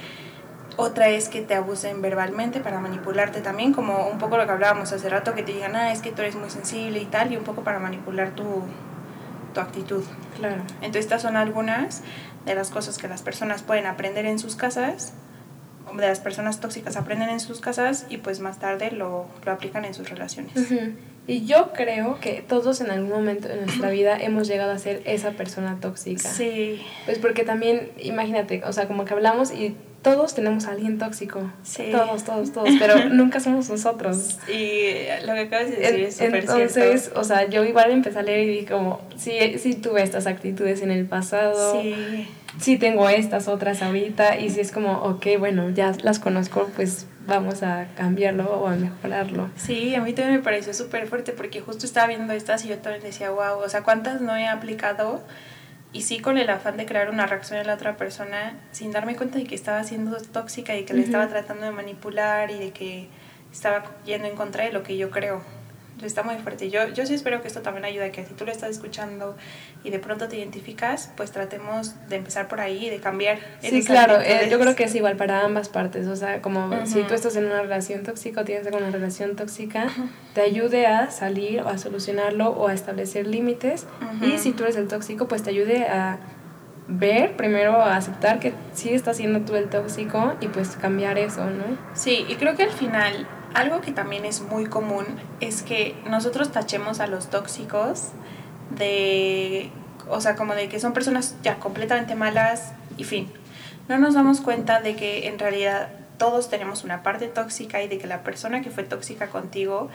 Otra 0.77 1.09
es 1.09 1.27
que 1.27 1.41
te 1.41 1.55
abusen 1.55 2.03
verbalmente 2.03 2.59
para 2.59 2.79
manipularte 2.79 3.41
también, 3.41 3.73
como 3.73 4.07
un 4.07 4.19
poco 4.19 4.37
lo 4.37 4.45
que 4.45 4.51
hablábamos 4.51 4.93
hace 4.93 5.09
rato, 5.09 5.33
que 5.33 5.41
te 5.41 5.51
digan, 5.51 5.75
ah, 5.75 5.91
es 5.91 6.01
que 6.01 6.11
tú 6.11 6.21
eres 6.21 6.35
muy 6.35 6.51
sensible 6.51 6.99
y 6.99 7.05
tal, 7.05 7.33
y 7.33 7.37
un 7.37 7.43
poco 7.43 7.63
para 7.63 7.79
manipular 7.79 8.35
tu, 8.35 8.61
tu 9.55 9.59
actitud. 9.59 10.03
Claro. 10.37 10.61
Entonces 10.75 11.05
estas 11.05 11.23
son 11.23 11.35
algunas 11.35 12.03
de 12.45 12.53
las 12.53 12.69
cosas 12.69 12.99
que 12.99 13.07
las 13.07 13.23
personas 13.23 13.63
pueden 13.63 13.87
aprender 13.87 14.27
en 14.27 14.37
sus 14.37 14.55
casas, 14.55 15.13
de 15.95 16.07
las 16.07 16.19
personas 16.19 16.59
tóxicas 16.59 16.97
aprenden 16.97 17.29
en 17.29 17.39
sus 17.39 17.59
casas 17.59 18.05
y 18.09 18.17
pues 18.17 18.39
más 18.39 18.59
tarde 18.59 18.91
lo, 18.91 19.25
lo 19.45 19.51
aplican 19.51 19.85
en 19.85 19.93
sus 19.93 20.09
relaciones. 20.09 20.53
Y 21.27 21.45
yo 21.45 21.73
creo 21.73 22.19
que 22.21 22.41
todos 22.47 22.79
en 22.79 22.89
algún 22.89 23.09
momento 23.09 23.49
de 23.49 23.57
nuestra 23.57 23.89
vida 23.89 24.17
hemos 24.17 24.47
llegado 24.47 24.71
a 24.71 24.79
ser 24.79 25.01
esa 25.05 25.31
persona 25.31 25.77
tóxica. 25.81 26.29
Sí. 26.29 26.81
Pues 27.05 27.19
porque 27.19 27.43
también, 27.43 27.91
imagínate, 27.99 28.63
o 28.63 28.71
sea, 28.71 28.87
como 28.87 29.03
que 29.03 29.13
hablamos 29.13 29.51
y 29.51 29.75
todos 30.01 30.33
tenemos 30.35 30.67
a 30.67 30.71
alguien 30.71 30.97
tóxico. 30.97 31.51
Sí. 31.63 31.89
Todos, 31.91 32.23
todos, 32.23 32.53
todos, 32.53 32.69
pero 32.79 33.09
nunca 33.09 33.41
somos 33.41 33.69
nosotros. 33.69 34.39
Y 34.47 35.05
lo 35.25 35.33
que 35.33 35.41
acabas 35.41 35.69
de 35.69 35.75
decir 35.75 35.99
es 35.99 36.15
súper 36.15 36.35
Entonces, 36.35 37.11
o 37.13 37.25
sea, 37.25 37.49
yo 37.49 37.65
igual 37.65 37.91
empecé 37.91 38.19
a 38.19 38.23
leer 38.23 38.47
y 38.47 38.47
dije 38.47 38.71
como, 38.71 39.01
sí, 39.17 39.57
sí 39.57 39.73
tuve 39.73 40.03
estas 40.03 40.27
actitudes 40.27 40.81
en 40.81 40.91
el 40.91 41.05
pasado. 41.07 41.81
Sí. 41.81 42.25
Sí 42.57 42.77
tengo 42.77 43.09
estas 43.09 43.49
otras 43.49 43.81
ahorita 43.81 44.39
y 44.39 44.49
si 44.49 44.61
es 44.61 44.71
como, 44.71 44.93
ok, 45.03 45.25
bueno, 45.37 45.69
ya 45.71 45.91
las 46.01 46.19
conozco, 46.19 46.69
pues 46.75 47.05
vamos 47.27 47.61
a 47.61 47.87
cambiarlo 47.95 48.61
o 48.61 48.67
a 48.67 48.75
mejorarlo. 48.75 49.49
Sí, 49.55 49.93
a 49.95 50.01
mí 50.01 50.13
también 50.13 50.37
me 50.37 50.43
pareció 50.43 50.73
súper 50.73 51.07
fuerte 51.07 51.33
porque 51.33 51.61
justo 51.61 51.85
estaba 51.85 52.07
viendo 52.07 52.33
estas 52.33 52.65
y 52.65 52.69
yo 52.69 52.77
también 52.79 53.03
decía, 53.03 53.29
wow, 53.29 53.59
o 53.63 53.69
sea, 53.69 53.83
¿cuántas 53.83 54.21
no 54.21 54.35
he 54.35 54.47
aplicado? 54.47 55.21
Y 55.93 56.01
sí 56.01 56.19
con 56.19 56.37
el 56.37 56.49
afán 56.49 56.77
de 56.77 56.85
crear 56.85 57.09
una 57.09 57.27
reacción 57.27 57.59
en 57.59 57.67
la 57.67 57.73
otra 57.73 57.97
persona 57.97 58.57
sin 58.71 58.91
darme 58.91 59.15
cuenta 59.15 59.37
de 59.37 59.45
que 59.45 59.55
estaba 59.55 59.83
siendo 59.83 60.17
tóxica 60.17 60.75
y 60.75 60.83
que 60.83 60.93
le 60.93 61.01
estaba 61.01 61.27
tratando 61.27 61.65
de 61.65 61.71
manipular 61.71 62.51
y 62.51 62.59
de 62.59 62.71
que 62.71 63.07
estaba 63.51 63.83
yendo 64.05 64.27
en 64.27 64.35
contra 64.35 64.65
de 64.65 64.71
lo 64.71 64.83
que 64.83 64.97
yo 64.97 65.09
creo 65.11 65.41
está 66.05 66.23
muy 66.23 66.35
fuerte. 66.37 66.69
Yo, 66.69 66.87
yo 66.89 67.05
sí 67.05 67.13
espero 67.13 67.41
que 67.41 67.47
esto 67.47 67.61
también 67.61 67.85
ayude 67.85 68.11
que 68.11 68.25
si 68.25 68.33
tú 68.33 68.45
lo 68.45 68.51
estás 68.51 68.69
escuchando 68.69 69.35
y 69.83 69.89
de 69.89 69.99
pronto 69.99 70.27
te 70.27 70.37
identificas, 70.37 71.11
pues 71.15 71.31
tratemos 71.31 71.95
de 72.09 72.17
empezar 72.17 72.47
por 72.47 72.59
ahí, 72.59 72.89
de 72.89 72.99
cambiar. 72.99 73.39
Sí, 73.61 73.83
claro, 73.83 74.19
eh, 74.21 74.47
yo 74.49 74.59
creo 74.59 74.75
que 74.75 74.83
es 74.83 74.95
igual 74.95 75.15
para 75.15 75.43
ambas 75.43 75.69
partes. 75.69 76.07
O 76.07 76.15
sea, 76.15 76.41
como 76.41 76.85
si 76.85 77.03
tú 77.03 77.13
estás 77.13 77.35
en 77.35 77.45
una 77.45 77.61
relación 77.61 78.03
tóxica 78.03 78.41
o 78.41 78.43
tienes 78.43 78.67
una 78.67 78.89
relación 78.89 79.35
tóxica, 79.35 79.87
te 80.33 80.41
ayude 80.41 80.87
a 80.87 81.09
salir 81.11 81.61
o 81.61 81.69
a 81.69 81.77
solucionarlo 81.77 82.49
o 82.49 82.67
a 82.67 82.73
establecer 82.73 83.27
límites. 83.27 83.85
Y 84.21 84.37
si 84.37 84.51
tú 84.51 84.63
eres 84.63 84.75
el 84.75 84.87
tóxico, 84.87 85.27
pues 85.27 85.43
te 85.43 85.49
ayude 85.49 85.85
a 85.85 86.19
ver, 86.87 87.35
primero 87.35 87.81
a 87.81 87.97
aceptar 87.97 88.39
que 88.39 88.53
sí 88.73 88.93
estás 88.93 89.17
siendo 89.17 89.41
tú 89.41 89.55
el 89.55 89.69
tóxico 89.69 90.35
y 90.39 90.47
pues 90.47 90.77
cambiar 90.77 91.17
eso, 91.17 91.45
¿no? 91.45 91.77
Sí, 91.93 92.25
y 92.27 92.35
creo 92.35 92.55
que 92.55 92.63
al 92.63 92.71
final 92.71 93.27
algo 93.53 93.81
que 93.81 93.91
también 93.91 94.25
es 94.25 94.41
muy 94.41 94.65
común 94.65 95.05
es 95.39 95.61
que 95.61 95.95
nosotros 96.05 96.51
tachemos 96.51 96.99
a 96.99 97.07
los 97.07 97.29
tóxicos 97.29 98.09
de, 98.71 99.71
o 100.09 100.21
sea, 100.21 100.35
como 100.35 100.53
de 100.53 100.69
que 100.69 100.79
son 100.79 100.93
personas 100.93 101.35
ya 101.43 101.59
completamente 101.59 102.15
malas 102.15 102.73
y 102.97 103.03
fin. 103.03 103.31
No 103.87 103.97
nos 103.97 104.13
damos 104.13 104.41
cuenta 104.41 104.81
de 104.81 104.95
que 104.95 105.27
en 105.27 105.39
realidad 105.39 105.89
todos 106.17 106.49
tenemos 106.49 106.83
una 106.83 107.03
parte 107.03 107.27
tóxica 107.27 107.81
y 107.83 107.87
de 107.87 107.97
que 107.97 108.07
la 108.07 108.23
persona 108.23 108.61
que 108.61 108.71
fue 108.71 108.83
tóxica 108.83 109.27
contigo 109.27 109.89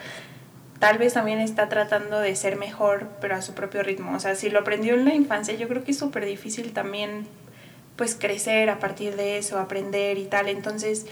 tal 0.78 0.98
vez 0.98 1.12
también 1.12 1.38
está 1.38 1.68
tratando 1.68 2.18
de 2.18 2.34
ser 2.34 2.56
mejor, 2.56 3.06
pero 3.20 3.36
a 3.36 3.42
su 3.42 3.54
propio 3.54 3.84
ritmo. 3.84 4.16
O 4.16 4.20
sea, 4.20 4.34
si 4.34 4.50
lo 4.50 4.58
aprendió 4.58 4.94
en 4.94 5.04
la 5.04 5.14
infancia, 5.14 5.54
yo 5.54 5.68
creo 5.68 5.84
que 5.84 5.92
es 5.92 5.98
súper 5.98 6.24
difícil 6.26 6.72
también 6.72 7.28
pues 7.94 8.16
crecer 8.16 8.68
a 8.68 8.80
partir 8.80 9.14
de 9.14 9.38
eso, 9.38 9.60
aprender 9.60 10.18
y 10.18 10.24
tal. 10.24 10.48
Entonces, 10.48 11.06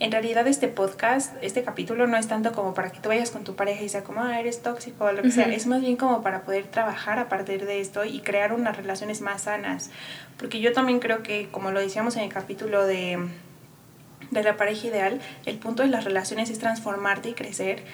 en 0.00 0.10
realidad 0.10 0.46
este 0.48 0.66
podcast, 0.68 1.34
este 1.40 1.62
capítulo 1.62 2.06
no 2.06 2.16
es 2.16 2.26
tanto 2.26 2.52
como 2.52 2.74
para 2.74 2.90
que 2.90 2.98
tú 2.98 3.10
vayas 3.10 3.30
con 3.30 3.44
tu 3.44 3.54
pareja 3.54 3.84
y 3.84 3.88
sea 3.88 4.02
como, 4.02 4.22
ah, 4.22 4.40
eres 4.40 4.60
tóxico 4.60 5.04
o 5.04 5.12
lo 5.12 5.22
que 5.22 5.30
sea, 5.30 5.46
es 5.46 5.66
más 5.66 5.80
bien 5.82 5.96
como 5.96 6.22
para 6.22 6.42
poder 6.42 6.66
trabajar 6.66 7.20
a 7.20 7.28
partir 7.28 7.64
de 7.64 7.80
esto 7.80 8.04
y 8.04 8.20
crear 8.20 8.52
unas 8.52 8.76
relaciones 8.76 9.20
más 9.20 9.42
sanas. 9.42 9.90
Porque 10.36 10.60
yo 10.60 10.72
también 10.72 10.98
creo 10.98 11.22
que, 11.22 11.48
como 11.50 11.70
lo 11.70 11.78
decíamos 11.78 12.16
en 12.16 12.24
el 12.24 12.32
capítulo 12.32 12.84
de, 12.86 13.18
de 14.32 14.42
la 14.42 14.56
pareja 14.56 14.88
ideal, 14.88 15.20
el 15.46 15.58
punto 15.58 15.84
de 15.84 15.88
las 15.88 16.04
relaciones 16.04 16.50
es 16.50 16.58
transformarte 16.58 17.28
y 17.28 17.34
crecer. 17.34 17.84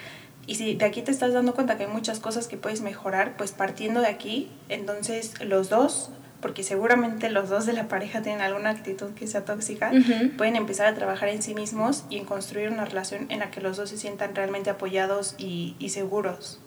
Y 0.47 0.55
si 0.55 0.73
de 0.73 0.85
aquí 0.85 1.03
te 1.03 1.11
estás 1.11 1.33
dando 1.33 1.53
cuenta 1.53 1.77
que 1.77 1.83
hay 1.83 1.91
muchas 1.91 2.19
cosas 2.19 2.47
que 2.47 2.57
puedes 2.57 2.81
mejorar, 2.81 3.37
pues 3.37 3.51
partiendo 3.51 4.01
de 4.01 4.07
aquí, 4.07 4.51
entonces 4.69 5.39
los 5.43 5.69
dos 5.69 6.09
porque 6.41 6.63
seguramente 6.63 7.29
los 7.29 7.49
dos 7.49 7.65
de 7.65 7.73
la 7.73 7.87
pareja 7.87 8.21
tienen 8.21 8.41
alguna 8.41 8.71
actitud 8.71 9.11
que 9.13 9.27
sea 9.27 9.45
tóxica, 9.45 9.91
pueden 10.37 10.55
empezar 10.55 10.87
a 10.87 10.95
trabajar 10.95 11.29
en 11.29 11.41
sí 11.41 11.53
mismos 11.53 12.03
y 12.09 12.17
en 12.17 12.25
construir 12.25 12.69
una 12.69 12.85
relación 12.85 13.27
en 13.29 13.39
la 13.39 13.51
que 13.51 13.61
los 13.61 13.77
dos 13.77 13.89
se 13.89 13.97
sientan 13.97 14.35
realmente 14.35 14.69
apoyados 14.69 15.35
y, 15.37 15.75
y 15.79 15.89
seguros. 15.89 16.59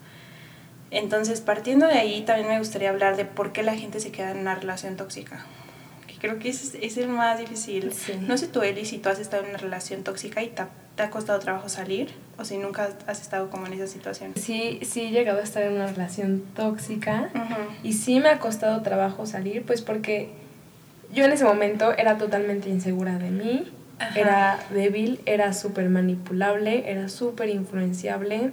Entonces, 0.91 1.41
partiendo 1.41 1.87
de 1.87 1.95
ahí, 1.95 2.23
también 2.23 2.49
me 2.49 2.59
gustaría 2.59 2.91
hablar 2.91 3.17
de 3.17 3.25
por 3.25 3.53
qué 3.53 3.65
la 3.65 3.75
gente 3.75 3.99
se 3.99 4.13
queda 4.13 4.31
en 4.31 4.39
una 4.39 4.55
relación 4.55 4.97
tóxica. 4.97 5.45
Que 6.07 6.15
creo 6.19 6.39
que 6.39 6.51
es, 6.51 6.77
es 6.81 6.97
el 6.97 7.09
más 7.09 7.39
difícil. 7.39 7.93
No 8.21 8.39
sé 8.39 8.47
tú, 8.47 8.63
Eli, 8.63 8.85
si 8.85 8.99
tú 8.99 9.09
has 9.09 9.19
estado 9.19 9.43
en 9.43 9.51
una 9.51 9.59
relación 9.59 10.05
tóxica 10.05 10.43
y 10.43 10.49
te 10.49 10.63
¿Te 10.97 11.03
ha 11.03 11.11
costado 11.11 11.41
trabajo 11.41 11.69
salir? 11.69 12.11
¿O 12.39 12.45
si 12.45 12.57
nunca 12.57 12.89
has 13.07 13.21
estado 13.21 13.51
como 13.51 13.67
en 13.67 13.73
esa 13.73 13.87
situación? 13.87 14.33
Sí, 14.37 14.79
sí 14.83 15.03
he 15.03 15.11
llegado 15.11 15.41
a 15.41 15.43
estar 15.43 15.63
en 15.65 15.75
una 15.75 15.87
relación 15.89 16.43
tóxica 16.55 17.31
y 17.83 17.95
sí 17.95 18.21
me 18.21 18.29
ha 18.29 18.39
costado 18.39 18.83
trabajo 18.83 19.27
salir, 19.27 19.65
pues 19.65 19.83
porque 19.83 20.31
yo 21.13 21.25
en 21.25 21.33
ese 21.33 21.45
momento 21.45 21.93
era 21.97 22.19
totalmente 22.19 22.69
insegura 22.69 23.19
de 23.19 23.31
mí, 23.31 23.73
era 24.17 24.59
débil, 24.71 25.21
era 25.27 25.53
súper 25.53 25.89
manipulable, 25.89 26.91
era 26.91 27.09
súper 27.09 27.49
influenciable, 27.49 28.53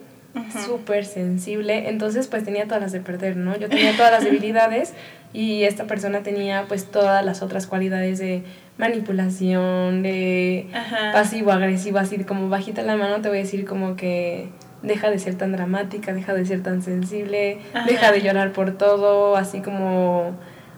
súper 0.66 1.06
sensible, 1.06 1.90
entonces 1.90 2.28
pues 2.28 2.44
tenía 2.44 2.66
todas 2.66 2.82
las 2.82 2.92
de 2.92 3.02
perder, 3.02 3.38
¿no? 3.38 3.58
Yo 3.58 3.70
tenía 3.70 3.96
todas 3.98 4.12
las 4.12 4.24
debilidades 4.24 4.94
y 5.34 5.64
esta 5.64 5.86
persona 5.86 6.24
tenía 6.24 6.66
pues 6.68 6.86
todas 6.86 7.26
las 7.26 7.42
otras 7.42 7.68
cualidades 7.68 8.20
de 8.20 8.44
manipulación, 8.78 10.04
de 10.04 10.68
pasivo-agresivo, 11.14 12.00
así 12.00 12.24
como 12.24 12.50
bajita 12.50 12.82
la 12.82 12.96
mano 12.96 13.22
te 13.22 13.30
voy 13.30 13.40
a 13.40 13.42
decir 13.42 13.66
como 13.66 13.96
que 13.96 14.50
deja 14.82 15.10
de 15.10 15.20
ser 15.20 15.36
tan 15.36 15.52
dramática, 15.52 16.14
deja 16.14 16.34
de 16.34 16.46
ser 16.46 16.64
tan 16.64 16.82
sensible, 16.82 17.60
deja 17.86 18.12
de 18.12 18.22
llorar 18.22 18.52
por 18.54 18.72
todo, 18.72 19.36
así 19.36 19.62
como 19.62 20.32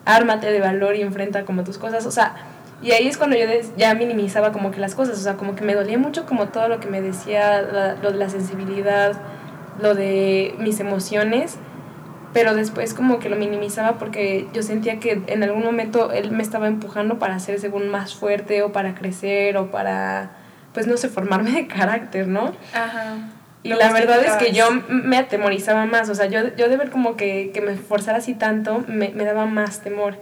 ármate 0.06 0.52
de 0.52 0.60
valor 0.60 0.96
y 0.96 1.02
enfrenta 1.02 1.46
como 1.46 1.64
tus 1.64 1.78
cosas, 1.78 2.06
o 2.06 2.12
sea, 2.12 2.36
y 2.82 2.92
ahí 2.92 3.08
es 3.08 3.18
cuando 3.18 3.38
yo 3.38 3.46
ya 3.78 3.96
minimizaba 3.96 4.52
como 4.52 4.72
que 4.72 4.82
las 4.82 4.94
cosas, 4.94 5.18
o 5.18 5.22
sea, 5.22 5.36
como 5.36 5.56
que 5.56 5.64
me 5.64 5.74
dolía 5.74 5.98
mucho 5.98 6.26
como 6.26 6.50
todo 6.50 6.68
lo 6.68 6.82
que 6.82 6.90
me 6.90 7.02
decía, 7.02 7.96
lo 8.02 8.12
de 8.12 8.18
la 8.18 8.28
sensibilidad, 8.28 9.14
lo 9.82 9.96
de 9.96 10.54
mis 10.60 10.82
emociones, 10.82 11.56
pero 12.34 12.56
después 12.56 12.94
como 12.94 13.20
que 13.20 13.30
lo 13.30 13.36
minimizaba 13.36 14.00
porque 14.00 14.48
yo 14.54 14.64
sentía 14.64 15.00
que 15.00 15.22
en 15.28 15.44
algún 15.44 15.64
momento 15.64 16.12
él 16.12 16.32
me 16.32 16.44
estaba 16.44 16.68
empujando 16.68 17.20
para 17.20 17.40
ser 17.40 17.60
según 17.60 17.90
más 17.90 18.16
fuerte 18.16 18.64
o 18.64 18.72
para 18.72 18.96
crecer 18.96 19.56
o 19.58 19.72
para, 19.72 20.32
pues 20.74 20.88
no 20.88 20.98
sé, 20.98 21.10
formarme 21.10 21.52
de 21.52 21.68
carácter, 21.68 22.28
¿no? 22.28 22.54
Ajá. 22.74 23.18
Y 23.64 23.70
la 23.70 23.94
verdad 23.94 24.22
es 24.26 24.34
que 24.34 24.52
yo 24.52 24.66
me 24.90 25.18
atemorizaba 25.18 25.86
más, 25.86 26.10
o 26.10 26.16
sea, 26.16 26.26
yo, 26.26 26.54
yo 26.58 26.68
de 26.68 26.76
ver 26.76 26.90
como 26.90 27.16
que, 27.16 27.52
que 27.54 27.62
me 27.62 27.78
forzara 27.78 28.18
así 28.18 28.34
tanto, 28.34 28.84
me, 28.88 29.10
me 29.10 29.24
daba 29.24 29.46
más 29.46 29.80
temor. 29.82 30.18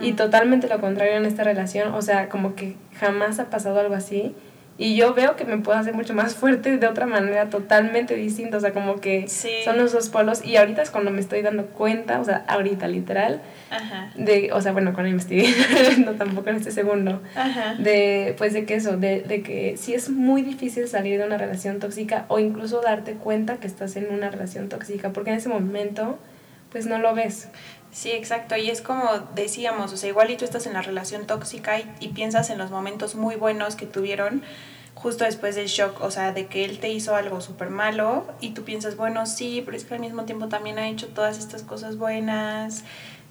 Y 0.00 0.12
totalmente 0.12 0.68
lo 0.68 0.80
contrario 0.80 1.16
en 1.16 1.26
esta 1.26 1.44
relación, 1.44 1.92
o 1.92 2.00
sea, 2.00 2.30
como 2.30 2.54
que 2.54 2.76
jamás 2.98 3.38
ha 3.38 3.50
pasado 3.50 3.78
algo 3.78 3.94
así. 3.94 4.34
Y 4.78 4.94
yo 4.94 5.14
veo 5.14 5.36
que 5.36 5.44
me 5.44 5.56
puedo 5.56 5.78
hacer 5.78 5.94
mucho 5.94 6.12
más 6.12 6.34
fuerte 6.34 6.76
de 6.76 6.86
otra 6.86 7.06
manera 7.06 7.48
totalmente 7.48 8.14
distinta, 8.14 8.58
o 8.58 8.60
sea, 8.60 8.72
como 8.72 8.96
que 9.00 9.26
son 9.28 9.78
los 9.78 9.92
dos 9.92 10.10
polos. 10.10 10.44
Y 10.44 10.56
ahorita 10.56 10.82
es 10.82 10.90
cuando 10.90 11.10
me 11.10 11.20
estoy 11.20 11.40
dando 11.40 11.66
cuenta, 11.66 12.20
o 12.20 12.24
sea, 12.24 12.44
ahorita 12.46 12.86
literal, 12.86 13.40
de, 14.16 14.50
o 14.52 14.60
sea, 14.60 14.72
bueno, 14.72 14.92
cuando 14.92 15.10
investigué, 15.10 15.48
no 16.04 16.12
tampoco 16.12 16.50
en 16.50 16.56
este 16.56 16.72
segundo, 16.72 17.22
de, 17.78 18.34
pues 18.36 18.52
de 18.52 18.66
que 18.66 18.74
eso, 18.74 18.98
de, 18.98 19.22
de 19.22 19.42
que 19.42 19.76
sí 19.78 19.94
es 19.94 20.10
muy 20.10 20.42
difícil 20.42 20.86
salir 20.88 21.18
de 21.18 21.26
una 21.26 21.38
relación 21.38 21.78
tóxica 21.78 22.26
o 22.28 22.38
incluso 22.38 22.82
darte 22.82 23.14
cuenta 23.14 23.56
que 23.56 23.66
estás 23.66 23.96
en 23.96 24.12
una 24.12 24.30
relación 24.30 24.68
tóxica, 24.68 25.10
porque 25.10 25.30
en 25.30 25.36
ese 25.36 25.48
momento, 25.48 26.18
pues 26.70 26.86
no 26.86 26.98
lo 26.98 27.14
ves. 27.14 27.48
Sí, 27.96 28.10
exacto. 28.10 28.58
Y 28.58 28.68
es 28.68 28.82
como 28.82 29.08
decíamos, 29.34 29.90
o 29.90 29.96
sea, 29.96 30.10
igual 30.10 30.30
y 30.30 30.36
tú 30.36 30.44
estás 30.44 30.66
en 30.66 30.74
la 30.74 30.82
relación 30.82 31.26
tóxica 31.26 31.78
y, 31.98 32.08
piensas 32.08 32.50
en 32.50 32.58
los 32.58 32.70
momentos 32.70 33.14
muy 33.14 33.36
buenos 33.36 33.74
que 33.74 33.86
tuvieron 33.86 34.42
justo 34.94 35.24
después 35.24 35.54
del 35.54 35.68
shock, 35.68 36.02
o 36.02 36.10
sea, 36.10 36.32
de 36.32 36.44
que 36.44 36.66
él 36.66 36.78
te 36.78 36.90
hizo 36.90 37.16
algo 37.16 37.40
súper 37.40 37.70
malo 37.70 38.26
y 38.38 38.50
tú 38.50 38.64
piensas, 38.64 38.98
bueno, 38.98 39.24
sí, 39.24 39.62
pero 39.64 39.78
es 39.78 39.86
que 39.86 39.94
al 39.94 40.00
mismo 40.00 40.24
tiempo 40.24 40.48
también 40.48 40.78
ha 40.78 40.88
hecho 40.88 41.06
todas 41.08 41.38
estas 41.38 41.62
cosas 41.62 41.96
buenas. 41.96 42.84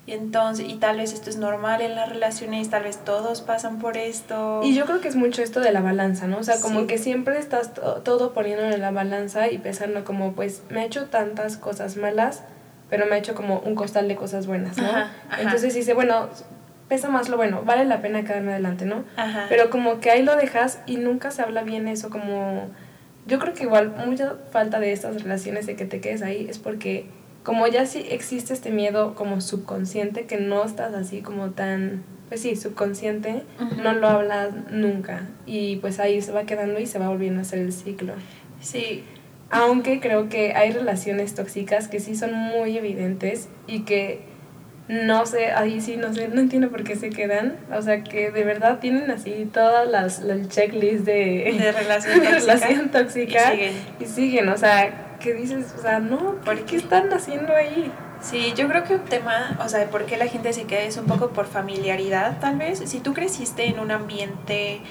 Y 0.08 0.14
entonces, 0.14 0.68
y 0.68 0.78
tal 0.78 0.98
vez 0.98 1.14
esto 1.14 1.30
es 1.30 1.38
normal 1.38 1.82
en 1.82 1.94
las 1.94 2.10
relaciones, 2.10 2.68
tal 2.72 2.84
vez 2.84 2.98
todos 3.06 3.42
pasan 3.42 3.78
por 3.78 3.98
esto. 3.98 4.62
Y 4.64 4.74
yo 4.74 4.86
creo 4.86 5.00
que 5.00 5.10
es 5.10 5.16
mucho 5.16 5.44
esto 5.44 5.60
de 5.60 5.72
la 5.72 5.82
balanza, 5.82 6.26
¿no? 6.26 6.40
O 6.40 6.44
sea, 6.44 6.60
como 6.60 6.88
que 6.88 6.98
siempre 6.98 7.38
estás 7.38 7.72
todo 8.04 8.34
poniendo 8.34 8.64
en 8.64 8.82
la 8.82 8.90
balanza 8.90 9.52
y 9.52 9.60
pensando 9.60 10.04
como, 10.04 10.34
pues, 10.34 10.64
me 10.70 10.82
ha 10.82 10.86
hecho 10.86 11.06
tantas 11.06 11.58
cosas 11.58 11.98
malas, 11.98 12.42
pero 12.90 13.06
me 13.06 13.16
ha 13.16 13.18
hecho 13.18 13.36
como 13.36 13.60
un 13.60 13.76
costal 13.76 14.08
de 14.08 14.16
cosas 14.16 14.48
buenas, 14.48 14.78
¿no? 14.78 14.90
Entonces 15.40 15.74
dice, 15.74 15.94
bueno, 15.94 16.30
pesa 16.88 17.10
más 17.10 17.30
lo 17.30 17.38
bueno, 17.38 17.64
vale 17.64 17.86
la 17.86 18.02
pena 18.02 18.24
quedarme 18.24 18.52
adelante, 18.52 18.86
¿no? 18.86 19.04
Pero 19.50 19.70
como 19.70 20.00
que 20.00 20.12
ahí 20.12 20.24
lo 20.24 20.36
dejas 20.36 20.80
y 20.86 20.98
nunca 20.98 21.32
se 21.32 21.42
habla 21.42 21.64
bien 21.64 21.88
eso, 21.88 22.10
como... 22.10 22.70
Yo 23.28 23.40
creo 23.40 23.56
que 23.56 23.64
igual 23.64 23.96
mucha 24.06 24.36
falta 24.52 24.80
de 24.80 24.92
estas 24.92 25.24
relaciones 25.24 25.66
de 25.66 25.76
que 25.76 25.86
te 25.86 26.00
quedes 26.00 26.22
ahí 26.22 26.46
es 26.48 26.60
porque 26.60 27.08
como 27.42 27.66
ya 27.68 27.88
sí 27.88 28.06
existe 28.10 28.54
este 28.54 28.70
miedo 28.70 29.16
como 29.16 29.42
subconsciente, 29.42 30.26
que 30.26 30.38
no 30.38 30.64
estás 30.64 30.94
así 30.94 31.22
como 31.22 31.50
tan, 31.50 32.04
pues 32.28 32.42
sí, 32.42 32.56
subconsciente, 32.56 33.44
no 33.82 33.94
lo 33.94 34.10
hablas 34.10 34.50
nunca. 34.70 35.28
Y 35.48 35.78
pues 35.78 36.00
ahí 36.00 36.22
se 36.22 36.32
va 36.32 36.44
quedando 36.44 36.80
y 36.80 36.86
se 36.86 37.00
va 37.00 37.08
volviendo 37.08 37.40
a 37.40 37.42
hacer 37.42 37.60
el 37.60 37.74
ciclo. 37.74 38.14
Sí, 38.62 39.04
aunque 39.56 40.00
creo 40.00 40.28
que 40.28 40.54
hay 40.54 40.72
relaciones 40.72 41.34
tóxicas 41.34 41.88
que 41.88 42.00
sí 42.00 42.16
son 42.16 42.34
muy 42.34 42.78
evidentes 42.78 43.48
y 43.68 43.82
que 43.82 44.20
no 44.88 45.26
sé, 45.26 45.52
ahí 45.52 45.82
sí 45.82 45.98
no 45.98 46.14
sé, 46.14 46.28
no 46.28 46.42
entiendo 46.42 46.70
por 46.70 46.84
qué 46.84 46.96
se 46.96 47.10
quedan. 47.10 47.58
O 47.74 47.82
sea, 47.82 48.04
que 48.04 48.32
de 48.32 48.44
verdad 48.44 48.80
tienen 48.80 49.10
así 49.10 49.50
todas 49.52 49.90
las, 49.90 50.20
las 50.20 50.48
checklists 50.50 51.06
de, 51.06 51.56
de 51.58 51.72
relación, 51.72 52.16
tóxica, 52.24 52.40
relación 52.40 52.90
tóxica 52.90 53.54
y, 53.54 53.58
siguen. 53.58 53.74
y 54.00 54.06
siguen. 54.06 54.50
O 54.50 54.58
sea, 54.58 55.18
que 55.20 55.34
dices, 55.34 55.74
o 55.78 55.82
sea, 55.82 56.00
no, 56.00 56.36
¿por 56.44 56.66
qué 56.66 56.76
están 56.76 57.12
haciendo 57.14 57.56
ahí? 57.56 57.92
Sí, 58.22 58.54
yo 58.56 58.68
creo 58.68 58.84
que 58.84 58.96
un 58.96 59.06
tema, 59.06 59.58
o 59.64 59.70
sea, 59.70 59.80
de 59.80 59.88
por 59.88 60.06
qué 60.06 60.18
la 60.18 60.28
gente 60.28 60.52
se 60.54 60.64
queda 60.64 60.82
es 60.82 60.98
un 60.98 61.06
poco 61.06 61.30
por 61.30 61.46
familiaridad, 61.48 62.40
tal 62.40 62.58
vez. 62.58 62.84
Si 62.86 63.00
tú 63.00 63.14
creciste 63.14 63.66
en 63.66 63.80
un 63.80 63.92
ambiente 63.92 64.82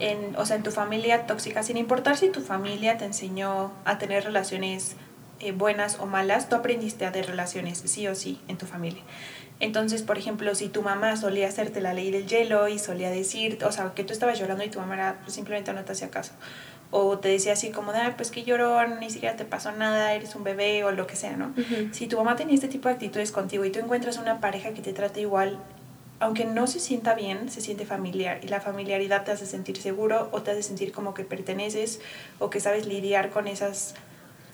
en, 0.00 0.36
o 0.36 0.46
sea, 0.46 0.56
en 0.56 0.62
tu 0.62 0.70
familia 0.70 1.26
tóxica, 1.26 1.62
sin 1.62 1.76
importar 1.76 2.16
si 2.16 2.28
tu 2.28 2.40
familia 2.40 2.98
te 2.98 3.04
enseñó 3.04 3.72
a 3.84 3.98
tener 3.98 4.24
relaciones 4.24 4.96
eh, 5.40 5.52
buenas 5.52 5.98
o 5.98 6.06
malas, 6.06 6.48
tú 6.48 6.56
aprendiste 6.56 7.06
a 7.06 7.12
tener 7.12 7.28
relaciones 7.28 7.82
sí 7.84 8.06
o 8.06 8.14
sí 8.14 8.40
en 8.48 8.56
tu 8.56 8.66
familia. 8.66 9.02
Entonces, 9.60 10.02
por 10.02 10.18
ejemplo, 10.18 10.54
si 10.54 10.68
tu 10.68 10.82
mamá 10.82 11.16
solía 11.16 11.48
hacerte 11.48 11.80
la 11.80 11.94
ley 11.94 12.10
del 12.10 12.26
hielo 12.26 12.68
y 12.68 12.78
solía 12.78 13.10
decir, 13.10 13.58
o 13.64 13.72
sea, 13.72 13.94
que 13.94 14.04
tú 14.04 14.12
estabas 14.12 14.38
llorando 14.38 14.64
y 14.64 14.68
tu 14.68 14.80
mamá 14.80 14.94
era, 14.94 15.20
pues, 15.22 15.34
simplemente 15.34 15.72
no 15.72 15.84
te 15.84 15.92
hacía 15.92 16.10
caso, 16.10 16.32
o 16.90 17.18
te 17.18 17.28
decía 17.28 17.52
así 17.52 17.70
como, 17.70 17.92
ah, 17.92 18.14
pues 18.16 18.30
que 18.30 18.44
lloró, 18.44 18.86
ni 18.86 19.10
siquiera 19.10 19.36
te 19.36 19.44
pasó 19.44 19.72
nada, 19.72 20.12
eres 20.12 20.34
un 20.34 20.44
bebé 20.44 20.84
o 20.84 20.92
lo 20.92 21.06
que 21.06 21.16
sea, 21.16 21.36
¿no? 21.36 21.52
Si 21.92 22.06
tu 22.06 22.16
mamá 22.16 22.36
tenía 22.36 22.54
este 22.54 22.68
tipo 22.68 22.88
de 22.88 22.94
actitudes 22.94 23.32
contigo 23.32 23.64
y 23.64 23.70
tú 23.70 23.80
encuentras 23.80 24.18
una 24.18 24.40
pareja 24.40 24.70
que 24.70 24.82
te 24.82 24.92
trata 24.92 25.18
igual, 25.20 25.58
aunque 26.20 26.44
no 26.44 26.66
se 26.66 26.80
sienta 26.80 27.14
bien, 27.14 27.50
se 27.50 27.60
siente 27.60 27.84
familiar 27.84 28.40
y 28.42 28.48
la 28.48 28.60
familiaridad 28.60 29.24
te 29.24 29.32
hace 29.32 29.46
sentir 29.46 29.76
seguro 29.76 30.28
o 30.32 30.42
te 30.42 30.52
hace 30.52 30.62
sentir 30.62 30.92
como 30.92 31.14
que 31.14 31.24
perteneces 31.24 32.00
o 32.38 32.50
que 32.50 32.60
sabes 32.60 32.86
lidiar 32.86 33.30
con 33.30 33.48
esas 33.48 33.94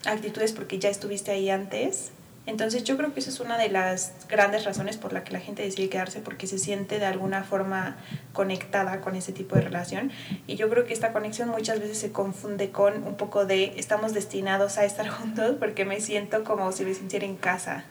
actitudes 0.06 0.52
porque 0.52 0.78
ya 0.78 0.88
estuviste 0.88 1.30
ahí 1.30 1.50
antes 1.50 2.12
entonces 2.46 2.84
yo 2.84 2.96
creo 2.96 3.12
que 3.12 3.20
esa 3.20 3.30
es 3.30 3.38
una 3.38 3.58
de 3.58 3.68
las 3.68 4.12
grandes 4.28 4.64
razones 4.64 4.96
por 4.96 5.12
la 5.12 5.24
que 5.24 5.32
la 5.32 5.40
gente 5.40 5.62
decide 5.62 5.88
quedarse 5.88 6.20
porque 6.20 6.46
se 6.46 6.58
siente 6.58 6.98
de 6.98 7.04
alguna 7.04 7.44
forma 7.44 7.96
conectada 8.32 9.00
con 9.02 9.14
ese 9.14 9.32
tipo 9.32 9.56
de 9.56 9.62
relación 9.62 10.10
y 10.46 10.56
yo 10.56 10.70
creo 10.70 10.86
que 10.86 10.92
esta 10.92 11.12
conexión 11.12 11.50
muchas 11.50 11.80
veces 11.80 11.98
se 11.98 12.12
confunde 12.12 12.70
con 12.70 13.06
un 13.06 13.16
poco 13.16 13.44
de 13.44 13.74
estamos 13.76 14.14
destinados 14.14 14.78
a 14.78 14.84
estar 14.84 15.08
juntos 15.10 15.56
porque 15.58 15.84
me 15.84 16.00
siento 16.00 16.42
como 16.42 16.72
si 16.72 16.84
me 16.84 16.94
sintiera 16.94 17.26
en 17.26 17.36
casa 17.36 17.84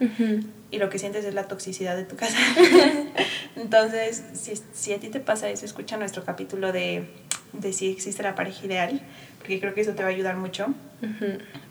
y 0.70 0.78
lo 0.78 0.90
que 0.90 0.98
sientes 0.98 1.24
es 1.24 1.34
la 1.34 1.44
toxicidad 1.44 1.96
de 1.96 2.04
tu 2.04 2.16
casa. 2.16 2.38
Entonces 3.56 4.24
si, 4.34 4.54
si, 4.72 4.92
a 4.92 4.98
ti 4.98 5.08
te 5.08 5.20
pasa 5.20 5.48
eso, 5.48 5.64
escucha 5.64 5.96
nuestro 5.96 6.24
capítulo 6.24 6.72
de, 6.72 7.08
de 7.52 7.72
si 7.72 7.90
existe 7.90 8.22
la 8.22 8.34
pareja 8.34 8.66
ideal 8.66 9.00
porque 9.38 9.58
creo 9.58 9.74
que 9.74 9.80
eso 9.80 9.92
te 9.92 10.02
va 10.02 10.08
a 10.08 10.12
ayudar 10.12 10.36
mucho. 10.36 10.66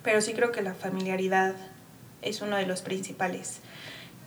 Pero 0.04 0.22
sí 0.22 0.34
creo 0.34 0.52
que 0.52 0.64
la 0.64 0.74
familiaridad 0.74 1.54
es 2.22 2.42
uno 2.42 2.58
de 2.58 2.66
los 2.66 2.82
principales. 2.82 3.62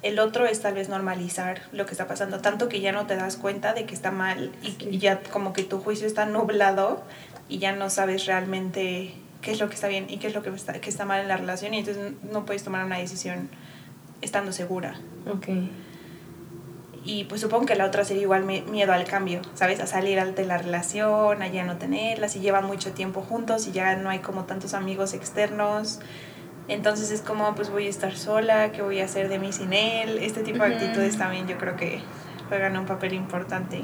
El 0.02 0.18
otro 0.18 0.46
es 0.46 0.60
tal 0.60 0.74
vez 0.74 0.88
normalizar 0.88 1.62
lo 1.72 1.86
que 1.86 1.92
está 1.92 2.08
pasando, 2.08 2.40
tanto 2.40 2.68
que 2.68 2.80
ya 2.80 2.90
no 2.90 3.06
te 3.06 3.14
das 3.14 3.36
cuenta 3.36 3.72
de 3.72 3.86
que 3.86 3.94
está 3.94 4.10
mal 4.10 4.50
y, 4.62 4.98
ya 4.98 5.20
como 5.20 5.52
que 5.52 5.62
tu 5.62 5.78
juicio 5.78 6.06
está 6.06 6.26
nublado 6.26 7.02
y 7.48 7.58
ya 7.58 7.72
no 7.72 7.88
sabes 7.88 8.26
realmente 8.26 9.14
qué 9.42 9.52
es 9.52 9.60
lo 9.60 9.68
que 9.68 9.76
está 9.76 9.86
bien 9.86 10.06
y 10.08 10.18
qué 10.18 10.26
es 10.26 10.34
lo 10.34 10.42
que 10.42 10.50
está, 10.50 10.72
que 10.80 10.90
está 10.90 11.04
mal 11.04 11.20
en 11.20 11.28
la 11.28 11.36
relación 11.36 11.72
y 11.74 11.78
entonces 11.78 12.12
no 12.30 12.44
puedes 12.44 12.64
tomar 12.64 12.84
una 12.84 12.98
decisión 12.98 13.48
estando 14.22 14.52
segura. 14.52 14.96
Ok. 15.30 15.48
Y 17.04 17.24
pues 17.24 17.40
supongo 17.40 17.66
que 17.66 17.74
la 17.74 17.84
otra 17.84 18.04
sería 18.04 18.22
igual 18.22 18.44
miedo 18.44 18.92
al 18.92 19.04
cambio, 19.04 19.42
¿sabes? 19.54 19.80
A 19.80 19.86
salir 19.86 20.22
de 20.22 20.46
la 20.46 20.58
relación, 20.58 21.42
a 21.42 21.48
ya 21.48 21.64
no 21.64 21.76
tenerla, 21.76 22.28
si 22.28 22.40
llevan 22.40 22.64
mucho 22.64 22.92
tiempo 22.92 23.22
juntos 23.22 23.66
y 23.66 23.72
ya 23.72 23.96
no 23.96 24.08
hay 24.08 24.20
como 24.20 24.44
tantos 24.44 24.72
amigos 24.74 25.12
externos. 25.12 26.00
Entonces 26.68 27.10
es 27.10 27.20
como, 27.20 27.54
pues 27.54 27.70
voy 27.70 27.86
a 27.86 27.90
estar 27.90 28.16
sola, 28.16 28.72
¿qué 28.72 28.82
voy 28.82 29.00
a 29.00 29.04
hacer 29.04 29.28
de 29.28 29.38
mí 29.38 29.52
sin 29.52 29.72
él? 29.72 30.18
Este 30.18 30.42
tipo 30.42 30.64
de 30.64 30.74
actitudes 30.74 31.18
también 31.18 31.48
yo 31.48 31.58
creo 31.58 31.76
que 31.76 32.00
juegan 32.48 32.76
un 32.76 32.86
papel 32.86 33.14
importante. 33.14 33.82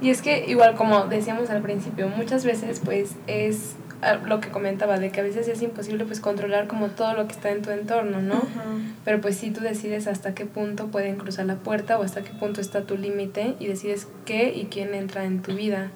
Y 0.00 0.10
es 0.10 0.20
que 0.20 0.44
igual 0.46 0.74
como 0.74 1.04
decíamos 1.06 1.48
al 1.50 1.62
principio, 1.62 2.08
muchas 2.08 2.44
veces 2.44 2.80
pues 2.84 3.12
es 3.28 3.76
ah, 4.02 4.14
lo 4.14 4.40
que 4.40 4.48
comentaba, 4.48 4.98
de 4.98 5.10
que 5.10 5.20
a 5.20 5.22
veces 5.22 5.46
es 5.46 5.62
imposible 5.62 6.04
pues 6.04 6.18
controlar 6.20 6.66
como 6.66 6.88
todo 6.88 7.14
lo 7.14 7.26
que 7.28 7.32
está 7.32 7.50
en 7.50 7.62
tu 7.62 7.70
entorno, 7.70 8.20
¿no? 8.20 8.42
Pero 9.04 9.20
pues 9.20 9.36
sí 9.36 9.52
tú 9.52 9.60
decides 9.60 10.08
hasta 10.08 10.34
qué 10.34 10.44
punto 10.44 10.88
pueden 10.88 11.16
cruzar 11.16 11.46
la 11.46 11.54
puerta 11.54 11.98
o 11.98 12.02
hasta 12.02 12.22
qué 12.22 12.32
punto 12.32 12.60
está 12.60 12.82
tu 12.82 12.98
límite 12.98 13.54
y 13.60 13.68
decides 13.68 14.08
qué 14.26 14.52
y 14.52 14.64
quién 14.64 14.94
entra 14.94 15.24
en 15.24 15.40
tu 15.40 15.54
vida. 15.54 15.92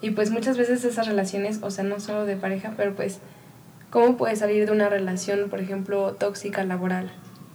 Y 0.00 0.10
pues 0.10 0.30
muchas 0.30 0.56
veces 0.56 0.84
esas 0.84 1.08
relaciones, 1.08 1.58
o 1.62 1.72
sea, 1.72 1.82
no 1.82 1.98
solo 1.98 2.24
de 2.24 2.36
pareja, 2.36 2.74
pero 2.76 2.94
pues 2.94 3.18
¿Cómo 3.90 4.16
puedes 4.16 4.40
salir 4.40 4.66
de 4.66 4.72
una 4.72 4.88
relación, 4.88 5.48
por 5.48 5.60
ejemplo, 5.60 6.12
tóxica 6.12 6.62
laboral? 6.64 7.10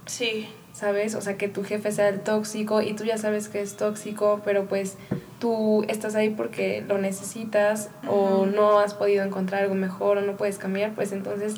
Sí. 0.08 0.48
¿Sabes? 0.74 1.14
O 1.14 1.22
sea, 1.22 1.38
que 1.38 1.48
tu 1.48 1.64
jefe 1.64 1.92
sea 1.92 2.10
el 2.10 2.22
tóxico 2.22 2.82
y 2.82 2.94
tú 2.94 3.04
ya 3.04 3.18
sabes 3.20 3.48
que 3.48 3.62
es 3.62 3.78
tóxico, 3.78 4.42
pero 4.44 4.66
pues 4.66 4.98
tú 5.40 5.86
estás 5.88 6.16
ahí 6.16 6.32
porque 6.32 6.84
lo 6.88 6.98
necesitas 6.98 7.92
o 8.08 8.48
no 8.48 8.80
has 8.80 8.96
podido 8.96 9.24
encontrar 9.24 9.64
algo 9.64 9.76
mejor 9.76 10.18
o 10.18 10.22
no 10.22 10.36
puedes 10.36 10.58
cambiar, 10.58 10.96
pues 10.96 11.12
entonces 11.12 11.58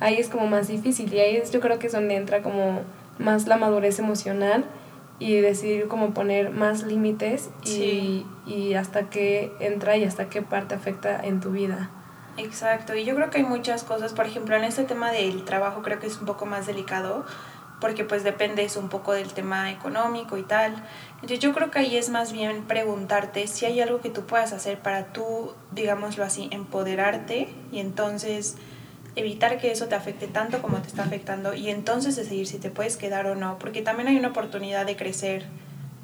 ahí 0.00 0.16
es 0.16 0.28
como 0.28 0.46
más 0.46 0.68
difícil 0.68 1.12
y 1.14 1.20
ahí 1.20 1.36
es, 1.36 1.50
yo 1.52 1.60
creo 1.60 1.78
que 1.78 1.86
es 1.86 1.92
donde 1.94 2.16
entra 2.16 2.42
como 2.42 2.80
más 3.18 3.46
la 3.46 3.56
madurez 3.56 3.98
emocional 3.98 4.64
y 5.18 5.36
decidir 5.36 5.88
cómo 5.88 6.12
poner 6.12 6.50
más 6.50 6.82
límites 6.82 7.50
y, 7.64 8.26
y 8.46 8.74
hasta 8.74 9.08
qué 9.08 9.52
entra 9.60 9.96
y 9.96 10.04
hasta 10.04 10.28
qué 10.28 10.42
parte 10.42 10.74
afecta 10.74 11.18
en 11.24 11.40
tu 11.40 11.52
vida. 11.52 11.90
Exacto, 12.44 12.94
y 12.96 13.04
yo 13.04 13.14
creo 13.14 13.28
que 13.28 13.38
hay 13.38 13.44
muchas 13.44 13.84
cosas, 13.84 14.14
por 14.14 14.26
ejemplo, 14.26 14.56
en 14.56 14.64
este 14.64 14.84
tema 14.84 15.12
del 15.12 15.44
trabajo 15.44 15.82
creo 15.82 15.98
que 16.00 16.06
es 16.06 16.16
un 16.16 16.26
poco 16.26 16.46
más 16.46 16.66
delicado 16.66 17.26
porque 17.80 18.04
pues 18.04 18.24
depende 18.24 18.66
un 18.76 18.88
poco 18.88 19.12
del 19.12 19.32
tema 19.32 19.70
económico 19.70 20.36
y 20.36 20.42
tal. 20.42 20.74
Entonces 21.14 21.40
yo 21.40 21.54
creo 21.54 21.70
que 21.70 21.78
ahí 21.78 21.96
es 21.96 22.10
más 22.10 22.32
bien 22.32 22.64
preguntarte 22.64 23.46
si 23.46 23.64
hay 23.66 23.80
algo 23.80 24.00
que 24.00 24.10
tú 24.10 24.26
puedas 24.26 24.52
hacer 24.52 24.78
para 24.78 25.12
tú, 25.12 25.54
digámoslo 25.72 26.24
así, 26.24 26.48
empoderarte 26.50 27.48
y 27.72 27.78
entonces 27.78 28.56
evitar 29.16 29.58
que 29.58 29.72
eso 29.72 29.86
te 29.86 29.94
afecte 29.94 30.26
tanto 30.26 30.62
como 30.62 30.78
te 30.78 30.88
está 30.88 31.02
afectando 31.02 31.54
y 31.54 31.70
entonces 31.70 32.16
decidir 32.16 32.46
si 32.46 32.58
te 32.58 32.70
puedes 32.70 32.96
quedar 32.96 33.26
o 33.26 33.34
no, 33.34 33.58
porque 33.58 33.82
también 33.82 34.08
hay 34.08 34.16
una 34.16 34.28
oportunidad 34.28 34.86
de 34.86 34.96
crecer 34.96 35.46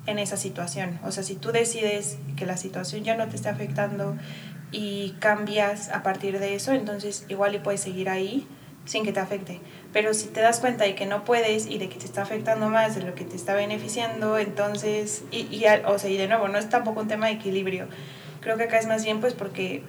en 0.06 0.18
esa 0.18 0.36
situación. 0.36 0.98
O 1.04 1.12
sea, 1.12 1.22
si 1.22 1.34
tú 1.34 1.52
decides 1.52 2.18
que 2.36 2.46
la 2.46 2.56
situación 2.56 3.04
ya 3.04 3.16
no 3.16 3.28
te 3.28 3.36
está 3.36 3.50
afectando 3.50 4.16
y 4.72 5.14
cambias 5.20 5.90
a 5.90 6.02
partir 6.02 6.38
de 6.38 6.54
eso, 6.54 6.72
entonces 6.72 7.24
igual 7.28 7.54
y 7.54 7.58
puedes 7.58 7.80
seguir 7.80 8.08
ahí 8.08 8.46
sin 8.84 9.04
que 9.04 9.12
te 9.12 9.20
afecte. 9.20 9.60
Pero 9.92 10.14
si 10.14 10.28
te 10.28 10.40
das 10.40 10.60
cuenta 10.60 10.84
de 10.84 10.94
que 10.94 11.06
no 11.06 11.24
puedes 11.24 11.66
y 11.66 11.78
de 11.78 11.88
que 11.88 11.98
te 11.98 12.04
está 12.04 12.22
afectando 12.22 12.68
más 12.68 12.94
de 12.94 13.02
lo 13.02 13.14
que 13.14 13.24
te 13.24 13.36
está 13.36 13.54
beneficiando, 13.54 14.38
entonces, 14.38 15.24
y, 15.30 15.48
y, 15.54 15.64
o 15.86 15.98
sea, 15.98 16.10
y 16.10 16.16
de 16.16 16.28
nuevo, 16.28 16.48
no 16.48 16.58
es 16.58 16.68
tampoco 16.68 17.00
un 17.00 17.08
tema 17.08 17.26
de 17.26 17.32
equilibrio. 17.32 17.88
Creo 18.40 18.56
que 18.56 18.64
acá 18.64 18.78
es 18.78 18.86
más 18.86 19.04
bien 19.04 19.20
pues 19.20 19.34
porque 19.34 19.82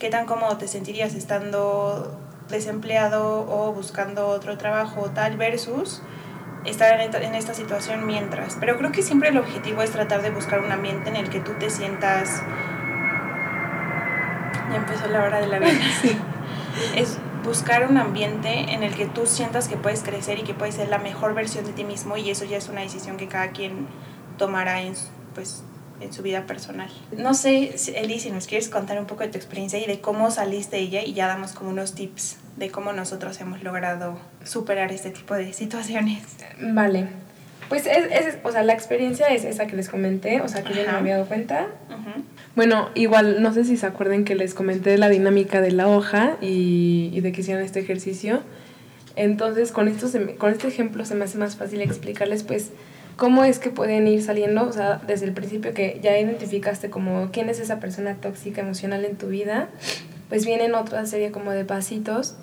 qué 0.00 0.08
tan 0.08 0.26
cómodo 0.26 0.56
te 0.56 0.66
sentirías 0.66 1.14
estando 1.14 2.18
desempleado 2.48 3.46
o 3.48 3.72
buscando 3.72 4.26
otro 4.26 4.58
trabajo 4.58 5.10
tal 5.10 5.36
versus 5.36 6.02
estar 6.64 7.00
en 7.00 7.34
esta, 7.34 7.54
situación 7.54 8.06
mientras. 8.06 8.56
Pero 8.58 8.76
creo 8.76 8.92
que 8.92 9.02
siempre 9.02 9.28
el 9.28 9.38
objetivo 9.38 9.82
es 9.82 9.90
tratar 9.90 10.22
de 10.22 10.30
buscar 10.30 10.60
un 10.60 10.72
ambiente 10.72 11.08
en 11.08 11.16
el 11.16 11.30
que 11.30 11.40
tú 11.40 11.52
te 11.58 11.70
sientas... 11.70 12.42
Ya 14.70 14.76
empezó 14.76 15.08
la 15.08 15.24
hora 15.24 15.40
de 15.40 15.46
la 15.46 15.58
vida. 15.58 15.72
Es 16.94 17.18
buscar 17.44 17.90
un 17.90 17.96
ambiente 17.96 18.72
en 18.72 18.82
el 18.82 18.94
que 18.94 19.06
tú 19.06 19.26
sientas 19.26 19.68
que 19.68 19.76
puedes 19.76 20.02
crecer 20.02 20.38
y 20.38 20.42
que 20.42 20.54
puedes 20.54 20.76
ser 20.76 20.88
la 20.88 20.98
mejor 20.98 21.34
versión 21.34 21.64
de 21.64 21.72
ti 21.72 21.84
mismo 21.84 22.16
y 22.16 22.30
eso 22.30 22.44
ya 22.44 22.56
es 22.56 22.68
una 22.68 22.80
decisión 22.80 23.16
que 23.16 23.28
cada 23.28 23.50
quien 23.50 23.86
tomará 24.38 24.82
en, 24.82 24.94
pues, 25.34 25.64
en 26.00 26.12
su 26.12 26.22
vida 26.22 26.46
personal. 26.46 26.90
No 27.16 27.34
sé, 27.34 27.74
Eli, 27.94 28.20
si 28.20 28.30
nos 28.30 28.46
quieres 28.46 28.68
contar 28.68 28.98
un 28.98 29.06
poco 29.06 29.22
de 29.22 29.28
tu 29.28 29.36
experiencia 29.36 29.78
y 29.78 29.86
de 29.86 30.00
cómo 30.00 30.30
saliste 30.30 30.76
de 30.76 30.82
ella 30.82 31.02
y 31.02 31.12
ya 31.12 31.26
damos 31.26 31.52
como 31.52 31.70
unos 31.70 31.94
tips 31.94 32.38
de 32.56 32.70
cómo 32.70 32.92
nosotros 32.92 33.40
hemos 33.40 33.62
logrado 33.62 34.18
superar 34.44 34.92
este 34.92 35.10
tipo 35.10 35.34
de 35.34 35.52
situaciones. 35.52 36.22
Vale. 36.60 37.08
Pues 37.68 37.86
es, 37.86 38.04
es 38.10 38.38
o 38.42 38.50
sea, 38.50 38.62
la 38.62 38.72
experiencia 38.72 39.28
es 39.28 39.44
esa 39.44 39.66
que 39.66 39.76
les 39.76 39.88
comenté, 39.88 40.40
o 40.40 40.48
sea, 40.48 40.62
que 40.62 40.74
yo 40.74 40.84
no 40.84 40.92
me 40.92 40.98
había 40.98 41.14
dado 41.14 41.26
cuenta. 41.26 41.68
Bueno, 42.56 42.90
igual, 42.94 43.42
no 43.42 43.52
sé 43.54 43.64
si 43.64 43.76
se 43.76 43.86
acuerden 43.86 44.24
que 44.24 44.34
les 44.34 44.54
comenté 44.54 44.98
la 44.98 45.08
dinámica 45.08 45.60
de 45.60 45.70
la 45.70 45.88
hoja 45.88 46.36
y, 46.40 47.18
de 47.20 47.32
que 47.32 47.42
hicieron 47.42 47.62
este 47.62 47.80
ejercicio. 47.80 48.40
Entonces, 49.14 49.70
con, 49.70 49.88
esto 49.88 50.08
con 50.38 50.52
este 50.52 50.68
ejemplo 50.68 51.04
se 51.04 51.14
me 51.14 51.24
hace 51.24 51.38
más 51.38 51.56
fácil 51.56 51.80
explicarles, 51.80 52.42
pues, 52.42 52.70
cómo 53.16 53.44
es 53.44 53.58
que 53.58 53.70
pueden 53.70 54.08
ir 54.08 54.22
saliendo, 54.22 54.66
o 54.66 54.72
sea, 54.72 55.00
desde 55.06 55.26
el 55.26 55.32
principio 55.32 55.74
que 55.74 56.00
ya 56.02 56.18
identificaste 56.18 56.90
como 56.90 57.30
quién 57.32 57.50
es 57.50 57.60
esa 57.60 57.78
persona 57.78 58.14
tóxica 58.14 58.62
emocional 58.62 59.04
en 59.04 59.16
tu 59.16 59.28
vida, 59.28 59.68
pues 60.28 60.46
vienen 60.46 60.74
otra 60.74 61.04
serie 61.06 61.30
como 61.30 61.50
de 61.52 61.64
pasitos, 61.64 62.36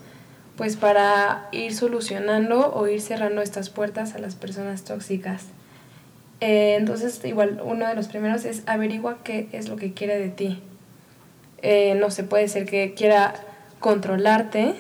pues 0.56 0.76
para 0.76 1.50
ir 1.52 1.74
solucionando 1.74 2.74
o 2.74 2.88
ir 2.88 3.02
cerrando 3.02 3.42
estas 3.42 3.70
puertas 3.70 4.14
a 4.14 4.20
las 4.20 4.36
personas 4.36 4.84
tóxicas. 4.84 5.46
Eh, 6.40 6.76
entonces, 6.78 7.20
igual, 7.26 7.62
uno 7.64 7.88
de 7.88 7.96
los 7.96 8.08
primeros 8.08 8.46
es 8.46 8.64
averigua 8.68 9.18
qué 9.24 9.48
es 9.52 9.70
lo 9.70 9.76
que 9.76 9.94
quiere 9.94 10.20
de 10.20 10.30
ti. 10.30 10.62
Eh, 11.62 11.96
no 11.96 12.12
se 12.12 12.24
puede 12.24 12.48
ser 12.48 12.66
que 12.66 12.94
quiera 12.94 13.34
controlarte, 13.80 14.76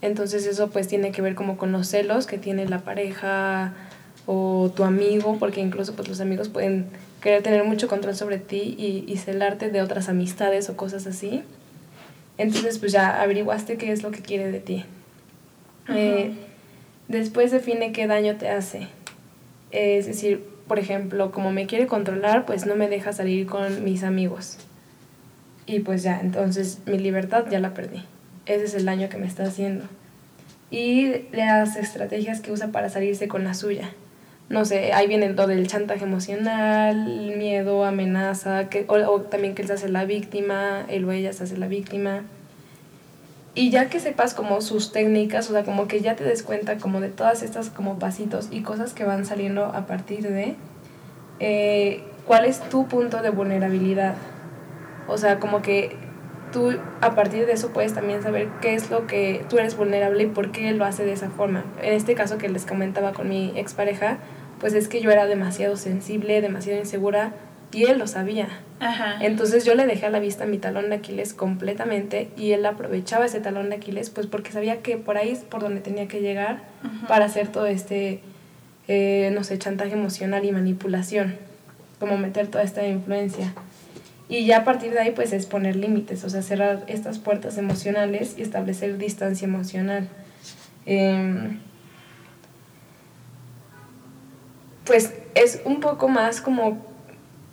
entonces 0.00 0.46
eso 0.46 0.70
pues 0.70 0.88
tiene 0.88 1.12
que 1.12 1.22
ver 1.22 1.34
como 1.34 1.58
con 1.58 1.72
los 1.72 1.88
celos 1.88 2.26
que 2.26 2.38
tiene 2.38 2.66
la 2.66 2.78
pareja, 2.78 3.74
o 4.30 4.70
tu 4.76 4.84
amigo, 4.84 5.38
porque 5.38 5.62
incluso 5.62 5.94
pues 5.96 6.06
los 6.06 6.20
amigos 6.20 6.50
pueden 6.50 6.84
querer 7.22 7.42
tener 7.42 7.64
mucho 7.64 7.88
control 7.88 8.14
sobre 8.14 8.36
ti 8.36 8.76
y, 8.78 9.10
y 9.10 9.16
celarte 9.16 9.70
de 9.70 9.80
otras 9.80 10.10
amistades 10.10 10.68
o 10.68 10.76
cosas 10.76 11.06
así. 11.06 11.42
Entonces 12.36 12.78
pues 12.78 12.92
ya 12.92 13.22
averiguaste 13.22 13.78
qué 13.78 13.90
es 13.90 14.02
lo 14.02 14.10
que 14.10 14.20
quiere 14.20 14.52
de 14.52 14.60
ti. 14.60 14.84
Eh, 15.88 16.32
después 17.08 17.50
define 17.50 17.92
qué 17.92 18.06
daño 18.06 18.36
te 18.36 18.50
hace. 18.50 18.88
es 19.70 20.04
decir, 20.06 20.44
por 20.68 20.78
ejemplo, 20.78 21.30
como 21.32 21.50
me 21.50 21.66
quiere 21.66 21.86
controlar, 21.86 22.46
pues 22.46 22.66
no 22.66 22.76
me 22.76 22.88
deja 22.88 23.12
salir 23.12 23.46
con 23.46 23.82
mis 23.84 24.04
amigos. 24.04 24.58
Y 25.66 25.80
pues 25.80 26.02
ya, 26.02 26.20
entonces 26.20 26.80
mi 26.86 26.98
libertad 26.98 27.46
ya 27.50 27.58
la 27.58 27.74
perdí. 27.74 28.04
Ese 28.46 28.64
es 28.64 28.74
el 28.74 28.84
daño 28.84 29.08
que 29.08 29.18
me 29.18 29.26
está 29.26 29.44
haciendo. 29.44 29.84
Y 30.70 31.24
las 31.32 31.76
estrategias 31.76 32.40
que 32.40 32.52
usa 32.52 32.68
para 32.68 32.88
salirse 32.88 33.26
con 33.26 33.44
la 33.44 33.54
suya 33.54 33.90
no 34.48 34.64
sé, 34.64 34.92
ahí 34.94 35.06
viene 35.06 35.28
todo 35.34 35.50
el 35.50 35.66
chantaje 35.66 36.04
emocional, 36.04 36.96
miedo, 37.36 37.84
amenaza, 37.84 38.68
que, 38.70 38.86
o, 38.88 39.20
también 39.22 39.54
que 39.54 39.62
él 39.62 39.68
se 39.68 39.74
hace 39.74 39.88
la 39.90 40.06
víctima, 40.06 40.86
él 40.88 41.04
o 41.04 41.12
ella 41.12 41.32
se 41.32 41.44
hace 41.44 41.58
la 41.58 41.68
víctima. 41.68 42.22
Y 43.58 43.70
ya 43.70 43.88
que 43.88 43.98
sepas 43.98 44.34
como 44.34 44.60
sus 44.60 44.92
técnicas, 44.92 45.50
o 45.50 45.52
sea, 45.52 45.64
como 45.64 45.88
que 45.88 46.00
ya 46.00 46.14
te 46.14 46.22
des 46.22 46.44
cuenta 46.44 46.76
como 46.76 47.00
de 47.00 47.08
todas 47.08 47.42
estas 47.42 47.70
como 47.70 47.98
pasitos 47.98 48.46
y 48.52 48.62
cosas 48.62 48.94
que 48.94 49.02
van 49.02 49.26
saliendo 49.26 49.64
a 49.64 49.84
partir 49.84 50.28
de, 50.28 50.54
eh, 51.40 52.04
¿cuál 52.24 52.44
es 52.44 52.60
tu 52.60 52.86
punto 52.86 53.20
de 53.20 53.30
vulnerabilidad? 53.30 54.14
O 55.08 55.18
sea, 55.18 55.40
como 55.40 55.60
que 55.60 55.96
tú 56.52 56.78
a 57.00 57.16
partir 57.16 57.46
de 57.46 57.52
eso 57.54 57.70
puedes 57.72 57.94
también 57.94 58.22
saber 58.22 58.46
qué 58.60 58.74
es 58.74 58.92
lo 58.92 59.08
que 59.08 59.44
tú 59.50 59.58
eres 59.58 59.76
vulnerable 59.76 60.22
y 60.22 60.26
por 60.28 60.52
qué 60.52 60.70
lo 60.70 60.84
hace 60.84 61.04
de 61.04 61.14
esa 61.14 61.28
forma. 61.28 61.64
En 61.82 61.94
este 61.94 62.14
caso 62.14 62.38
que 62.38 62.48
les 62.48 62.64
comentaba 62.64 63.12
con 63.12 63.28
mi 63.28 63.52
expareja, 63.56 64.18
pues 64.60 64.72
es 64.72 64.86
que 64.86 65.00
yo 65.00 65.10
era 65.10 65.26
demasiado 65.26 65.76
sensible, 65.76 66.40
demasiado 66.42 66.78
insegura 66.78 67.32
y 67.72 67.84
él 67.84 67.98
lo 67.98 68.06
sabía. 68.06 68.48
Entonces 69.20 69.64
yo 69.64 69.74
le 69.74 69.86
dejé 69.86 70.06
a 70.06 70.10
la 70.10 70.20
vista 70.20 70.46
mi 70.46 70.58
talón 70.58 70.88
de 70.88 70.96
Aquiles 70.96 71.34
completamente 71.34 72.30
y 72.36 72.52
él 72.52 72.64
aprovechaba 72.64 73.26
ese 73.26 73.40
talón 73.40 73.70
de 73.70 73.76
Aquiles 73.76 74.10
pues 74.10 74.26
porque 74.26 74.52
sabía 74.52 74.82
que 74.82 74.96
por 74.96 75.16
ahí 75.16 75.30
es 75.30 75.40
por 75.40 75.60
donde 75.60 75.80
tenía 75.80 76.06
que 76.06 76.20
llegar 76.20 76.62
para 77.08 77.24
hacer 77.24 77.48
todo 77.48 77.66
este, 77.66 78.20
eh, 78.86 79.30
no 79.34 79.42
sé, 79.42 79.58
chantaje 79.58 79.92
emocional 79.92 80.44
y 80.44 80.52
manipulación, 80.52 81.36
como 81.98 82.16
meter 82.18 82.46
toda 82.46 82.62
esta 82.62 82.86
influencia. 82.86 83.52
Y 84.28 84.44
ya 84.44 84.58
a 84.58 84.64
partir 84.64 84.92
de 84.92 85.00
ahí 85.00 85.10
pues 85.10 85.32
es 85.32 85.46
poner 85.46 85.74
límites, 85.74 86.22
o 86.24 86.30
sea, 86.30 86.42
cerrar 86.42 86.84
estas 86.86 87.18
puertas 87.18 87.58
emocionales 87.58 88.34
y 88.38 88.42
establecer 88.42 88.98
distancia 88.98 89.46
emocional. 89.46 90.08
Em, 90.86 91.58
pues 94.84 95.12
es 95.34 95.60
un 95.64 95.80
poco 95.80 96.08
más 96.08 96.40
como, 96.40 96.78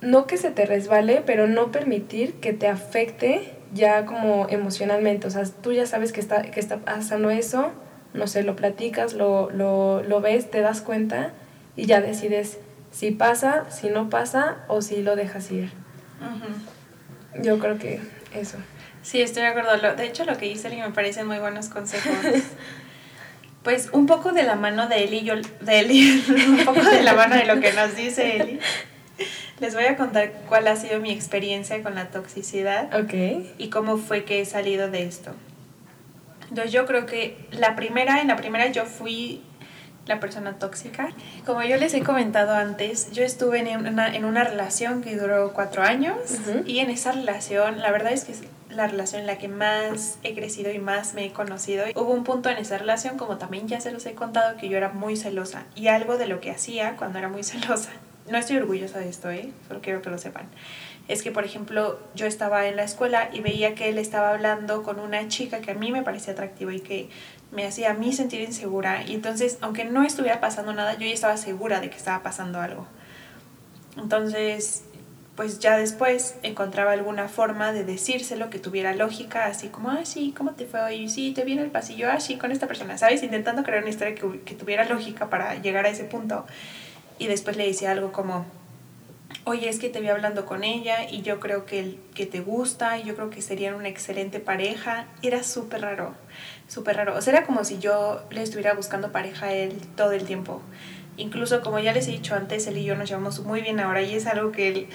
no 0.00 0.26
que 0.26 0.36
se 0.36 0.50
te 0.50 0.66
resbale, 0.66 1.22
pero 1.24 1.46
no 1.46 1.72
permitir 1.72 2.34
que 2.34 2.52
te 2.52 2.68
afecte 2.68 3.52
ya 3.74 4.06
como 4.06 4.46
emocionalmente. 4.48 5.26
O 5.26 5.30
sea, 5.30 5.44
tú 5.44 5.72
ya 5.72 5.86
sabes 5.86 6.12
que 6.12 6.20
está, 6.20 6.42
que 6.42 6.60
está 6.60 6.78
pasando 6.78 7.30
eso, 7.30 7.72
no 8.14 8.26
sé, 8.26 8.42
lo 8.42 8.56
platicas, 8.56 9.14
lo, 9.14 9.50
lo, 9.50 10.02
lo 10.02 10.20
ves, 10.20 10.50
te 10.50 10.60
das 10.60 10.80
cuenta 10.80 11.32
y 11.76 11.86
ya 11.86 12.00
decides 12.00 12.58
si 12.90 13.10
pasa, 13.10 13.70
si 13.70 13.90
no 13.90 14.08
pasa 14.08 14.58
o 14.68 14.80
si 14.80 15.02
lo 15.02 15.16
dejas 15.16 15.50
ir. 15.50 15.70
Yo 17.42 17.58
creo 17.58 17.78
que 17.78 18.00
eso. 18.34 18.56
Sí, 19.02 19.20
estoy 19.20 19.42
de 19.42 19.48
acuerdo. 19.48 19.94
De 19.94 20.04
hecho, 20.04 20.24
lo 20.24 20.36
que 20.38 20.46
dice 20.46 20.68
Eli 20.68 20.80
me 20.80 20.90
parecen 20.90 21.26
muy 21.26 21.38
buenos 21.38 21.68
consejos. 21.68 22.12
pues 23.62 23.90
un 23.92 24.06
poco 24.06 24.32
de 24.32 24.44
la 24.44 24.56
mano 24.56 24.88
de 24.88 25.04
Eli, 25.04 25.22
yo, 25.24 25.34
de 25.36 25.80
Eli, 25.80 26.24
un 26.48 26.64
poco 26.64 26.82
de 26.82 27.02
la 27.02 27.14
mano 27.14 27.36
de 27.36 27.44
lo 27.44 27.60
que 27.60 27.72
nos 27.72 27.94
dice 27.94 28.36
Eli. 28.36 28.58
Les 29.60 29.74
voy 29.74 29.84
a 29.84 29.96
contar 29.96 30.32
cuál 30.48 30.68
ha 30.68 30.76
sido 30.76 31.00
mi 31.00 31.10
experiencia 31.10 31.82
con 31.82 31.94
la 31.94 32.08
toxicidad 32.08 32.94
okay. 32.94 33.54
y 33.58 33.68
cómo 33.70 33.96
fue 33.96 34.24
que 34.24 34.40
he 34.40 34.44
salido 34.44 34.90
de 34.90 35.04
esto. 35.04 35.32
Entonces 36.48 36.72
yo 36.72 36.86
creo 36.86 37.06
que 37.06 37.36
la 37.50 37.74
primera, 37.74 38.20
en 38.20 38.28
la 38.28 38.36
primera 38.36 38.66
yo 38.70 38.84
fui 38.84 39.42
la 40.06 40.20
persona 40.20 40.58
tóxica. 40.58 41.08
Como 41.44 41.62
yo 41.62 41.76
les 41.76 41.94
he 41.94 42.02
comentado 42.02 42.54
antes, 42.54 43.10
yo 43.12 43.24
estuve 43.24 43.58
en 43.58 43.86
una, 43.86 44.14
en 44.14 44.24
una 44.24 44.44
relación 44.44 45.02
que 45.02 45.16
duró 45.16 45.52
cuatro 45.52 45.82
años 45.82 46.16
y 46.64 46.78
en 46.78 46.90
esa 46.90 47.12
relación, 47.12 47.80
la 47.80 47.90
verdad 47.90 48.12
es 48.12 48.24
que 48.24 48.34
la 48.70 48.86
relación 48.86 49.22
en 49.22 49.26
la 49.26 49.38
que 49.38 49.48
más 49.48 50.18
he 50.22 50.34
crecido 50.34 50.70
y 50.70 50.78
más 50.78 51.14
me 51.14 51.24
he 51.24 51.32
conocido. 51.32 51.84
Hubo 51.94 52.12
un 52.12 52.24
punto 52.24 52.50
en 52.50 52.58
esa 52.58 52.78
relación, 52.78 53.16
como 53.16 53.38
también 53.38 53.68
ya 53.68 53.80
se 53.80 53.90
los 53.90 54.04
he 54.06 54.14
contado, 54.14 54.56
que 54.56 54.68
yo 54.68 54.76
era 54.76 54.90
muy 54.90 55.16
celosa. 55.16 55.64
Y 55.74 55.88
algo 55.88 56.18
de 56.18 56.26
lo 56.26 56.40
que 56.40 56.50
hacía 56.50 56.96
cuando 56.96 57.18
era 57.18 57.28
muy 57.28 57.42
celosa, 57.44 57.90
no 58.30 58.38
estoy 58.38 58.56
orgullosa 58.56 58.98
de 58.98 59.08
esto, 59.08 59.30
¿eh? 59.30 59.50
solo 59.68 59.80
quiero 59.80 60.02
que 60.02 60.10
lo 60.10 60.18
sepan, 60.18 60.48
es 61.08 61.22
que, 61.22 61.30
por 61.30 61.44
ejemplo, 61.44 62.00
yo 62.14 62.26
estaba 62.26 62.66
en 62.66 62.76
la 62.76 62.82
escuela 62.82 63.30
y 63.32 63.40
veía 63.40 63.74
que 63.74 63.88
él 63.88 63.98
estaba 63.98 64.30
hablando 64.30 64.82
con 64.82 64.98
una 64.98 65.28
chica 65.28 65.60
que 65.60 65.70
a 65.70 65.74
mí 65.74 65.92
me 65.92 66.02
parecía 66.02 66.32
atractiva 66.32 66.74
y 66.74 66.80
que 66.80 67.08
me 67.52 67.64
hacía 67.64 67.92
a 67.92 67.94
mí 67.94 68.12
sentir 68.12 68.40
insegura. 68.40 69.04
Y 69.06 69.14
entonces, 69.14 69.58
aunque 69.60 69.84
no 69.84 70.02
estuviera 70.02 70.40
pasando 70.40 70.72
nada, 70.72 70.94
yo 70.94 71.06
ya 71.06 71.12
estaba 71.12 71.36
segura 71.36 71.80
de 71.80 71.90
que 71.90 71.96
estaba 71.96 72.24
pasando 72.24 72.60
algo. 72.60 72.88
Entonces, 73.96 74.82
pues 75.36 75.60
ya 75.60 75.76
después 75.76 76.36
encontraba 76.42 76.92
alguna 76.92 77.28
forma 77.28 77.72
de 77.72 77.84
decírselo 77.84 78.50
que 78.50 78.58
tuviera 78.58 78.92
lógica, 78.94 79.46
así 79.46 79.68
como, 79.68 79.90
ah, 79.90 80.04
sí, 80.04 80.34
¿cómo 80.36 80.52
te 80.52 80.66
fue 80.66 80.80
hoy? 80.82 81.08
Sí, 81.08 81.32
te 81.32 81.44
vi 81.44 81.52
en 81.52 81.60
el 81.60 81.70
pasillo, 81.70 82.10
ah, 82.10 82.18
sí, 82.18 82.36
con 82.36 82.50
esta 82.50 82.66
persona, 82.66 82.98
¿sabes? 82.98 83.22
Intentando 83.22 83.62
crear 83.62 83.82
una 83.82 83.90
historia 83.90 84.14
que, 84.14 84.40
que 84.40 84.54
tuviera 84.54 84.84
lógica 84.86 85.30
para 85.30 85.54
llegar 85.56 85.86
a 85.86 85.90
ese 85.90 86.04
punto. 86.04 86.46
Y 87.18 87.26
después 87.26 87.56
le 87.56 87.66
decía 87.66 87.92
algo 87.92 88.12
como, 88.12 88.46
oye, 89.44 89.68
es 89.68 89.78
que 89.78 89.88
te 89.88 90.00
vi 90.00 90.08
hablando 90.08 90.44
con 90.44 90.64
ella 90.64 91.08
y 91.08 91.22
yo 91.22 91.40
creo 91.40 91.66
que, 91.66 91.98
que 92.14 92.26
te 92.26 92.40
gusta 92.40 92.98
y 92.98 93.04
yo 93.04 93.14
creo 93.14 93.30
que 93.30 93.42
serían 93.42 93.74
una 93.74 93.88
excelente 93.88 94.40
pareja. 94.40 95.06
Era 95.22 95.42
súper 95.42 95.82
raro, 95.82 96.14
súper 96.68 96.96
raro. 96.96 97.16
O 97.16 97.22
sea, 97.22 97.34
era 97.34 97.46
como 97.46 97.64
si 97.64 97.78
yo 97.78 98.22
le 98.30 98.42
estuviera 98.42 98.74
buscando 98.74 99.12
pareja 99.12 99.46
a 99.46 99.52
él 99.52 99.80
todo 99.96 100.12
el 100.12 100.24
tiempo. 100.24 100.60
Incluso 101.16 101.62
como 101.62 101.78
ya 101.78 101.92
les 101.92 102.08
he 102.08 102.10
dicho 102.10 102.34
antes, 102.34 102.66
él 102.66 102.76
y 102.76 102.84
yo 102.84 102.96
nos 102.96 103.08
llevamos 103.08 103.40
muy 103.40 103.62
bien 103.62 103.80
ahora 103.80 104.02
y 104.02 104.14
es 104.14 104.26
algo 104.26 104.52
que 104.52 104.68
él 104.68 104.88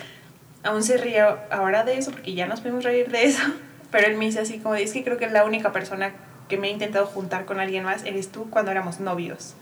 aún 0.63 0.83
se 0.83 0.97
ríe 0.97 1.21
ahora 1.21 1.83
de 1.83 1.97
eso 1.97 2.11
porque 2.11 2.33
ya 2.33 2.45
nos 2.45 2.61
podemos 2.61 2.83
reír 2.83 3.09
de 3.09 3.25
eso. 3.25 3.41
Pero 3.91 4.07
él 4.07 4.17
me 4.17 4.25
dice 4.25 4.39
así 4.39 4.59
como, 4.59 4.75
es 4.75 4.93
que 4.93 5.03
creo 5.03 5.17
que 5.17 5.27
la 5.27 5.43
única 5.43 5.71
persona 5.71 6.13
que 6.47 6.57
me 6.57 6.67
he 6.67 6.71
intentado 6.71 7.05
juntar 7.05 7.45
con 7.45 7.59
alguien 7.59 7.83
más 7.83 8.05
eres 8.05 8.31
tú 8.31 8.49
cuando 8.49 8.71
éramos 8.71 8.99
novios. 8.99 9.55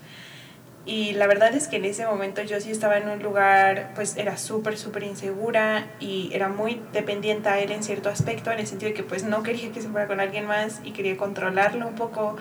Y 0.86 1.12
la 1.12 1.26
verdad 1.26 1.54
es 1.54 1.68
que 1.68 1.76
en 1.76 1.84
ese 1.84 2.06
momento 2.06 2.42
yo 2.42 2.58
sí 2.60 2.70
estaba 2.70 2.96
en 2.96 3.08
un 3.08 3.22
lugar, 3.22 3.92
pues 3.94 4.16
era 4.16 4.38
súper, 4.38 4.78
súper 4.78 5.02
insegura 5.02 5.86
y 6.00 6.30
era 6.32 6.48
muy 6.48 6.80
dependiente 6.92 7.48
a 7.50 7.60
él 7.60 7.70
en 7.70 7.84
cierto 7.84 8.08
aspecto, 8.08 8.50
en 8.50 8.60
el 8.60 8.66
sentido 8.66 8.88
de 8.90 8.94
que 8.94 9.02
pues 9.02 9.24
no 9.24 9.42
quería 9.42 9.72
que 9.72 9.82
se 9.82 9.88
fuera 9.88 10.06
con 10.06 10.20
alguien 10.20 10.46
más 10.46 10.80
y 10.82 10.92
quería 10.92 11.18
controlarlo 11.18 11.86
un 11.86 11.96
poco, 11.96 12.36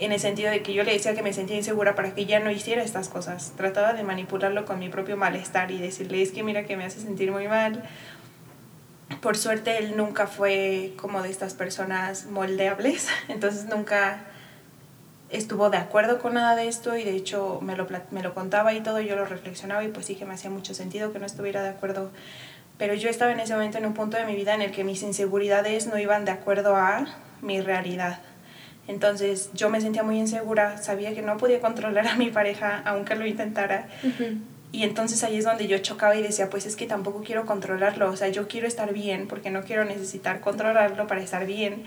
en 0.00 0.10
el 0.10 0.18
sentido 0.18 0.50
de 0.50 0.62
que 0.62 0.74
yo 0.74 0.82
le 0.82 0.92
decía 0.92 1.14
que 1.14 1.22
me 1.22 1.32
sentía 1.32 1.56
insegura 1.56 1.94
para 1.94 2.14
que 2.14 2.26
ya 2.26 2.40
no 2.40 2.50
hiciera 2.50 2.82
estas 2.82 3.08
cosas. 3.08 3.52
Trataba 3.56 3.92
de 3.92 4.02
manipularlo 4.02 4.64
con 4.64 4.80
mi 4.80 4.88
propio 4.88 5.16
malestar 5.16 5.70
y 5.70 5.78
decirle, 5.78 6.22
es 6.22 6.32
que 6.32 6.42
mira 6.42 6.64
que 6.64 6.76
me 6.76 6.84
hace 6.84 7.00
sentir 7.00 7.30
muy 7.30 7.46
mal. 7.46 7.84
Por 9.20 9.36
suerte 9.36 9.78
él 9.78 9.96
nunca 9.96 10.26
fue 10.26 10.94
como 10.96 11.22
de 11.22 11.30
estas 11.30 11.54
personas 11.54 12.26
moldeables, 12.26 13.06
entonces 13.28 13.66
nunca 13.66 14.24
estuvo 15.32 15.70
de 15.70 15.78
acuerdo 15.78 16.18
con 16.18 16.34
nada 16.34 16.54
de 16.54 16.68
esto 16.68 16.96
y 16.96 17.04
de 17.04 17.16
hecho 17.16 17.58
me 17.62 17.76
lo, 17.76 17.86
me 18.10 18.22
lo 18.22 18.34
contaba 18.34 18.72
y 18.74 18.80
todo, 18.80 19.00
yo 19.00 19.16
lo 19.16 19.24
reflexionaba 19.24 19.82
y 19.82 19.88
pues 19.88 20.06
sí 20.06 20.14
que 20.14 20.24
me 20.24 20.34
hacía 20.34 20.50
mucho 20.50 20.74
sentido 20.74 21.12
que 21.12 21.18
no 21.18 21.26
estuviera 21.26 21.62
de 21.62 21.70
acuerdo. 21.70 22.10
Pero 22.78 22.94
yo 22.94 23.08
estaba 23.08 23.32
en 23.32 23.40
ese 23.40 23.54
momento 23.54 23.78
en 23.78 23.86
un 23.86 23.94
punto 23.94 24.16
de 24.16 24.24
mi 24.24 24.36
vida 24.36 24.54
en 24.54 24.62
el 24.62 24.70
que 24.70 24.84
mis 24.84 25.02
inseguridades 25.02 25.86
no 25.86 25.98
iban 25.98 26.24
de 26.24 26.32
acuerdo 26.32 26.76
a 26.76 27.06
mi 27.40 27.60
realidad. 27.60 28.20
Entonces 28.88 29.50
yo 29.54 29.70
me 29.70 29.80
sentía 29.80 30.02
muy 30.02 30.18
insegura, 30.18 30.78
sabía 30.78 31.14
que 31.14 31.22
no 31.22 31.36
podía 31.36 31.60
controlar 31.60 32.06
a 32.06 32.16
mi 32.16 32.30
pareja 32.30 32.82
aunque 32.84 33.14
lo 33.14 33.26
intentara. 33.26 33.88
Y 34.72 34.84
entonces 34.84 35.22
ahí 35.22 35.36
es 35.36 35.44
donde 35.44 35.66
yo 35.66 35.76
chocaba 35.78 36.16
y 36.16 36.22
decía, 36.22 36.48
pues 36.48 36.64
es 36.64 36.76
que 36.76 36.86
tampoco 36.86 37.22
quiero 37.22 37.44
controlarlo, 37.44 38.10
o 38.10 38.16
sea, 38.16 38.28
yo 38.28 38.48
quiero 38.48 38.66
estar 38.66 38.94
bien 38.94 39.28
porque 39.28 39.50
no 39.50 39.64
quiero 39.64 39.84
necesitar 39.84 40.40
controlarlo 40.40 41.06
para 41.06 41.20
estar 41.20 41.44
bien, 41.44 41.84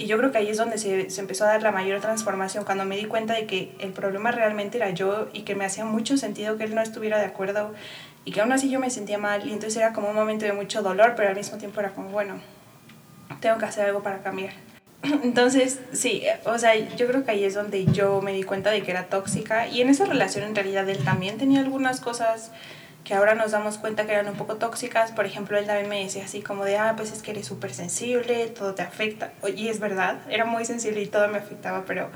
y 0.00 0.06
yo 0.06 0.16
creo 0.16 0.32
que 0.32 0.38
ahí 0.38 0.48
es 0.48 0.56
donde 0.56 0.78
se, 0.78 1.10
se, 1.10 1.20
empezó 1.20 1.44
a 1.44 1.48
dar 1.48 1.62
la 1.62 1.72
mayor 1.72 2.00
transformación, 2.00 2.64
cuando 2.64 2.86
me 2.86 2.96
di 2.96 3.04
cuenta 3.04 3.34
de 3.34 3.46
que 3.46 3.72
el 3.80 3.92
problema 3.92 4.30
realmente 4.30 4.78
era 4.78 4.90
yo 4.90 5.28
y 5.34 5.42
que 5.42 5.54
me 5.54 5.66
hacía 5.66 5.84
mucho 5.84 6.16
sentido 6.16 6.56
que 6.56 6.64
él 6.64 6.74
no 6.74 6.80
estuviera 6.80 7.18
de 7.18 7.26
acuerdo 7.26 7.74
y 8.24 8.32
que 8.32 8.40
aún 8.40 8.52
así 8.52 8.70
yo 8.70 8.80
me 8.80 8.88
sentía 8.88 9.18
mal. 9.18 9.46
Y 9.46 9.52
entonces 9.52 9.76
era 9.76 9.92
como 9.92 10.08
un 10.08 10.14
momento 10.14 10.46
de 10.46 10.54
mucho 10.54 10.82
dolor, 10.82 11.14
pero 11.16 11.28
al 11.28 11.36
mismo 11.36 11.58
tiempo 11.58 11.80
era 11.80 11.90
como, 11.90 12.08
bueno, 12.08 12.40
tengo 13.40 13.58
que 13.58 13.66
hacer 13.66 13.86
algo 13.86 14.02
para 14.02 14.22
cambiar. 14.22 14.52
Entonces, 15.22 15.80
sí, 15.92 16.22
o 16.44 16.58
sea, 16.58 16.74
yo 16.74 17.06
creo 17.06 17.24
que 17.24 17.30
ahí 17.30 17.44
es 17.44 17.54
donde 17.54 17.86
yo 17.86 18.20
me 18.20 18.32
di 18.32 18.42
cuenta 18.42 18.70
de 18.70 18.82
que 18.82 18.90
era 18.90 19.04
tóxica 19.04 19.66
y 19.66 19.80
en 19.80 19.88
esa 19.88 20.04
relación 20.04 20.44
en 20.44 20.54
realidad 20.54 20.88
él 20.88 21.02
también 21.04 21.38
tenía 21.38 21.60
algunas 21.60 22.00
cosas 22.00 22.52
que 23.10 23.16
ahora 23.16 23.34
nos 23.34 23.50
damos 23.50 23.76
cuenta 23.76 24.06
que 24.06 24.12
eran 24.12 24.28
un 24.28 24.36
poco 24.36 24.54
tóxicas. 24.54 25.10
Por 25.10 25.26
ejemplo, 25.26 25.58
él 25.58 25.66
también 25.66 25.88
me 25.88 26.00
decía 26.00 26.24
así 26.26 26.42
como 26.42 26.64
de, 26.64 26.78
ah, 26.78 26.94
pues 26.96 27.10
es 27.10 27.22
que 27.22 27.32
eres 27.32 27.44
súper 27.44 27.74
sensible, 27.74 28.46
todo 28.46 28.76
te 28.76 28.82
afecta. 28.82 29.32
Y 29.56 29.66
es 29.66 29.80
verdad, 29.80 30.20
era 30.28 30.44
muy 30.44 30.64
sensible 30.64 31.02
y 31.02 31.06
todo 31.06 31.26
me 31.26 31.38
afectaba, 31.38 31.82
pero 31.88 32.08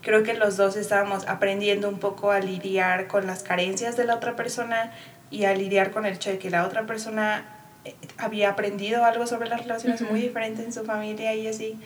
creo 0.00 0.22
que 0.22 0.34
los 0.34 0.56
dos 0.56 0.76
estábamos 0.76 1.26
aprendiendo 1.26 1.88
un 1.88 1.98
poco 1.98 2.30
a 2.30 2.38
lidiar 2.38 3.08
con 3.08 3.26
las 3.26 3.42
carencias 3.42 3.96
de 3.96 4.04
la 4.04 4.14
otra 4.14 4.36
persona 4.36 4.92
y 5.28 5.44
a 5.44 5.54
lidiar 5.54 5.90
con 5.90 6.06
el 6.06 6.14
hecho 6.14 6.30
de 6.30 6.38
que 6.38 6.50
la 6.50 6.64
otra 6.64 6.86
persona 6.86 7.44
eh, 7.84 7.96
había 8.16 8.50
aprendido 8.50 9.04
algo 9.04 9.26
sobre 9.26 9.48
las 9.48 9.62
relaciones 9.62 10.02
muy 10.02 10.20
diferentes 10.20 10.64
en 10.64 10.72
su 10.72 10.84
familia 10.84 11.34
y 11.34 11.48
así. 11.48 11.80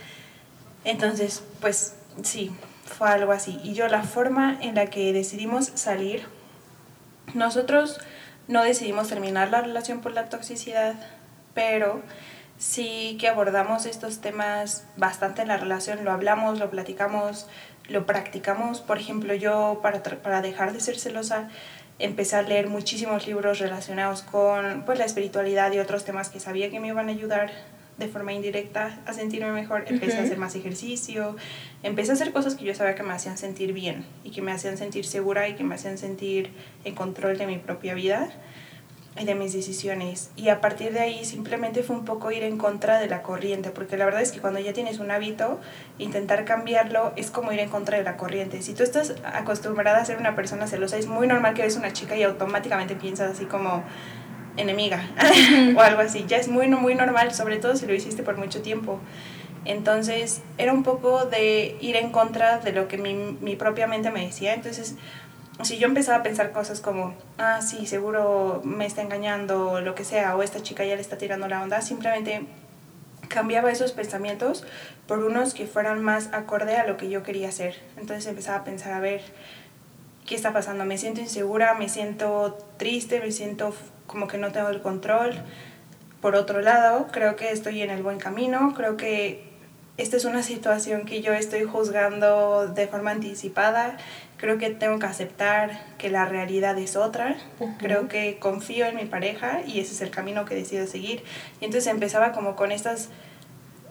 Entonces, 0.85 1.43
pues 1.63 1.95
sí, 2.23 2.51
fue 2.85 3.09
algo 3.09 3.33
así. 3.33 3.59
Y 3.65 3.73
yo 3.73 3.89
la 3.89 4.03
forma 4.03 4.59
en 4.61 4.75
la 4.75 4.89
que 4.89 5.15
decidimos 5.15 5.73
salir, 5.75 6.27
nosotros 7.33 7.99
no 8.49 8.63
decidimos 8.63 9.09
terminar 9.09 9.51
la 9.51 9.61
relación 9.61 10.01
por 10.01 10.13
la 10.13 10.29
toxicidad, 10.29 10.95
pero 11.55 12.03
sí 12.59 13.17
que 13.21 13.29
abordamos 13.29 13.87
estos 13.87 14.21
temas 14.21 14.85
bastante 14.97 15.43
en 15.43 15.49
la 15.49 15.57
relación, 15.57 16.05
lo 16.05 16.13
hablamos, 16.13 16.59
lo 16.59 16.71
platicamos, 16.71 17.49
lo 17.89 18.07
practicamos. 18.07 18.81
Por 18.81 18.99
ejemplo, 18.99 19.35
yo 19.35 19.81
para, 19.83 20.03
para 20.03 20.43
dejar 20.43 20.73
de 20.73 20.81
ser 20.81 20.99
celosa 20.99 21.49
empecé 21.99 22.37
a 22.37 22.43
leer 22.43 22.69
muchísimos 22.69 23.27
libros 23.27 23.59
relacionados 23.59 24.23
con 24.23 24.85
pues, 24.85 24.99
la 24.99 25.05
espiritualidad 25.05 25.73
y 25.73 25.79
otros 25.79 26.05
temas 26.05 26.29
que 26.29 26.41
sabía 26.41 26.71
que 26.71 26.81
me 26.81 26.89
iban 26.89 27.09
a 27.09 27.13
ayudar 27.13 27.51
de 28.03 28.09
forma 28.09 28.33
indirecta 28.33 29.01
a 29.07 29.13
sentirme 29.13 29.53
mejor, 29.53 29.85
empecé 29.87 30.19
a 30.19 30.23
hacer 30.23 30.39
más 30.39 30.55
ejercicio, 30.55 31.37
empecé 31.83 32.11
a 32.11 32.15
hacer 32.15 32.33
cosas 32.33 32.55
que 32.55 32.65
yo 32.65 32.75
sabía 32.75 32.95
que 32.95 33.03
me 33.03 33.13
hacían 33.13 33.39
sentir 33.39 33.73
bien 33.73 34.05
y 34.25 34.31
que 34.31 34.43
me 34.43 34.53
hacían 34.53 34.77
sentir 34.77 35.05
segura 35.05 35.49
y 35.49 35.55
que 35.55 35.65
me 35.65 35.75
hacían 35.75 35.99
sentir 35.99 36.51
en 36.85 36.95
control 36.95 37.39
de 37.39 37.47
mi 37.47 37.59
propia 37.59 37.95
vida 37.95 38.31
y 39.21 39.25
de 39.25 39.35
mis 39.35 39.53
decisiones. 39.53 40.31
Y 40.37 40.49
a 40.49 40.61
partir 40.61 40.93
de 40.93 41.01
ahí 41.01 41.25
simplemente 41.25 41.83
fue 41.83 41.97
un 41.97 42.05
poco 42.05 42.31
ir 42.31 42.43
en 42.45 42.57
contra 42.57 42.99
de 42.99 43.09
la 43.09 43.23
corriente, 43.23 43.71
porque 43.71 43.97
la 43.97 44.05
verdad 44.05 44.23
es 44.23 44.33
que 44.33 44.41
cuando 44.41 44.59
ya 44.61 44.73
tienes 44.73 44.99
un 45.01 45.11
hábito, 45.11 45.61
intentar 45.99 46.45
cambiarlo 46.45 47.13
es 47.17 47.31
como 47.31 47.53
ir 47.53 47.61
en 47.61 47.69
contra 47.69 47.99
de 47.99 48.05
la 48.05 48.17
corriente. 48.17 48.63
Si 48.63 48.75
tú 48.75 48.83
estás 48.83 49.15
acostumbrada 49.25 50.01
a 50.01 50.05
ser 50.05 50.19
una 50.19 50.35
persona 50.35 50.67
celosa, 50.67 50.97
es 50.97 51.07
muy 51.07 51.27
normal 51.27 51.55
que 51.55 51.63
ves 51.63 51.77
una 51.77 51.93
chica 51.93 52.17
y 52.17 52.23
automáticamente 52.23 52.97
piensas 52.97 53.33
así 53.33 53.45
como 53.45 53.85
enemiga 54.57 55.09
o 55.77 55.81
algo 55.81 56.01
así. 56.01 56.25
Ya 56.27 56.37
es 56.37 56.49
muy, 56.49 56.69
muy 56.69 56.95
normal, 56.95 57.35
sobre 57.35 57.59
todo 57.59 57.77
si 57.77 57.87
lo 57.87 57.95
hiciste 57.95 58.23
por 58.23 58.37
mucho 58.37 58.63
tiempo. 58.63 58.99
Entonces 59.65 60.43
era 60.59 60.73
un 60.73 60.83
poco 60.83 61.27
de 61.27 61.77
ir 61.81 61.97
en 61.97 62.11
contra 62.11 62.59
de 62.59 62.73
lo 62.73 62.89
que 62.89 62.99
mi, 62.99 63.15
mi 63.15 63.57
propia 63.57 63.87
mente 63.87 64.11
me 64.11 64.27
decía. 64.27 64.55
Entonces, 64.55 64.97
si 65.63 65.79
yo 65.79 65.87
empezaba 65.87 66.19
a 66.19 66.23
pensar 66.23 66.51
cosas 66.53 66.81
como, 66.81 67.15
ah, 67.39 67.61
sí, 67.63 67.87
seguro 67.87 68.61
me 68.65 68.87
está 68.87 69.03
engañando 69.03 69.71
o 69.73 69.81
lo 69.81 69.95
que 69.95 70.05
sea, 70.05 70.37
o 70.37 70.43
esta 70.43 70.63
chica 70.63 70.85
ya 70.85 70.97
le 70.97 71.01
está 71.01 71.19
tirando 71.19 71.47
la 71.47 71.63
onda, 71.63 71.81
simplemente 71.81 72.43
cambiaba 73.29 73.71
esos 73.71 73.93
pensamientos 73.93 74.65
por 75.07 75.21
unos 75.21 75.55
que 75.55 75.67
fueran 75.67 76.03
más 76.03 76.29
acorde 76.33 76.77
a 76.77 76.87
lo 76.87 76.97
que 76.97 77.09
yo 77.09 77.23
quería 77.23 77.49
hacer. 77.49 77.77
Entonces 77.97 78.27
empezaba 78.27 78.59
a 78.59 78.65
pensar, 78.65 78.93
a 78.93 79.01
ver, 79.01 79.23
¿qué 80.27 80.35
está 80.35 80.53
pasando? 80.53 80.85
Me 80.85 80.99
siento 80.99 81.21
insegura, 81.21 81.75
me 81.75 81.89
siento 81.89 82.59
triste, 82.77 83.21
me 83.21 83.31
siento 83.31 83.75
como 84.13 84.29
que 84.29 84.39
no 84.39 84.53
tengo 84.53 84.69
el 84.69 84.83
control. 84.83 85.33
Por 86.21 86.37
otro 86.37 86.61
lado, 86.61 87.09
creo 87.11 87.35
que 87.35 87.51
estoy 87.51 87.83
en 87.83 87.91
el 87.91 88.03
buen 88.03 88.19
camino, 88.19 88.75
creo 88.77 88.97
que 88.97 89.51
esta 89.97 90.17
es 90.17 90.25
una 90.25 90.43
situación 90.43 91.05
que 91.05 91.21
yo 91.21 91.33
estoy 91.33 91.65
juzgando 91.65 92.69
de 92.69 92.87
forma 92.87 93.11
anticipada, 93.11 93.97
creo 94.37 94.59
que 94.59 94.71
tengo 94.71 94.99
que 94.99 95.07
aceptar 95.07 95.97
que 95.99 96.11
la 96.11 96.25
realidad 96.25 96.79
es 96.79 96.97
otra, 96.97 97.37
creo 97.79 98.09
que 98.09 98.39
confío 98.39 98.87
en 98.87 98.97
mi 98.97 99.07
pareja 99.07 99.63
y 99.67 99.81
ese 99.81 99.95
es 99.95 100.01
el 100.01 100.11
camino 100.11 100.45
que 100.45 100.55
decido 100.55 100.87
seguir. 100.87 101.25
Y 101.61 101.65
entonces 101.65 101.91
empezaba 101.91 102.33
como 102.33 102.55
con 102.55 102.71
estas 102.71 103.09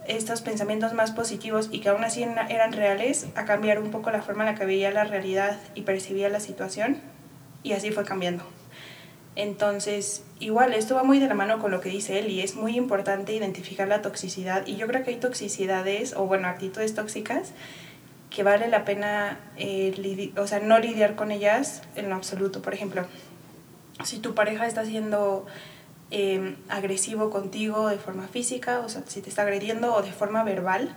estos 0.06 0.40
pensamientos 0.42 0.94
más 0.94 1.12
positivos 1.12 1.68
y 1.70 1.80
que 1.80 1.88
aún 1.88 2.02
así 2.02 2.22
eran 2.24 2.72
reales, 2.72 3.26
a 3.36 3.44
cambiar 3.44 3.78
un 3.78 3.90
poco 3.90 4.10
la 4.10 4.22
forma 4.22 4.42
en 4.42 4.52
la 4.52 4.58
que 4.58 4.64
veía 4.64 4.90
la 4.90 5.04
realidad 5.04 5.60
y 5.74 5.82
percibía 5.82 6.28
la 6.28 6.40
situación 6.40 7.00
y 7.62 7.72
así 7.72 7.90
fue 7.90 8.04
cambiando. 8.04 8.44
Entonces, 9.34 10.24
igual, 10.40 10.74
esto 10.74 10.94
va 10.94 11.04
muy 11.04 11.18
de 11.18 11.26
la 11.26 11.34
mano 11.34 11.58
con 11.58 11.70
lo 11.70 11.80
que 11.80 11.88
dice 11.88 12.18
él 12.18 12.30
y 12.30 12.42
es 12.42 12.54
muy 12.54 12.76
importante 12.76 13.32
identificar 13.32 13.88
la 13.88 14.02
toxicidad 14.02 14.66
y 14.66 14.76
yo 14.76 14.86
creo 14.86 15.02
que 15.04 15.10
hay 15.10 15.16
toxicidades 15.16 16.14
o 16.14 16.26
bueno, 16.26 16.48
actitudes 16.48 16.94
tóxicas 16.94 17.52
que 18.28 18.42
vale 18.42 18.68
la 18.68 18.84
pena 18.84 19.38
eh, 19.56 20.32
o 20.36 20.46
sea, 20.46 20.60
no 20.60 20.78
lidiar 20.78 21.14
con 21.16 21.30
ellas 21.30 21.82
en 21.96 22.08
lo 22.10 22.14
absoluto. 22.14 22.62
Por 22.62 22.74
ejemplo, 22.74 23.06
si 24.04 24.18
tu 24.18 24.34
pareja 24.34 24.66
está 24.66 24.84
siendo 24.84 25.46
em, 26.10 26.56
agresivo 26.68 27.30
contigo 27.30 27.88
de 27.88 27.98
forma 27.98 28.28
física, 28.28 28.80
o 28.80 28.88
sea, 28.88 29.02
si 29.06 29.22
te 29.22 29.30
está 29.30 29.42
agrediendo 29.42 29.94
o 29.94 30.02
de 30.02 30.12
forma 30.12 30.44
verbal, 30.44 30.94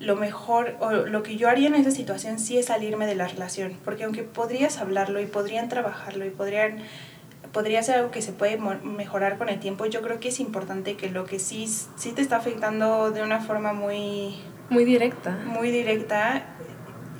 lo 0.00 0.16
mejor 0.16 0.76
o 0.80 0.90
lo 0.90 1.22
que 1.22 1.36
yo 1.36 1.48
haría 1.48 1.68
en 1.68 1.74
esa 1.76 1.90
situación 1.90 2.38
sí 2.38 2.58
es 2.58 2.66
salirme 2.66 3.06
de 3.06 3.14
la 3.14 3.28
relación, 3.28 3.78
porque 3.84 4.04
aunque 4.04 4.22
podrías 4.22 4.78
hablarlo 4.78 5.20
y 5.20 5.26
podrían 5.26 5.68
trabajarlo 5.68 6.26
y 6.26 6.30
podrían 6.30 6.78
podría 7.54 7.82
ser 7.82 8.00
algo 8.00 8.10
que 8.10 8.20
se 8.20 8.32
puede 8.32 8.58
mejorar 8.58 9.38
con 9.38 9.48
el 9.48 9.60
tiempo. 9.60 9.86
Yo 9.86 10.02
creo 10.02 10.20
que 10.20 10.28
es 10.28 10.40
importante 10.40 10.96
que 10.96 11.08
lo 11.08 11.24
que 11.24 11.38
sí, 11.38 11.66
sí 11.96 12.12
te 12.12 12.20
está 12.20 12.36
afectando 12.36 13.12
de 13.12 13.22
una 13.22 13.40
forma 13.40 13.72
muy... 13.72 14.34
Muy 14.68 14.84
directa. 14.84 15.38
Muy 15.46 15.70
directa, 15.70 16.42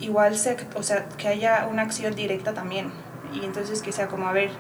igual 0.01 0.37
sea, 0.37 0.57
o 0.75 0.83
sea, 0.83 1.09
que 1.17 1.29
haya 1.29 1.69
una 1.71 1.83
acción 1.83 2.15
directa 2.15 2.53
también. 2.53 2.91
Y 3.33 3.45
entonces 3.45 3.81
que 3.81 3.93
sea 3.93 4.09
como, 4.09 4.29
a 4.29 4.33
ver, 4.33 4.51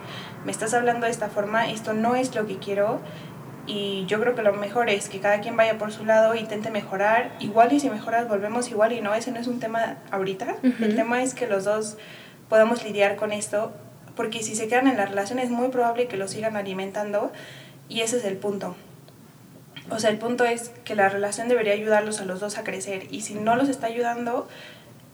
me 0.44 0.52
estás 0.52 0.72
hablando 0.74 1.06
de 1.06 1.12
esta 1.12 1.28
forma, 1.28 1.68
esto 1.68 1.92
no 1.92 2.14
es 2.14 2.34
lo 2.34 2.46
que 2.46 2.58
quiero. 2.58 3.00
Y 3.66 4.04
yo 4.06 4.20
creo 4.20 4.34
que 4.34 4.42
lo 4.42 4.52
mejor 4.52 4.90
es 4.90 5.08
que 5.08 5.20
cada 5.20 5.40
quien 5.40 5.56
vaya 5.56 5.76
por 5.76 5.90
su 5.90 6.04
lado, 6.04 6.36
intente 6.36 6.70
mejorar. 6.70 7.34
Igual 7.40 7.72
y 7.72 7.80
si 7.80 7.90
mejoras, 7.90 8.28
volvemos 8.28 8.70
igual 8.70 8.92
y 8.92 9.00
no, 9.00 9.12
ese 9.12 9.32
no 9.32 9.40
es 9.40 9.48
un 9.48 9.58
tema 9.58 9.96
ahorita. 10.12 10.56
El 10.62 10.94
tema 10.94 11.22
es 11.22 11.34
que 11.34 11.48
los 11.48 11.64
dos 11.64 11.96
podamos 12.48 12.84
lidiar 12.84 13.16
con 13.16 13.32
esto 13.32 13.72
porque 14.16 14.42
si 14.42 14.54
se 14.54 14.68
quedan 14.68 14.88
en 14.88 14.96
la 14.96 15.06
relación 15.06 15.38
es 15.38 15.50
muy 15.50 15.68
probable 15.68 16.06
que 16.06 16.16
lo 16.16 16.28
sigan 16.28 16.56
alimentando 16.56 17.32
y 17.88 18.00
ese 18.00 18.18
es 18.18 18.24
el 18.24 18.36
punto. 18.36 18.76
O 19.90 19.98
sea, 19.98 20.10
el 20.10 20.18
punto 20.18 20.44
es 20.44 20.70
que 20.84 20.94
la 20.94 21.08
relación 21.08 21.48
debería 21.48 21.74
ayudarlos 21.74 22.20
a 22.20 22.24
los 22.24 22.40
dos 22.40 22.56
a 22.56 22.64
crecer 22.64 23.06
y 23.10 23.20
si 23.20 23.34
no 23.34 23.56
los 23.56 23.68
está 23.68 23.86
ayudando, 23.86 24.48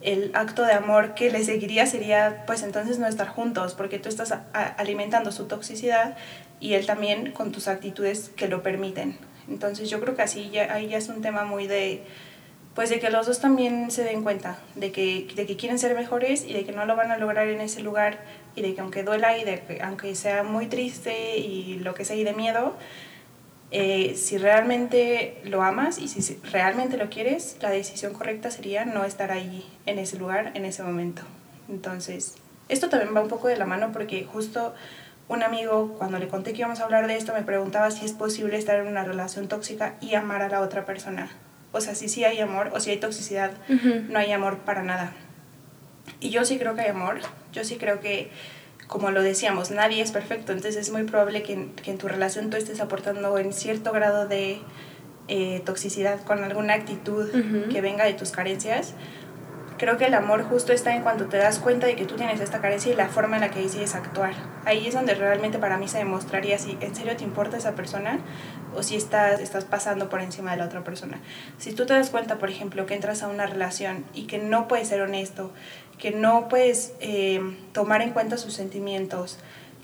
el 0.01 0.31
acto 0.35 0.63
de 0.63 0.73
amor 0.73 1.15
que 1.15 1.31
le 1.31 1.45
seguiría 1.45 1.87
sería 1.87 2.45
pues 2.47 2.63
entonces 2.63 2.99
no 2.99 3.07
estar 3.07 3.29
juntos 3.29 3.75
porque 3.75 3.99
tú 3.99 4.09
estás 4.09 4.33
alimentando 4.53 5.33
su 5.33 5.47
toxicidad 5.47 6.17
y 6.59 6.75
él 6.75 6.87
también 6.87 7.33
con 7.33 7.53
tus 7.53 7.69
actitudes 7.69 8.31
que 8.37 8.49
lo 8.49 8.63
permiten. 8.63 9.19
Entonces 9.49 9.91
yo 9.91 10.01
creo 10.01 10.15
que 10.15 10.23
así 10.23 10.51
ya, 10.51 10.73
ahí 10.73 10.89
ya 10.89 10.99
es 10.99 11.09
un 11.09 11.21
tema 11.21 11.45
muy 11.45 11.67
de 11.67 12.05
pues 12.81 12.89
de 12.89 12.99
que 12.99 13.11
los 13.11 13.27
dos 13.27 13.41
también 13.41 13.91
se 13.91 14.05
den 14.05 14.23
cuenta 14.23 14.57
de 14.75 14.91
que, 14.91 15.29
de 15.37 15.45
que 15.45 15.59
quieren 15.59 15.79
ser 15.79 15.95
mejores 15.95 16.47
y 16.47 16.55
de 16.55 16.65
que 16.65 16.73
no 16.73 16.87
lo 16.87 16.97
van 16.97 17.13
a 17.13 17.19
lograr 17.19 17.47
en 17.49 17.61
ese 17.61 17.83
lugar 17.83 18.21
y 18.57 18.63
de 18.63 18.75
que 18.75 18.81
aunque 18.81 19.03
duela 19.03 19.37
y 19.37 19.45
de 19.45 19.61
que 19.61 19.83
aunque 19.83 20.15
sea 20.15 20.45
muy 20.45 20.67
triste 20.67 21.37
y 21.37 21.75
lo 21.81 21.93
que 21.93 22.07
sea 22.07 22.17
y 22.17 22.25
de 22.25 22.33
miedo, 22.33 22.75
eh, 23.71 24.15
si 24.17 24.39
realmente 24.39 25.43
lo 25.45 25.63
amas 25.63 25.99
y 25.99 26.09
si 26.09 26.41
realmente 26.51 26.97
lo 26.97 27.11
quieres, 27.11 27.59
la 27.61 27.69
decisión 27.69 28.15
correcta 28.15 28.51
sería 28.51 28.87
no 28.87 29.05
estar 29.05 29.31
ahí 29.31 29.63
en 29.85 29.99
ese 29.99 30.17
lugar 30.17 30.53
en 30.55 30.65
ese 30.65 30.83
momento. 30.83 31.21
Entonces, 31.69 32.37
esto 32.71 32.89
también 32.89 33.15
va 33.15 33.21
un 33.21 33.29
poco 33.29 33.49
de 33.49 33.59
la 33.59 33.67
mano 33.67 33.93
porque 33.93 34.25
justo 34.25 34.73
un 35.29 35.43
amigo, 35.43 35.97
cuando 35.99 36.19
le 36.19 36.29
conté 36.29 36.55
que 36.55 36.61
íbamos 36.61 36.81
a 36.81 36.85
hablar 36.85 37.09
de 37.09 37.19
esto, 37.19 37.35
me 37.35 37.43
preguntaba 37.43 37.91
si 37.91 38.07
es 38.07 38.13
posible 38.13 38.57
estar 38.57 38.81
en 38.81 38.87
una 38.87 39.05
relación 39.05 39.49
tóxica 39.49 39.97
y 40.01 40.15
amar 40.15 40.41
a 40.41 40.49
la 40.49 40.63
otra 40.63 40.87
persona. 40.87 41.31
O 41.73 41.81
sea, 41.81 41.95
si 41.95 42.09
sí 42.09 42.25
hay 42.25 42.41
amor 42.41 42.71
o 42.75 42.81
si 42.81 42.91
hay 42.91 42.99
toxicidad, 42.99 43.53
no 44.09 44.19
hay 44.19 44.33
amor 44.33 44.59
para 44.59 44.83
nada. 44.83 45.13
Y 46.21 46.31
yo 46.31 46.45
sí 46.45 46.59
creo 46.59 46.75
que 46.75 46.83
hay 46.83 46.89
amor. 46.89 47.21
Yo 47.53 47.65
sí 47.65 47.77
creo 47.77 48.01
que 48.01 48.31
como 48.91 49.13
lo 49.13 49.23
decíamos, 49.23 49.71
nadie 49.71 50.03
es 50.03 50.11
perfecto, 50.11 50.51
entonces 50.51 50.75
es 50.75 50.91
muy 50.91 51.05
probable 51.05 51.45
que, 51.45 51.53
en 51.53 51.99
tu 51.99 52.09
relación 52.09 52.51
tú 52.51 52.57
estés 52.57 52.81
aportando 52.81 53.39
en 53.39 53.53
cierto 53.53 53.93
grado 53.93 54.27
de 54.27 54.59
eh, 55.29 55.63
toxicidad 55.65 56.21
con 56.25 56.43
alguna 56.43 56.75
actitud 56.75 57.31
que 57.71 57.81
venga 57.81 58.05
de 58.05 58.15
tus 58.15 58.33
carencias. 58.33 58.95
Creo 59.81 59.97
que 59.97 60.05
el 60.05 60.13
amor 60.13 60.43
justo 60.43 60.75
está 60.75 60.95
en 60.95 61.03
cuando 61.03 61.25
te 61.25 61.39
das 61.39 61.59
cuenta 61.59 61.87
de 61.87 61.97
que 61.97 62.05
tú 62.05 62.17
tienes 62.17 62.39
esta 62.39 62.61
carencia 62.61 62.93
y 62.93 62.95
la 62.95 63.09
forma 63.09 63.37
en 63.37 63.41
la 63.41 63.51
que 63.51 63.63
decides 63.63 63.95
actuar. 63.95 64.35
Ahí 64.67 64.87
es 64.87 64.93
donde 64.93 65.15
realmente 65.15 65.59
para 65.59 65.79
mí 65.79 65.89
se 65.89 65.97
demostraría 65.97 66.59
si 66.59 66.77
en 66.83 66.95
serio 66.95 67.17
te 67.17 67.25
importa 67.25 67.57
esa 67.57 67.75
persona 67.75 68.19
o 68.77 68.83
si 68.83 68.97
estás, 68.97 69.41
estás 69.41 69.65
pasando 69.65 70.11
por 70.11 70.21
encima 70.21 70.51
de 70.51 70.59
la 70.59 70.67
otra 70.67 70.85
persona. 70.85 71.19
Si 71.57 71.73
tú 71.73 71.87
te 71.87 71.95
das 71.95 72.11
cuenta, 72.11 72.37
por 72.37 72.51
ejemplo, 72.51 72.85
que 72.85 72.93
entras 72.93 73.23
a 73.23 73.29
una 73.29 73.47
relación 73.47 74.05
y 74.13 74.27
que 74.27 74.37
no 74.37 74.69
puedes 74.69 74.87
ser 74.87 75.01
honesto, 75.01 75.51
que 75.97 76.11
no 76.11 76.51
puedes 76.51 76.93
eh, 77.01 77.41
tomar 77.73 78.03
en 78.03 78.11
cuenta 78.11 78.37
sus 78.37 78.53
sentimientos, 78.53 79.39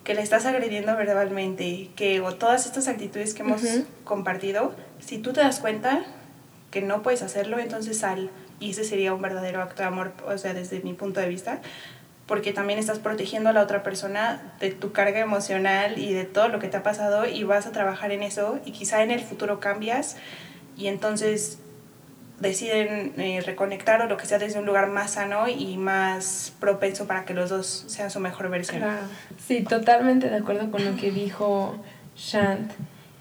que 0.05 0.13
le 0.13 0.21
estás 0.21 0.45
agrediendo 0.45 0.95
verbalmente, 0.95 1.89
que 1.97 2.21
o 2.21 2.35
todas 2.35 2.67
estas 2.67 2.89
actitudes 2.89 3.33
que 3.33 3.41
hemos 3.41 3.63
compartido, 4.05 4.75
si 5.01 5.17
tú 5.17 5.33
te 5.33 5.41
das 5.41 5.59
cuenta 5.59 6.05
que 6.71 6.83
no 6.83 7.03
puedes 7.03 7.23
hacerlo, 7.23 7.59
entonces 7.59 8.01
sal. 8.01 8.31
Y 8.61 8.71
ese 8.71 8.85
sería 8.85 9.13
un 9.13 9.23
verdadero 9.23 9.63
acto 9.63 9.83
de 9.83 9.89
amor, 9.89 10.13
o 10.27 10.37
sea, 10.39 10.55
desde 10.55 10.81
mi 10.81 10.95
punto 10.95 11.21
de 11.21 11.29
vista, 11.29 11.61
porque 12.27 12.53
también 12.53 12.79
estás 12.79 12.99
protegiendo 12.99 13.51
a 13.51 13.53
la 13.53 13.63
otra 13.63 13.83
persona 13.83 14.55
de 14.61 14.71
tu 14.73 14.93
carga 14.93 15.21
emocional 15.21 15.99
y 15.99 16.13
de 16.13 16.25
todo 16.25 16.49
lo 16.49 16.59
que 16.59 16.69
te 16.69 16.77
ha 16.77 16.83
pasado 16.83 17.27
y 17.27 17.45
vas 17.45 17.67
a 17.67 17.73
trabajar 17.73 18.11
en 18.11 18.23
eso 18.23 18.59
y 18.65 18.73
quizá 18.73 19.03
en 19.03 19.11
el 19.11 19.21
futuro 19.21 19.61
cambias 19.61 20.17
y 20.77 20.89
entonces 20.89 21.59
deciden 22.41 23.15
eh, 23.17 23.41
reconectar 23.45 24.03
o 24.03 24.07
lo 24.07 24.17
que 24.17 24.27
sea 24.27 24.39
desde 24.39 24.59
un 24.59 24.67
lugar 24.67 24.89
más 24.89 25.13
sano 25.13 25.49
y 25.49 25.77
más 25.79 26.53
propenso 26.61 27.07
para 27.07 27.25
que 27.25 27.33
los 27.33 27.49
dos 27.49 27.85
sean 27.87 28.11
su 28.11 28.21
mejor 28.21 28.51
versión. 28.51 28.83
Sí, 29.47 29.63
totalmente 29.63 30.29
de 30.29 30.37
acuerdo 30.37 30.71
con 30.71 30.85
lo 30.85 30.97
que 30.97 31.11
dijo 31.11 31.77
Shant. 32.17 32.73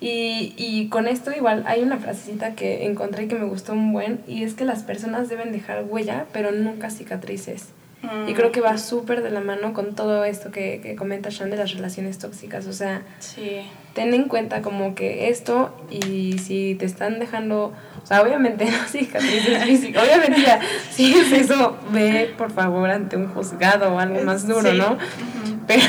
Y, 0.01 0.53
y 0.57 0.89
con 0.89 1.07
esto 1.07 1.31
igual 1.31 1.63
hay 1.67 1.81
una 1.81 1.97
frasecita 1.97 2.53
que 2.53 2.85
encontré 2.85 3.27
que 3.27 3.35
me 3.35 3.45
gustó 3.45 3.73
un 3.73 3.93
buen 3.93 4.19
y 4.27 4.43
es 4.43 4.53
que 4.53 4.65
las 4.65 4.83
personas 4.83 5.29
deben 5.29 5.51
dejar 5.53 5.85
huella 5.87 6.25
pero 6.33 6.51
nunca 6.51 6.89
cicatrices. 6.89 7.69
Y 8.27 8.33
creo 8.33 8.51
que 8.51 8.61
va 8.61 8.73
mm. 8.73 8.77
súper 8.77 9.23
de 9.23 9.31
la 9.31 9.39
mano 9.39 9.73
con 9.73 9.95
todo 9.95 10.25
esto 10.25 10.51
que, 10.51 10.79
que 10.83 10.95
comenta 10.95 11.29
Shan 11.31 11.49
de 11.49 11.57
las 11.57 11.73
relaciones 11.73 12.19
tóxicas. 12.19 12.67
O 12.67 12.73
sea, 12.73 13.01
sí. 13.19 13.61
Ten 13.95 14.13
en 14.13 14.27
cuenta 14.27 14.61
como 14.61 14.93
que 14.93 15.29
esto 15.29 15.73
y 15.89 16.37
si 16.37 16.75
te 16.75 16.85
están 16.85 17.17
dejando 17.17 17.73
o 18.03 18.07
sea, 18.07 18.21
obviamente 18.21 18.65
no 18.71 18.87
cicatrices 18.87 19.63
físicas. 19.63 20.03
Obviamente 20.03 20.41
ya, 20.41 20.59
si 20.91 21.15
es 21.15 21.31
eso, 21.31 21.75
ve 21.91 22.31
por 22.37 22.51
favor 22.51 22.91
ante 22.91 23.17
un 23.17 23.29
juzgado 23.29 23.95
o 23.95 23.99
algo 23.99 24.21
más 24.23 24.47
duro, 24.47 24.73
¿no? 24.73 24.99
Pero, 25.65 25.81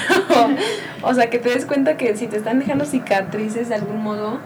o 1.02 1.12
sea, 1.12 1.28
que 1.28 1.38
te 1.38 1.50
des 1.50 1.66
cuenta 1.66 1.98
que 1.98 2.16
si 2.16 2.26
te 2.26 2.38
están 2.38 2.58
dejando 2.58 2.86
cicatrices 2.86 3.68
de 3.68 3.74
algún 3.74 4.02
modo, 4.02 4.38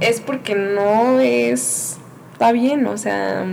es 0.00 0.20
porque 0.20 0.56
no 0.56 1.20
es. 1.20 1.98
Está 2.32 2.50
bien, 2.50 2.86
o 2.86 2.96
sea 2.96 3.44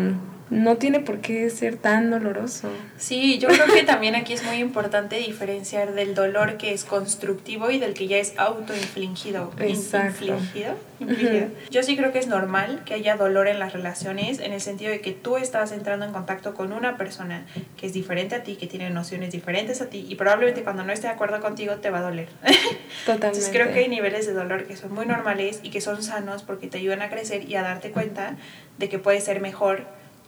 no 0.50 0.78
tiene 0.78 1.00
por 1.00 1.22
qué 1.22 1.50
ser 1.50 1.78
tan 1.78 2.12
doloroso. 2.12 2.70
Sí, 2.98 3.40
yo 3.40 3.48
creo 3.48 3.66
que 3.66 3.84
también 3.84 4.16
aquí 4.16 4.34
es 4.34 4.44
muy 4.44 4.58
importante 4.58 5.18
diferenciar 5.18 5.94
del 5.94 6.14
dolor 6.14 6.58
que 6.58 6.72
es 6.72 6.84
constructivo 6.84 7.72
y 7.72 7.80
del 7.80 7.96
que 7.96 8.08
ya 8.08 8.18
es 8.18 8.34
autoinfligido. 8.38 9.52
Exacto. 9.60 10.26
Infligido. 10.26 10.76
Infligido. 11.00 11.48
Yo 11.72 11.82
sí 11.82 11.98
creo 11.98 12.12
que 12.12 12.20
es 12.20 12.28
normal 12.28 12.84
que 12.86 12.94
haya 12.94 13.18
dolor 13.18 13.48
en 13.48 13.58
las 13.58 13.74
relaciones 13.74 14.40
en 14.40 14.54
el 14.54 14.62
sentido 14.62 14.92
de 14.92 15.02
que 15.02 15.12
tú 15.12 15.38
estás 15.38 15.72
entrando 15.72 16.06
en 16.06 16.12
contacto 16.12 16.54
con 16.54 16.74
una 16.74 16.96
persona 16.96 17.46
que 17.76 17.88
es 17.88 17.94
diferente 17.94 18.36
a 18.36 18.44
ti, 18.44 18.56
que 18.56 18.68
tiene 18.68 18.92
nociones 18.92 19.32
diferentes 19.32 19.82
a 19.82 19.88
ti 19.88 20.06
y 20.08 20.16
probablemente 20.16 20.64
cuando 20.64 20.84
no 20.84 20.94
esté 20.94 21.08
de 21.08 21.14
acuerdo 21.14 21.42
contigo 21.42 21.76
te 21.76 21.90
va 21.90 22.00
a 22.00 22.04
doler. 22.04 22.28
Totalmente. 23.06 23.12
Entonces 23.12 23.50
creo 23.52 23.74
que 23.74 23.80
hay 23.80 23.88
niveles 23.88 24.28
de 24.28 24.34
dolor 24.34 24.66
que 24.66 24.78
son 24.78 24.94
muy 24.94 25.08
normales 25.08 25.60
y 25.64 25.72
que 25.72 25.82
son 25.82 26.04
sanos 26.04 26.44
porque 26.44 26.68
te 26.68 26.78
ayudan 26.78 27.02
a 27.02 27.10
crecer 27.10 27.50
y 27.50 27.56
a 27.56 27.64
darte 27.64 27.90
cuenta 27.90 28.36
de 28.78 28.90
que 28.90 29.00
puedes 29.00 29.24
ser 29.24 29.42
mejor 29.42 29.86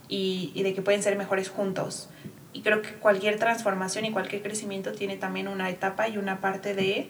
y, 0.08 0.52
y 0.54 0.62
de 0.62 0.74
que 0.74 0.82
pueden 0.82 1.02
ser 1.02 1.16
mejores 1.16 1.48
juntos. 1.48 2.08
Y 2.52 2.62
creo 2.62 2.82
que 2.82 2.92
cualquier 2.94 3.38
transformación 3.38 4.04
y 4.04 4.10
cualquier 4.10 4.42
crecimiento 4.42 4.92
tiene 4.92 5.16
también 5.16 5.48
una 5.48 5.70
etapa 5.70 6.08
y 6.08 6.18
una 6.18 6.40
parte 6.40 6.74
de, 6.74 7.08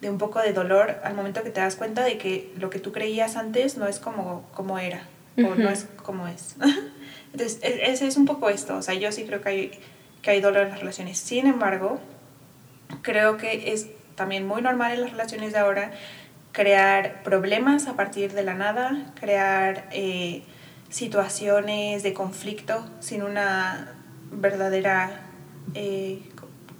de 0.00 0.10
un 0.10 0.18
poco 0.18 0.40
de 0.40 0.52
dolor 0.52 1.00
al 1.02 1.14
momento 1.14 1.42
que 1.42 1.50
te 1.50 1.60
das 1.60 1.76
cuenta 1.76 2.04
de 2.04 2.18
que 2.18 2.52
lo 2.58 2.70
que 2.70 2.78
tú 2.78 2.92
creías 2.92 3.36
antes 3.36 3.76
no 3.76 3.86
es 3.88 3.98
como, 3.98 4.48
como 4.52 4.78
era 4.78 5.02
o 5.38 5.54
no 5.54 5.68
es 5.68 5.88
como 6.02 6.28
es. 6.28 6.56
Entonces, 7.32 7.58
ese 7.62 8.06
es 8.06 8.16
un 8.16 8.26
poco 8.26 8.50
esto. 8.50 8.76
O 8.76 8.82
sea, 8.82 8.94
yo 8.94 9.10
sí 9.10 9.24
creo 9.24 9.40
que 9.40 9.48
hay, 9.48 9.70
que 10.22 10.30
hay 10.30 10.40
dolor 10.40 10.62
en 10.62 10.70
las 10.70 10.78
relaciones. 10.78 11.18
Sin 11.18 11.46
embargo, 11.46 11.98
creo 13.02 13.36
que 13.36 13.72
es 13.72 13.88
también 14.14 14.46
muy 14.46 14.62
normal 14.62 14.92
en 14.92 15.00
las 15.00 15.10
relaciones 15.10 15.52
de 15.52 15.58
ahora 15.58 15.90
crear 16.52 17.22
problemas 17.24 17.88
a 17.88 17.94
partir 17.94 18.32
de 18.32 18.44
la 18.44 18.54
nada, 18.54 19.12
crear 19.18 19.88
eh, 19.90 20.42
situaciones 20.94 22.04
de 22.04 22.12
conflicto 22.12 22.88
sin 23.00 23.24
una 23.24 23.94
verdadera 24.30 25.22
eh, 25.74 26.22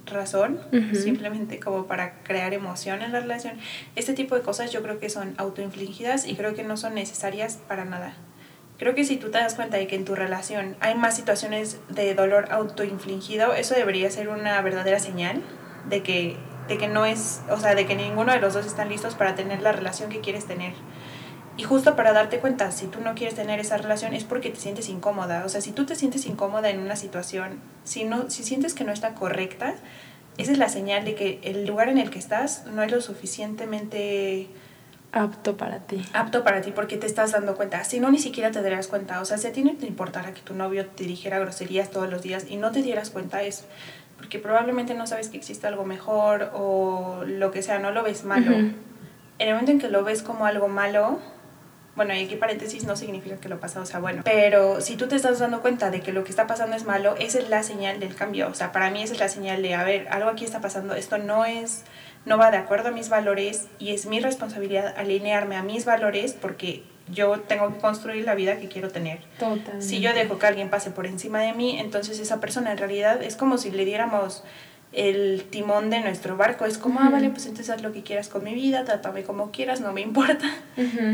razón, 0.05 0.61
simplemente 0.93 1.59
como 1.59 1.85
para 1.85 2.23
crear 2.23 2.53
emoción 2.53 3.01
en 3.01 3.11
la 3.11 3.19
relación. 3.19 3.55
Este 3.97 4.13
tipo 4.13 4.35
de 4.35 4.41
cosas 4.41 4.71
yo 4.71 4.81
creo 4.81 4.99
que 4.99 5.09
son 5.09 5.35
autoinfligidas 5.37 6.25
y 6.27 6.35
creo 6.35 6.55
que 6.55 6.63
no 6.63 6.77
son 6.77 6.93
necesarias 6.95 7.59
para 7.67 7.83
nada. 7.83 8.13
Creo 8.77 8.95
que 8.95 9.03
si 9.03 9.17
tú 9.17 9.31
te 9.31 9.37
das 9.37 9.55
cuenta 9.55 9.75
de 9.75 9.85
que 9.85 9.97
en 9.97 10.05
tu 10.05 10.15
relación 10.15 10.77
hay 10.79 10.95
más 10.95 11.17
situaciones 11.17 11.79
de 11.89 12.15
dolor 12.15 12.47
autoinfligido, 12.51 13.53
eso 13.53 13.75
debería 13.75 14.09
ser 14.11 14.29
una 14.29 14.61
verdadera 14.61 14.99
señal 14.99 15.41
de 15.89 16.03
que, 16.03 16.37
de 16.69 16.77
que 16.77 16.87
no 16.87 17.05
es, 17.05 17.41
o 17.49 17.57
sea, 17.57 17.75
de 17.75 17.85
que 17.85 17.95
ninguno 17.95 18.31
de 18.31 18.39
los 18.39 18.53
dos 18.53 18.65
están 18.65 18.87
listos 18.87 19.13
para 19.15 19.35
tener 19.35 19.61
la 19.61 19.73
relación 19.73 20.09
que 20.09 20.21
quieres 20.21 20.45
tener. 20.45 20.71
Y 21.57 21.63
justo 21.63 21.95
para 21.95 22.11
darte 22.11 22.39
cuenta, 22.39 22.71
si 22.71 22.87
tú 22.87 22.99
no 22.99 23.15
quieres 23.15 23.35
tener 23.35 23.59
esa 23.59 23.77
relación 23.77 24.13
es 24.13 24.25
porque 24.25 24.49
te 24.49 24.59
sientes 24.59 24.89
incómoda. 24.89 25.43
O 25.45 25.49
sea, 25.49 25.61
si 25.61 25.71
tú 25.71 25.85
te 25.85 25.95
sientes 25.95 26.25
incómoda 26.25 26.69
en 26.69 26.79
una 26.79 26.95
situación, 26.95 27.59
si, 27.83 28.03
no, 28.03 28.29
si 28.29 28.43
sientes 28.43 28.73
que 28.73 28.83
no 28.83 28.91
está 28.91 29.13
correcta, 29.13 29.75
esa 30.37 30.51
es 30.51 30.57
la 30.57 30.67
señal 30.67 31.05
de 31.05 31.15
que 31.15 31.39
el 31.43 31.65
lugar 31.65 31.87
en 31.87 31.97
el 31.97 32.09
que 32.09 32.19
estás 32.19 32.65
no 32.65 32.83
es 32.83 32.91
lo 32.91 32.99
suficientemente 32.99 34.49
apto 35.13 35.55
para 35.55 35.79
ti. 35.79 36.05
Apto 36.13 36.43
para 36.43 36.59
ti 36.61 36.71
porque 36.71 36.97
te 36.97 37.07
estás 37.07 37.31
dando 37.31 37.55
cuenta. 37.55 37.83
Si 37.85 38.01
no, 38.01 38.11
ni 38.11 38.19
siquiera 38.19 38.51
te 38.51 38.61
darías 38.61 38.87
cuenta. 38.87 39.21
O 39.21 39.25
sea, 39.25 39.37
si 39.37 39.47
a 39.47 39.53
ti 39.53 39.63
no 39.63 39.73
te 39.75 39.87
importara 39.87 40.33
que 40.33 40.41
tu 40.41 40.53
novio 40.53 40.85
te 40.87 41.05
dijera 41.05 41.39
groserías 41.39 41.89
todos 41.89 42.09
los 42.09 42.21
días 42.21 42.47
y 42.49 42.57
no 42.57 42.71
te 42.71 42.81
dieras 42.81 43.11
cuenta, 43.11 43.41
es 43.43 43.63
porque 44.17 44.39
probablemente 44.39 44.93
no 44.93 45.07
sabes 45.07 45.29
que 45.29 45.37
existe 45.37 45.67
algo 45.67 45.85
mejor 45.85 46.51
o 46.53 47.23
lo 47.25 47.51
que 47.51 47.61
sea, 47.61 47.79
no 47.79 47.91
lo 47.91 48.03
ves 48.03 48.25
malo. 48.25 48.51
En 48.51 48.75
el 49.39 49.53
momento 49.53 49.71
en 49.71 49.79
que 49.79 49.89
lo 49.89 50.03
ves 50.03 50.21
como 50.21 50.45
algo 50.45 50.67
malo, 50.67 51.19
bueno, 51.95 52.13
y 52.13 52.23
aquí 52.25 52.35
paréntesis 52.35 52.83
no 52.83 52.95
significa 52.95 53.37
que 53.37 53.47
lo 53.47 53.59
pasado 53.59 53.85
sea 53.85 53.99
bueno, 53.99 54.21
pero 54.25 54.81
si 54.81 54.97
tú 54.97 55.07
te 55.07 55.15
estás 55.15 55.39
dando 55.39 55.61
cuenta 55.61 55.91
de 55.91 56.01
que 56.01 56.11
lo 56.11 56.23
que 56.23 56.29
está 56.29 56.45
pasando 56.45 56.75
es 56.75 56.83
malo, 56.83 57.15
esa 57.19 57.39
es 57.39 57.49
la 57.49 57.63
señal 57.63 57.99
del 57.99 58.15
cambio. 58.15 58.49
O 58.49 58.53
sea, 58.53 58.71
para 58.71 58.89
mí 58.91 59.01
esa 59.01 59.13
es 59.13 59.19
la 59.19 59.29
señal 59.29 59.61
de, 59.61 59.75
a 59.75 59.83
ver, 59.83 60.07
algo 60.09 60.29
aquí 60.29 60.43
está 60.43 60.59
pasando, 60.59 60.95
esto 60.95 61.17
no 61.17 61.45
es, 61.45 61.83
no 62.25 62.37
va 62.37 62.51
de 62.51 62.57
acuerdo 62.57 62.89
a 62.89 62.91
mis 62.91 63.09
valores 63.09 63.67
y 63.79 63.91
es 63.91 64.05
mi 64.05 64.19
responsabilidad 64.19 64.93
alinearme 64.97 65.55
a 65.55 65.63
mis 65.63 65.85
valores 65.85 66.33
porque 66.33 66.83
yo 67.07 67.39
tengo 67.41 67.71
que 67.71 67.79
construir 67.79 68.25
la 68.25 68.35
vida 68.35 68.57
que 68.57 68.67
quiero 68.67 68.89
tener. 68.89 69.19
Totalmente. 69.39 69.81
Si 69.81 70.01
yo 70.01 70.13
dejo 70.13 70.39
que 70.39 70.47
alguien 70.47 70.69
pase 70.69 70.91
por 70.91 71.05
encima 71.05 71.39
de 71.39 71.53
mí, 71.53 71.79
entonces 71.79 72.19
esa 72.19 72.39
persona 72.39 72.71
en 72.71 72.77
realidad 72.77 73.21
es 73.21 73.35
como 73.35 73.57
si 73.57 73.71
le 73.71 73.85
diéramos 73.85 74.43
el 74.95 75.43
timón 75.49 75.89
de 75.89 75.99
nuestro 75.99 76.37
barco. 76.37 76.65
Es 76.65 76.77
como, 76.77 77.01
ah, 77.01 77.09
vale, 77.09 77.29
pues 77.29 77.45
entonces 77.45 77.69
haz 77.69 77.83
lo 77.83 77.91
que 77.91 78.01
quieras 78.01 78.29
con 78.29 78.43
mi 78.43 78.53
vida, 78.53 78.85
trátame 78.85 79.23
como 79.23 79.51
quieras, 79.51 79.81
no 79.81 79.91
me 79.91 80.01
importa. 80.01 80.49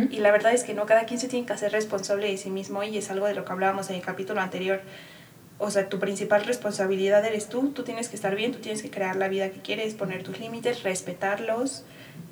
Y 0.09 0.19
la 0.19 0.31
verdad 0.31 0.53
es 0.53 0.63
que 0.63 0.73
no, 0.73 0.85
cada 0.85 1.05
quien 1.05 1.19
se 1.19 1.27
tiene 1.27 1.45
que 1.45 1.53
hacer 1.53 1.71
responsable 1.71 2.27
de 2.27 2.37
sí 2.37 2.51
mismo 2.51 2.83
y 2.83 2.97
es 2.97 3.09
algo 3.09 3.25
de 3.25 3.33
lo 3.33 3.43
que 3.43 3.51
hablábamos 3.51 3.89
en 3.89 3.95
el 3.95 4.01
capítulo 4.01 4.39
anterior. 4.39 4.81
O 5.57 5.71
sea, 5.71 5.89
tu 5.89 5.99
principal 5.99 6.45
responsabilidad 6.45 7.25
eres 7.25 7.49
tú, 7.49 7.69
tú 7.69 7.83
tienes 7.83 8.07
que 8.07 8.15
estar 8.15 8.35
bien, 8.35 8.51
tú 8.51 8.59
tienes 8.59 8.81
que 8.83 8.89
crear 8.89 9.15
la 9.15 9.27
vida 9.27 9.49
que 9.49 9.59
quieres, 9.61 9.95
poner 9.95 10.23
tus 10.23 10.39
límites, 10.39 10.83
respetarlos 10.83 11.83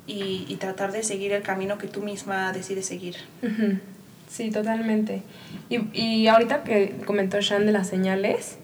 y, 0.06 0.46
y 0.48 0.56
tratar 0.56 0.92
de 0.92 1.02
seguir 1.02 1.32
el 1.32 1.42
camino 1.42 1.78
que 1.78 1.88
tú 1.88 2.00
misma 2.00 2.52
decides 2.52 2.86
seguir. 2.86 3.16
Sí, 4.28 4.50
totalmente. 4.50 5.22
Y, 5.68 5.80
y 5.92 6.28
ahorita 6.28 6.62
que 6.62 6.96
comentó 7.04 7.40
Shan 7.40 7.66
de 7.66 7.72
las 7.72 7.88
señales, 7.88 8.58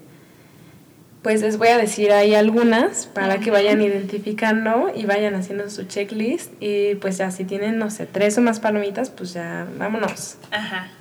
pues 1.27 1.43
les 1.43 1.59
voy 1.59 1.67
a 1.67 1.77
decir 1.77 2.13
ahí 2.13 2.37
algunas 2.37 3.09
para 3.09 3.39
que 3.39 3.51
vayan 3.51 3.81
identificando 3.83 4.93
y 4.95 5.07
vayan 5.07 5.35
haciendo 5.35 5.69
su 5.71 5.83
checklist 5.83 6.53
y 6.61 6.95
pues 6.95 7.19
ya 7.19 7.33
si 7.33 7.43
tienen, 7.43 7.79
no 7.79 7.91
sé, 7.91 8.07
tres 8.07 8.39
o 8.39 8.43
más 8.43 8.61
palomitas, 8.61 9.11
pues 9.11 9.35
ya 9.35 9.67
vámonos. 9.77 10.37
Ajá. 10.53 10.87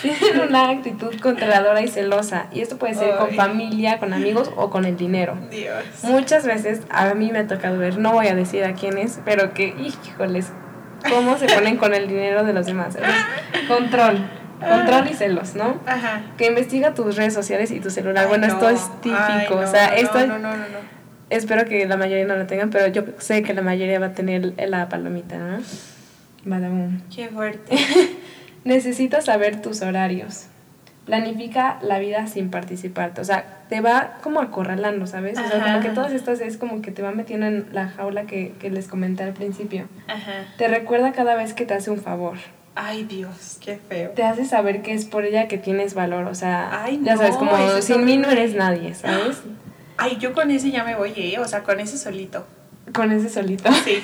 tienen 0.00 0.40
una 0.48 0.70
actitud 0.70 1.14
controladora 1.20 1.82
y 1.82 1.88
celosa 1.88 2.46
y 2.50 2.62
esto 2.62 2.78
puede 2.78 2.94
ser 2.94 3.18
con 3.18 3.34
familia, 3.34 3.98
con 3.98 4.14
amigos 4.14 4.50
o 4.56 4.70
con 4.70 4.86
el 4.86 4.96
dinero. 4.96 5.36
Dios. 5.50 5.84
Muchas 6.02 6.46
veces 6.46 6.80
a 6.88 7.12
mí 7.12 7.30
me 7.30 7.40
ha 7.40 7.46
tocado 7.46 7.76
ver, 7.76 7.98
no 7.98 8.12
voy 8.12 8.28
a 8.28 8.34
decir 8.34 8.64
a 8.64 8.72
quién 8.72 8.96
es, 8.96 9.20
pero 9.26 9.52
que, 9.52 9.66
híjoles, 9.66 10.50
cómo 11.06 11.36
se 11.36 11.44
ponen 11.44 11.76
con 11.76 11.92
el 11.92 12.08
dinero 12.08 12.42
de 12.42 12.54
los 12.54 12.64
demás. 12.64 12.96
Control 13.68 14.39
control 14.60 15.08
y 15.10 15.14
celos, 15.14 15.54
¿no? 15.54 15.80
Ajá. 15.86 16.22
Que 16.36 16.46
investiga 16.46 16.94
tus 16.94 17.16
redes 17.16 17.34
sociales 17.34 17.70
y 17.70 17.80
tu 17.80 17.90
celular. 17.90 18.28
bueno, 18.28 18.46
esto 18.46 18.68
es 18.68 18.88
típico. 19.00 19.56
o 19.56 19.66
sea, 19.66 19.88
esto. 19.96 20.18
No, 20.26 20.38
no, 20.38 20.56
no, 20.56 20.56
no, 20.56 21.00
Espero 21.30 21.64
que 21.64 21.86
la 21.86 21.96
mayoría 21.96 22.26
no 22.26 22.34
lo 22.34 22.46
tengan, 22.46 22.70
pero 22.70 22.88
yo 22.88 23.04
sé 23.18 23.42
que 23.44 23.54
la 23.54 23.62
mayoría 23.62 24.00
va 24.00 24.06
a 24.06 24.12
tener 24.14 24.52
la 24.68 24.88
palomita, 24.88 25.38
¿no? 25.38 25.58
Badabun. 26.44 27.02
Qué 27.14 27.28
fuerte. 27.28 27.76
Necesitas 28.64 29.26
saber 29.26 29.62
tus 29.62 29.80
horarios. 29.82 30.46
Planifica 31.06 31.78
la 31.82 31.98
vida 31.98 32.26
sin 32.26 32.50
participarte. 32.50 33.20
O 33.20 33.24
sea, 33.24 33.44
te 33.68 33.80
va 33.80 34.18
como 34.22 34.40
acorralando, 34.40 35.06
¿sabes? 35.06 35.38
O 35.38 35.48
sea, 35.48 35.62
como 35.62 35.80
que 35.80 35.90
todas 35.90 36.12
estas 36.12 36.40
es 36.40 36.56
como 36.56 36.82
que 36.82 36.90
te 36.90 37.02
va 37.02 37.12
metiendo 37.12 37.46
en 37.46 37.66
la 37.72 37.88
jaula 37.88 38.24
que, 38.24 38.52
que 38.60 38.70
les 38.70 38.88
comenté 38.88 39.22
al 39.22 39.32
principio. 39.32 39.88
Ajá. 40.08 40.46
Te 40.58 40.68
recuerda 40.68 41.12
cada 41.12 41.36
vez 41.36 41.54
que 41.54 41.64
te 41.64 41.74
hace 41.74 41.90
un 41.90 41.98
favor. 41.98 42.38
Ay, 42.74 43.04
Dios, 43.04 43.58
qué 43.60 43.76
feo. 43.76 44.10
Te 44.10 44.22
hace 44.22 44.44
saber 44.44 44.82
que 44.82 44.94
es 44.94 45.04
por 45.04 45.24
ella 45.24 45.48
que 45.48 45.58
tienes 45.58 45.94
valor, 45.94 46.26
o 46.26 46.34
sea, 46.34 46.86
ya 47.02 47.16
sabes, 47.16 47.36
como 47.36 47.52
sin 47.80 48.04
mí 48.04 48.16
no 48.16 48.30
eres 48.30 48.54
nadie, 48.54 48.94
¿sabes? 48.94 49.42
Ay, 49.96 50.16
yo 50.18 50.32
con 50.32 50.50
ese 50.50 50.70
ya 50.70 50.82
me 50.82 50.94
voy, 50.94 51.12
¿eh? 51.14 51.38
O 51.40 51.46
sea, 51.46 51.62
con 51.62 51.78
ese 51.78 51.98
solito. 51.98 52.46
Con 52.94 53.12
ese 53.12 53.28
solito. 53.28 53.70
Sí. 53.84 54.00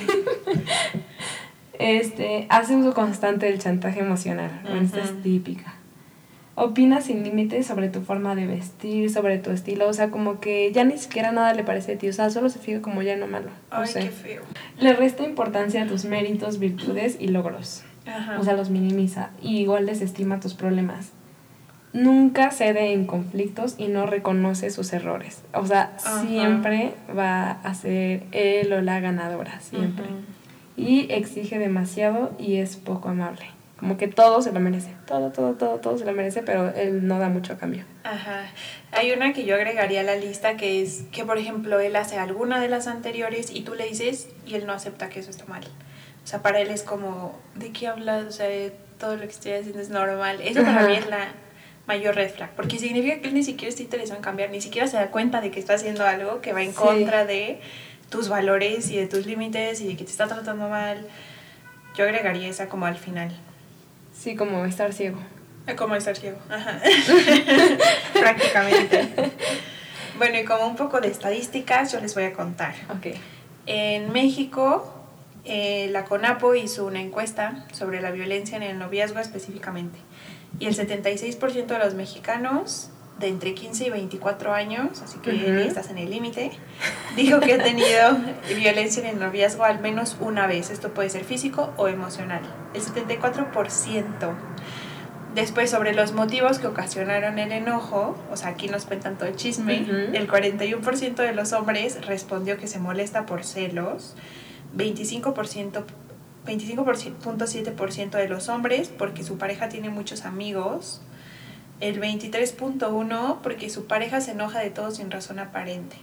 este, 1.79 2.47
hace 2.51 2.77
uso 2.77 2.93
constante 2.93 3.47
del 3.47 3.59
chantaje 3.59 4.01
emocional. 4.01 4.51
esta 4.83 5.01
es 5.01 5.23
típica. 5.23 5.75
Opina 6.55 7.01
sin 7.01 7.23
límites 7.23 7.67
sobre 7.67 7.89
tu 7.89 8.03
forma 8.03 8.35
de 8.35 8.47
vestir, 8.47 9.11
sobre 9.11 9.39
tu 9.39 9.51
estilo, 9.51 9.89
o 9.89 9.93
sea, 9.93 10.11
como 10.11 10.41
que 10.41 10.73
ya 10.73 10.85
ni 10.85 10.99
siquiera 10.99 11.33
nada 11.33 11.55
le 11.55 11.64
parece 11.64 11.95
a 11.95 11.99
ti, 11.99 12.09
o 12.09 12.12
sea, 12.12 12.31
solo 12.31 12.49
se 12.49 12.59
fija 12.59 12.83
como 12.83 13.03
ya 13.03 13.17
no 13.17 13.27
malo. 13.27 13.51
Ay, 13.71 13.91
qué 13.93 14.11
feo. 14.11 14.43
Le 14.79 14.93
resta 14.95 15.23
importancia 15.23 15.83
a 15.83 15.87
tus 15.87 16.05
méritos, 16.05 16.59
virtudes 16.59 17.17
y 17.21 17.29
logros. 17.29 17.85
O 18.39 18.45
sea, 18.45 18.55
los 18.55 18.71
minimiza. 18.71 19.31
Y 19.43 19.59
igual 19.59 19.87
desestima 19.87 20.41
tus 20.41 20.55
problemas. 20.55 21.13
Nunca 21.93 22.51
cede 22.51 22.93
en 22.93 23.07
conflictos 23.07 23.75
y 23.79 23.89
no 23.89 24.07
reconoce 24.07 24.71
sus 24.71 24.93
errores. 24.93 25.43
O 25.55 25.67
sea, 25.67 25.97
siempre 26.27 26.93
va 27.17 27.53
a 27.53 27.75
ser 27.75 28.25
él 28.33 28.73
o 28.73 28.83
la 28.83 29.01
ganadora, 29.01 29.61
siempre. 29.61 30.05
Y 30.77 31.11
exige 31.11 31.59
demasiado 31.59 32.33
y 32.39 32.57
es 32.57 32.77
poco 32.77 33.09
amable. 33.09 33.47
Como 33.79 33.99
que 33.99 34.09
todo 34.09 34.41
se 34.41 34.53
lo 34.53 34.61
merece. 34.61 34.91
Todo, 35.07 35.31
todo, 35.33 35.53
todo, 35.53 35.81
todo 35.81 35.99
se 35.99 36.07
lo 36.07 36.13
merece, 36.13 36.43
pero 36.43 36.75
él 36.75 37.07
no 37.07 37.19
da 37.19 37.29
mucho 37.29 37.53
a 37.53 37.57
cambio. 37.57 37.85
Ajá. 38.05 38.45
Hay 38.93 39.13
una 39.13 39.35
que 39.35 39.45
yo 39.45 39.55
agregaría 39.55 40.01
a 40.01 40.05
la 40.05 40.17
lista 40.17 40.57
que 40.57 40.83
es 40.83 41.05
que, 41.13 41.25
por 41.25 41.37
ejemplo, 41.37 41.79
él 41.79 41.95
hace 41.97 42.19
alguna 42.19 42.59
de 42.59 42.69
las 42.69 42.87
anteriores 42.87 43.51
y 43.51 43.63
tú 43.63 43.75
le 43.75 43.87
dices 43.87 44.29
y 44.47 44.55
él 44.55 44.67
no 44.67 44.73
acepta 44.73 45.11
que 45.11 45.21
eso 45.21 45.31
está 45.31 45.45
mal. 45.45 45.65
O 46.27 46.29
sea, 46.29 46.43
para 46.43 46.59
él 46.59 46.72
es 46.72 46.83
como, 46.83 47.39
¿de 47.55 47.70
qué 47.70 47.87
hablas? 47.87 48.24
O 48.24 48.33
sea, 48.33 48.49
todo 48.99 49.14
lo 49.14 49.22
que 49.22 49.29
estoy 49.29 49.53
haciendo 49.53 49.81
es 49.81 49.91
normal. 49.91 50.41
Eso 50.43 50.61
para 50.64 50.89
mí 50.89 50.97
es 50.97 51.07
la 51.07 51.29
mayor 51.87 52.16
red 52.16 52.35
flag, 52.35 52.51
porque 52.57 52.81
significa 52.81 53.20
que 53.20 53.29
él 53.29 53.35
ni 53.35 53.45
siquiera 53.45 53.68
está 53.68 53.85
interesado 53.85 54.16
en 54.16 54.24
cambiar, 54.24 54.51
ni 54.51 54.61
siquiera 54.61 54.89
se 54.89 54.97
da 54.97 55.12
cuenta 55.12 55.41
de 55.41 55.53
que 55.53 55.61
está 55.61 55.74
haciendo 55.74 56.05
algo 56.05 56.41
que 56.41 56.53
va 56.53 56.64
en 56.64 56.72
contra 56.72 57.24
de 57.27 57.61
tus 58.11 58.29
valores 58.29 58.91
y 58.91 58.97
de 58.97 59.07
tus 59.07 59.24
límites 59.24 59.81
y 59.81 59.87
de 59.87 59.97
que 59.97 60.03
te 60.03 60.11
está 60.11 60.27
tratando 60.27 60.68
mal. 60.68 61.07
Yo 61.95 62.03
agregaría 62.03 62.49
esa 62.49 62.68
como 62.68 62.87
al 62.87 62.97
final. 62.97 63.31
Sí, 64.12 64.35
como 64.35 64.64
estar 64.64 64.93
ciego. 64.93 65.20
Eh, 65.68 65.77
como 65.77 65.95
estar 65.95 66.16
ciego, 66.16 66.39
ajá. 66.51 66.81
Prácticamente. 68.12 69.09
Bueno, 70.18 70.39
y 70.39 70.45
como 70.45 70.66
un 70.66 70.77
poco 70.77 71.03
de 71.03 71.09
estadísticas, 71.09 71.93
yo 71.93 72.01
les 72.01 72.14
voy 72.14 72.24
a 72.24 72.33
contar. 72.33 72.74
Ok. 72.89 73.14
En 73.66 74.11
México, 74.12 74.95
eh, 75.47 75.88
la 75.90 76.05
CONAPO 76.05 76.55
hizo 76.55 76.86
una 76.86 77.01
encuesta 77.01 77.66
sobre 77.72 78.01
la 78.01 78.11
violencia 78.11 78.57
en 78.57 78.62
el 78.62 78.78
noviazgo 78.78 79.20
específicamente 79.20 79.99
y 80.59 80.66
el 80.66 80.76
76% 80.76 81.66
de 81.66 81.78
los 81.78 81.94
mexicanos 81.94 82.90
de 83.18 83.28
entre 83.28 83.55
15 83.55 83.86
y 83.86 83.90
24 83.90 84.53
años, 84.53 85.01
así 85.03 85.18
que 85.18 85.66
estás 85.66 85.88
en 85.90 85.99
el 85.99 86.11
límite, 86.11 86.51
dijo 87.16 87.40
que 87.40 87.55
ha 87.55 87.62
tenido 87.62 88.18
violencia 88.55 89.03
en 89.03 89.09
el 89.09 89.18
noviazgo 89.18 89.64
al 89.64 89.80
menos 89.80 90.16
una 90.20 90.47
vez. 90.47 90.70
Esto 90.70 90.92
puede 90.92 91.09
ser 91.09 91.24
físico 91.24 91.72
o 91.76 91.88
emocional. 91.88 92.42
El 92.74 92.82
74%. 92.82 94.34
Después, 95.34 95.70
sobre 95.70 95.94
los 95.94 96.12
motivos 96.12 96.59
que 96.59 96.66
ocasionaron 96.66 97.38
el 97.38 97.53
enojo, 97.53 98.16
o 98.30 98.36
sea, 98.36 98.49
aquí 98.49 98.68
nos 98.68 98.86
cuentan 98.86 99.16
todo 99.16 99.28
el 99.28 99.36
chisme, 99.36 99.86
el 100.14 100.28
41% 100.28 101.14
de 101.14 101.32
los 101.34 101.53
hombres 101.53 102.07
respondió 102.07 102.57
que 102.57 102.66
se 102.66 102.78
molesta 102.78 103.26
por 103.26 103.44
celos, 103.44 104.14
25%, 104.75 105.85
25.7% 106.47 108.11
de 108.11 108.29
los 108.29 108.49
hombres 108.49 108.89
porque 108.97 109.23
su 109.25 109.39
pareja 109.39 109.69
tiene 109.69 109.91
muchos 109.91 110.25
amigos, 110.25 111.03
el 111.81 112.01
23.1% 112.01 113.39
porque 113.43 113.69
su 113.69 113.87
pareja 113.87 114.21
se 114.21 114.33
enoja 114.33 114.61
de 114.61 114.71
todo 114.71 114.91
sin 114.91 115.11
razón 115.11 115.39
aparente. 115.39 115.97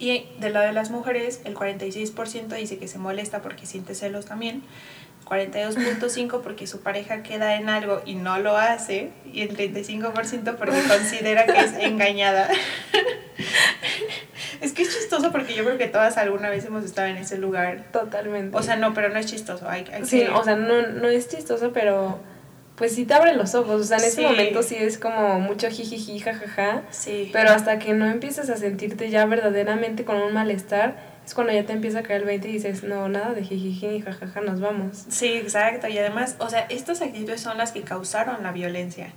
Y 0.00 0.26
del 0.38 0.52
lado 0.52 0.66
de 0.66 0.72
las 0.72 0.90
mujeres, 0.90 1.40
el 1.44 1.54
46% 1.54 2.56
dice 2.56 2.78
que 2.78 2.86
se 2.86 2.98
molesta 2.98 3.42
porque 3.42 3.66
siente 3.66 3.94
celos 3.94 4.26
también, 4.26 4.62
42.5% 5.28 6.40
porque 6.40 6.66
su 6.66 6.80
pareja 6.80 7.22
queda 7.22 7.56
en 7.56 7.68
algo 7.68 8.02
y 8.04 8.14
no 8.14 8.38
lo 8.38 8.56
hace, 8.56 9.10
y 9.32 9.42
el 9.42 9.56
35% 9.56 10.56
porque 10.56 10.82
considera 10.88 11.46
que 11.46 11.58
es 11.58 11.74
engañada. 11.74 12.48
es 14.60 14.72
que 14.72 14.82
es 14.82 14.96
chistoso 14.96 15.30
porque 15.32 15.54
yo 15.54 15.64
creo 15.64 15.78
que 15.78 15.88
todas 15.88 16.16
alguna 16.16 16.50
vez 16.50 16.64
hemos 16.64 16.84
estado 16.84 17.08
en 17.08 17.18
ese 17.18 17.38
lugar. 17.38 17.84
Totalmente. 17.92 18.56
O 18.56 18.62
sea, 18.62 18.76
no, 18.76 18.94
pero 18.94 19.10
no 19.10 19.18
es 19.18 19.26
chistoso. 19.26 19.68
Hay, 19.68 19.84
sí, 20.04 20.24
o 20.32 20.42
sea, 20.42 20.56
no, 20.56 20.86
no 20.86 21.08
es 21.08 21.28
chistoso, 21.28 21.72
pero 21.72 22.20
pues 22.78 22.94
sí 22.94 23.04
te 23.04 23.14
abre 23.14 23.34
los 23.34 23.54
ojos. 23.54 23.80
O 23.80 23.84
sea, 23.84 23.98
en 23.98 24.04
ese 24.04 24.22
momento 24.22 24.62
sí 24.62 24.76
es 24.76 24.98
como 24.98 25.40
mucho 25.40 25.68
jijiji, 25.68 26.20
jajaja. 26.20 26.82
Sí. 26.90 27.28
Pero 27.32 27.50
hasta 27.50 27.78
que 27.78 27.92
no 27.92 28.06
empiezas 28.06 28.48
a 28.50 28.56
sentirte 28.56 29.10
ya 29.10 29.26
verdaderamente 29.26 30.04
con 30.04 30.16
un 30.16 30.32
malestar, 30.32 30.96
es 31.28 31.34
cuando 31.34 31.52
ya 31.52 31.66
te 31.66 31.74
empieza 31.74 31.98
a 31.98 32.02
caer 32.02 32.22
el 32.22 32.26
20 32.26 32.48
y 32.48 32.52
dices, 32.52 32.84
no, 32.84 33.06
nada 33.10 33.34
de 33.34 33.44
jijiji 33.44 34.00
jajaja, 34.00 34.40
nos 34.40 34.60
vamos. 34.60 35.04
Sí, 35.10 35.34
exacto. 35.34 35.86
Y 35.86 35.98
además, 35.98 36.36
o 36.38 36.48
sea, 36.48 36.60
estas 36.70 37.02
actitudes 37.02 37.42
son 37.42 37.58
las 37.58 37.72
que 37.72 37.82
causaron 37.82 38.42
la 38.42 38.50
violencia 38.50 39.12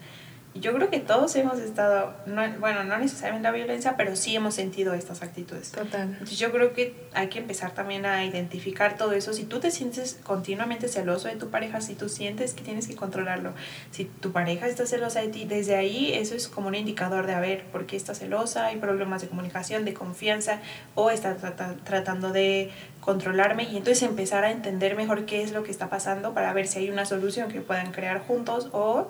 yo 0.53 0.73
creo 0.73 0.89
que 0.89 0.99
todos 0.99 1.33
hemos 1.37 1.59
estado, 1.59 2.13
no, 2.25 2.41
bueno, 2.59 2.83
no 2.83 2.97
necesariamente 2.97 3.47
la 3.47 3.53
violencia, 3.53 3.95
pero 3.95 4.17
sí 4.17 4.35
hemos 4.35 4.53
sentido 4.53 4.93
estas 4.93 5.21
actitudes. 5.21 5.71
Total. 5.71 6.09
Entonces 6.09 6.37
yo 6.37 6.51
creo 6.51 6.73
que 6.73 6.93
hay 7.13 7.27
que 7.27 7.39
empezar 7.39 7.73
también 7.73 8.05
a 8.05 8.25
identificar 8.25 8.97
todo 8.97 9.13
eso. 9.13 9.31
Si 9.31 9.45
tú 9.45 9.59
te 9.59 9.71
sientes 9.71 10.19
continuamente 10.23 10.89
celoso 10.89 11.29
de 11.29 11.37
tu 11.37 11.49
pareja, 11.49 11.79
si 11.79 11.95
tú 11.95 12.09
sientes 12.09 12.53
que 12.53 12.63
tienes 12.63 12.87
que 12.87 12.95
controlarlo, 12.95 13.53
si 13.91 14.05
tu 14.05 14.33
pareja 14.33 14.67
está 14.67 14.85
celosa 14.85 15.21
de 15.21 15.29
ti, 15.29 15.45
desde 15.45 15.75
ahí 15.75 16.13
eso 16.13 16.35
es 16.35 16.49
como 16.49 16.67
un 16.67 16.75
indicador 16.75 17.27
de 17.27 17.33
a 17.33 17.39
ver 17.39 17.63
por 17.71 17.85
qué 17.85 17.95
está 17.95 18.13
celosa, 18.13 18.65
hay 18.65 18.75
problemas 18.75 19.21
de 19.21 19.29
comunicación, 19.29 19.85
de 19.85 19.93
confianza, 19.93 20.59
o 20.95 21.11
está 21.11 21.37
tratando 21.85 22.31
de 22.31 22.71
controlarme 22.99 23.63
y 23.63 23.77
entonces 23.77 24.03
empezar 24.03 24.43
a 24.43 24.51
entender 24.51 24.95
mejor 24.95 25.25
qué 25.25 25.43
es 25.43 25.51
lo 25.53 25.63
que 25.63 25.71
está 25.71 25.89
pasando 25.89 26.33
para 26.33 26.53
ver 26.53 26.67
si 26.67 26.79
hay 26.79 26.89
una 26.89 27.05
solución 27.05 27.49
que 27.49 27.61
puedan 27.61 27.91
crear 27.91 28.19
juntos 28.19 28.69
o 28.73 29.09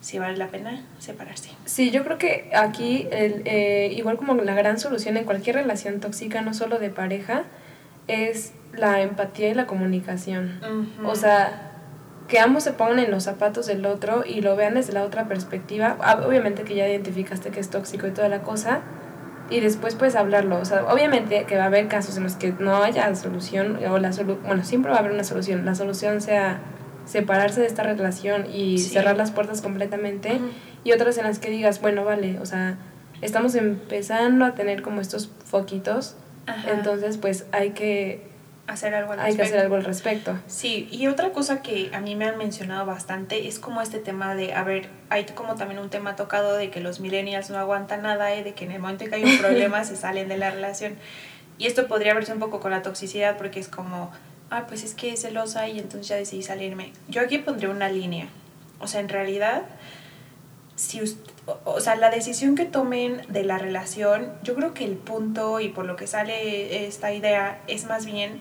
si 0.00 0.18
vale 0.18 0.36
la 0.36 0.48
pena 0.48 0.82
separarse. 0.98 1.50
Sí, 1.66 1.90
yo 1.90 2.04
creo 2.04 2.18
que 2.18 2.50
aquí, 2.54 3.06
el, 3.10 3.42
eh, 3.44 3.92
igual 3.96 4.16
como 4.16 4.34
la 4.34 4.54
gran 4.54 4.78
solución 4.78 5.16
en 5.16 5.24
cualquier 5.24 5.56
relación 5.56 6.00
tóxica, 6.00 6.40
no 6.40 6.54
solo 6.54 6.78
de 6.78 6.90
pareja, 6.90 7.44
es 8.08 8.52
la 8.72 9.00
empatía 9.02 9.48
y 9.48 9.54
la 9.54 9.66
comunicación. 9.66 10.60
O 11.04 11.14
sea, 11.14 11.72
que 12.28 12.38
ambos 12.38 12.64
se 12.64 12.72
pongan 12.72 13.00
en 13.00 13.10
los 13.10 13.24
zapatos 13.24 13.66
del 13.66 13.84
otro 13.84 14.24
y 14.24 14.40
lo 14.40 14.56
vean 14.56 14.74
desde 14.74 14.92
la 14.92 15.02
otra 15.02 15.26
perspectiva. 15.28 15.96
Ah, 16.00 16.22
obviamente 16.26 16.62
que 16.62 16.74
ya 16.74 16.88
identificaste 16.88 17.50
que 17.50 17.60
es 17.60 17.70
tóxico 17.70 18.06
y 18.06 18.12
toda 18.12 18.28
la 18.28 18.42
cosa, 18.42 18.80
y 19.50 19.60
después 19.60 19.96
puedes 19.96 20.14
hablarlo. 20.14 20.58
O 20.60 20.64
sea, 20.64 20.86
obviamente 20.86 21.44
que 21.44 21.56
va 21.56 21.64
a 21.64 21.66
haber 21.66 21.88
casos 21.88 22.16
en 22.16 22.22
los 22.22 22.36
que 22.36 22.52
no 22.58 22.82
haya 22.82 23.14
solución, 23.16 23.84
o 23.84 23.98
la 23.98 24.12
solu 24.12 24.38
bueno, 24.46 24.64
siempre 24.64 24.90
va 24.90 24.98
a 24.98 25.00
haber 25.00 25.12
una 25.12 25.24
solución. 25.24 25.66
La 25.66 25.74
solución 25.74 26.20
sea 26.20 26.60
separarse 27.10 27.60
de 27.60 27.66
esta 27.66 27.82
relación 27.82 28.46
y 28.54 28.78
cerrar 28.78 29.16
las 29.16 29.32
puertas 29.32 29.62
completamente, 29.62 30.40
y 30.84 30.92
otras 30.92 31.18
en 31.18 31.24
las 31.24 31.40
que 31.40 31.50
digas, 31.50 31.80
bueno, 31.80 32.04
vale, 32.04 32.38
o 32.38 32.46
sea, 32.46 32.78
estamos 33.20 33.56
empezando 33.56 34.44
a 34.44 34.54
tener 34.54 34.82
como 34.82 35.00
estos 35.00 35.28
foquitos, 35.44 36.14
entonces 36.68 37.16
pues 37.18 37.46
hay 37.52 37.70
que 37.70 38.30
hacer 38.68 38.94
algo 38.94 39.12
al 39.12 39.20
Hay 39.20 39.34
que 39.34 39.42
hacer 39.42 39.58
algo 39.58 39.74
al 39.74 39.84
respecto. 39.84 40.38
Sí, 40.46 40.88
y 40.92 41.08
otra 41.08 41.30
cosa 41.30 41.62
que 41.62 41.90
a 41.92 42.00
mí 42.00 42.14
me 42.14 42.26
han 42.26 42.38
mencionado 42.38 42.86
bastante 42.86 43.48
es 43.48 43.58
como 43.58 43.82
este 43.82 43.98
tema 43.98 44.36
de, 44.36 44.54
a 44.54 44.62
ver, 44.62 44.88
hay 45.08 45.24
como 45.26 45.56
también 45.56 45.80
un 45.80 45.90
tema 45.90 46.14
tocado 46.14 46.56
de 46.56 46.70
que 46.70 46.80
los 46.80 47.00
millennials 47.00 47.50
no 47.50 47.58
aguantan 47.58 48.02
nada 48.02 48.34
y 48.36 48.44
de 48.44 48.54
que 48.54 48.66
en 48.66 48.70
el 48.70 48.80
momento 48.80 49.04
que 49.06 49.16
hay 49.16 49.24
un 49.24 49.38
problema 49.40 49.82
se 49.82 49.96
salen 49.96 50.28
de 50.28 50.38
la 50.38 50.50
relación. 50.50 50.94
Y 51.58 51.66
esto 51.66 51.88
podría 51.88 52.14
verse 52.14 52.32
un 52.32 52.38
poco 52.38 52.60
con 52.60 52.70
la 52.70 52.82
toxicidad 52.82 53.36
porque 53.36 53.58
es 53.58 53.68
como, 53.68 54.12
ah, 54.50 54.66
pues 54.66 54.84
es 54.84 54.94
que 54.94 55.12
es 55.12 55.22
celosa 55.22 55.68
y 55.68 55.78
entonces 55.78 56.08
ya 56.08 56.16
decidí 56.16 56.42
salirme. 56.42 56.92
Yo 57.08 57.22
aquí 57.22 57.38
pondría 57.38 57.70
una 57.70 57.88
línea. 57.88 58.28
O 58.80 58.86
sea, 58.86 59.00
en 59.00 59.08
realidad, 59.08 59.62
si 60.76 61.00
o 61.64 61.80
sea, 61.80 61.96
la 61.96 62.10
decisión 62.10 62.54
que 62.54 62.64
tomen 62.64 63.22
de 63.28 63.44
la 63.44 63.58
relación, 63.58 64.32
yo 64.42 64.54
creo 64.54 64.74
que 64.74 64.84
el 64.84 64.96
punto 64.96 65.60
y 65.60 65.68
por 65.68 65.84
lo 65.84 65.96
que 65.96 66.06
sale 66.06 66.86
esta 66.86 67.12
idea 67.12 67.60
es 67.66 67.86
más 67.86 68.06
bien 68.06 68.40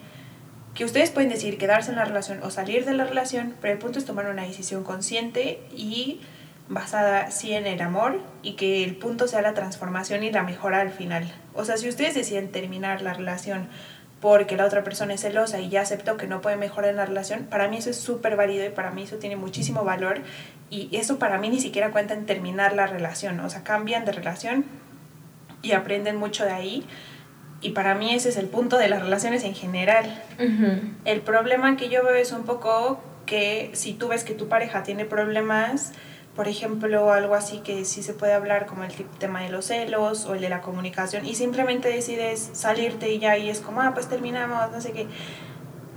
que 0.74 0.86
ustedes 0.86 1.10
pueden 1.10 1.30
decidir 1.30 1.58
quedarse 1.58 1.92
en 1.92 1.98
la 1.98 2.06
relación 2.06 2.42
o 2.44 2.52
salir 2.52 2.86
de 2.86 2.94
la 2.94 3.06
relación, 3.06 3.56
pero 3.60 3.74
el 3.74 3.80
punto 3.80 4.00
es 4.00 4.06
tomar 4.06 4.28
una 4.28 4.44
decisión 4.44 4.84
consciente 4.84 5.60
y 5.76 6.22
basada 6.70 7.32
sí 7.32 7.54
en 7.54 7.66
el 7.66 7.82
amor 7.82 8.22
y 8.44 8.54
que 8.54 8.84
el 8.84 8.96
punto 8.96 9.28
sea 9.28 9.42
la 9.42 9.56
transformación 9.56 10.24
y 10.24 10.32
la 10.32 10.44
mejora 10.44 10.82
al 10.82 10.92
final. 10.92 11.30
O 11.56 11.66
sea, 11.66 11.78
si 11.78 11.90
ustedes 11.90 12.14
deciden 12.14 12.52
terminar 12.52 13.02
la 13.02 13.14
relación 13.14 13.68
porque 14.22 14.58
la 14.58 14.66
otra 14.66 14.84
persona 14.84 15.14
es 15.14 15.22
celosa 15.22 15.60
y 15.60 15.70
ya 15.70 15.82
aceptó 15.82 16.18
que 16.18 16.28
no 16.28 16.42
puede 16.42 16.58
mejorar 16.58 16.90
en 16.90 16.98
la 16.98 17.06
relación, 17.06 17.46
para 17.46 17.68
mí 17.68 17.78
eso 17.78 17.90
es 17.90 17.98
súper 17.98 18.36
válido 18.36 18.66
y 18.66 18.70
para 18.70 18.92
mí 18.92 19.04
eso 19.04 19.18
tiene 19.18 19.36
muchísimo 19.36 19.84
valor. 19.84 20.22
Y 20.70 20.90
eso 20.96 21.18
para 21.20 21.38
mí 21.38 21.50
ni 21.50 21.60
siquiera 21.60 21.92
cuenta 21.92 22.14
en 22.14 22.26
terminar 22.26 22.74
la 22.74 22.86
relación, 22.86 23.40
o 23.40 23.50
sea, 23.50 23.64
cambian 23.64 24.06
de 24.06 24.12
relación 24.12 24.66
y 25.62 25.72
aprenden 25.72 26.18
mucho 26.18 26.46
de 26.46 26.52
ahí. 26.52 26.86
Y 27.62 27.72
para 27.72 27.96
mí 27.96 28.14
ese 28.14 28.30
es 28.30 28.38
el 28.38 28.48
punto 28.48 28.78
de 28.78 28.90
las 28.90 29.02
relaciones 29.02 29.44
en 29.44 29.54
general. 29.54 30.22
El 31.06 31.22
problema 31.22 31.76
que 31.76 31.90
yo 31.90 32.04
veo 32.04 32.16
es 32.16 32.32
un 32.32 32.44
poco 32.44 33.02
que 33.26 33.72
si 33.74 33.94
tú 33.94 34.10
ves 34.10 34.24
que 34.24 34.34
tu 34.34 34.48
pareja 34.48 34.84
tiene 34.84 35.06
problemas, 35.06 35.94
por 36.40 36.48
ejemplo, 36.48 37.12
algo 37.12 37.36
así 37.36 37.58
que 37.58 37.84
sí 37.84 38.02
se 38.02 38.14
puede 38.14 38.32
hablar 38.32 38.66
como 38.66 38.86
el 38.86 38.94
tema 38.94 39.42
de 39.42 39.50
los 39.50 39.66
celos 39.66 40.26
o 40.26 40.36
el 40.36 40.40
de 40.40 40.48
la 40.48 40.62
comunicación 40.62 41.26
y 41.26 41.36
simplemente 41.36 41.90
decides 41.90 42.52
salirte 42.54 43.12
y 43.12 43.20
ya 43.20 43.38
y 43.38 43.50
es 43.50 43.60
como, 43.60 43.82
ah, 43.82 43.92
pues 43.94 44.08
terminamos, 44.08 44.72
no 44.72 44.80
sé 44.80 44.94
qué, 44.94 45.08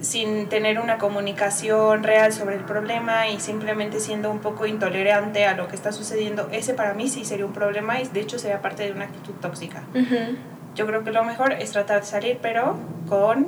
sin 0.01 0.49
tener 0.49 0.81
una 0.81 0.99
comunicación 0.99 2.03
real 2.03 2.33
sobre 2.33 2.57
el 2.57 2.65
problema 2.65 3.29
y 3.29 3.39
simplemente 3.39 4.01
siendo 4.01 4.33
un 4.33 4.41
poco 4.41 4.67
intolerante 4.67 5.47
a 5.47 5.55
lo 5.55 5.69
que 5.69 5.77
está 5.77 5.93
sucediendo, 5.93 6.49
ese 6.51 6.75
para 6.75 6.93
mí 6.93 7.09
sí 7.09 7.25
sería 7.25 7.47
un 7.47 7.53
problema 7.53 8.01
y 8.01 8.09
de 8.09 8.19
hecho 8.19 8.37
sería 8.37 8.61
parte 8.61 8.83
de 8.83 8.91
una 8.91 9.05
actitud 9.05 9.35
tóxica. 9.35 9.85
Yo 10.75 10.89
creo 10.89 11.05
que 11.05 11.13
lo 11.13 11.23
mejor 11.23 11.53
es 11.53 11.71
tratar 11.71 12.01
de 12.01 12.07
salir, 12.09 12.41
pero 12.43 12.81
con 13.09 13.47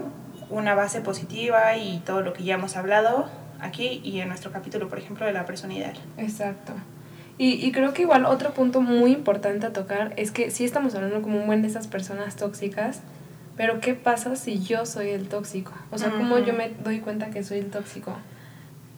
una 0.48 0.76
base 0.76 1.00
positiva 1.00 1.76
y 1.76 1.98
todo 2.06 2.20
lo 2.20 2.34
que 2.34 2.44
ya 2.44 2.54
hemos 2.54 2.76
hablado 2.76 3.28
aquí 3.60 4.00
y 4.04 4.20
en 4.20 4.28
nuestro 4.28 4.50
capítulo, 4.50 4.88
por 4.88 4.98
ejemplo, 4.98 5.26
de 5.26 5.32
la 5.32 5.46
persona 5.46 5.74
ideal. 5.74 5.96
Exacto. 6.18 6.72
Y, 7.36 7.54
y 7.66 7.72
creo 7.72 7.92
que 7.92 8.02
igual 8.02 8.26
otro 8.26 8.52
punto 8.52 8.80
muy 8.80 9.12
importante 9.12 9.66
a 9.66 9.72
tocar 9.72 10.12
es 10.16 10.30
que 10.30 10.50
sí 10.50 10.64
estamos 10.64 10.94
hablando 10.94 11.20
como 11.22 11.38
un 11.40 11.46
buen 11.46 11.62
de 11.62 11.68
esas 11.68 11.88
personas 11.88 12.36
tóxicas, 12.36 13.00
pero 13.56 13.80
¿qué 13.80 13.94
pasa 13.94 14.36
si 14.36 14.62
yo 14.62 14.86
soy 14.86 15.10
el 15.10 15.28
tóxico? 15.28 15.72
O 15.90 15.98
sea, 15.98 16.10
¿cómo 16.10 16.38
yo 16.38 16.52
me 16.52 16.70
doy 16.84 17.00
cuenta 17.00 17.30
que 17.30 17.42
soy 17.42 17.58
el 17.58 17.70
tóxico? 17.70 18.16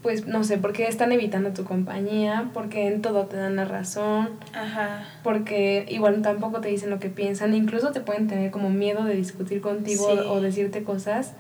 pues 0.07 0.25
no 0.25 0.45
sé, 0.45 0.57
porque 0.57 0.87
están 0.87 1.11
evitando 1.11 1.51
tu 1.51 1.65
compañía, 1.65 2.51
porque 2.55 2.87
en 2.87 3.03
todo 3.03 3.27
te 3.27 3.37
dan 3.37 3.57
la 3.57 3.65
razón, 3.65 4.29
Ajá. 4.53 5.05
porque 5.25 5.85
igual 5.89 6.23
tampoco 6.23 6.61
te 6.61 6.69
dicen 6.69 6.91
lo 6.91 7.01
que 7.01 7.09
piensan, 7.09 7.55
incluso 7.57 7.91
te 7.91 8.01
pueden 8.01 8.29
tener 8.29 8.53
como 8.53 8.71
miedo 8.71 9.03
de 9.03 9.15
discutir 9.15 9.61
contigo 9.61 10.07
o 10.07 10.41
decirte 10.41 10.85
cosas. 10.85 11.33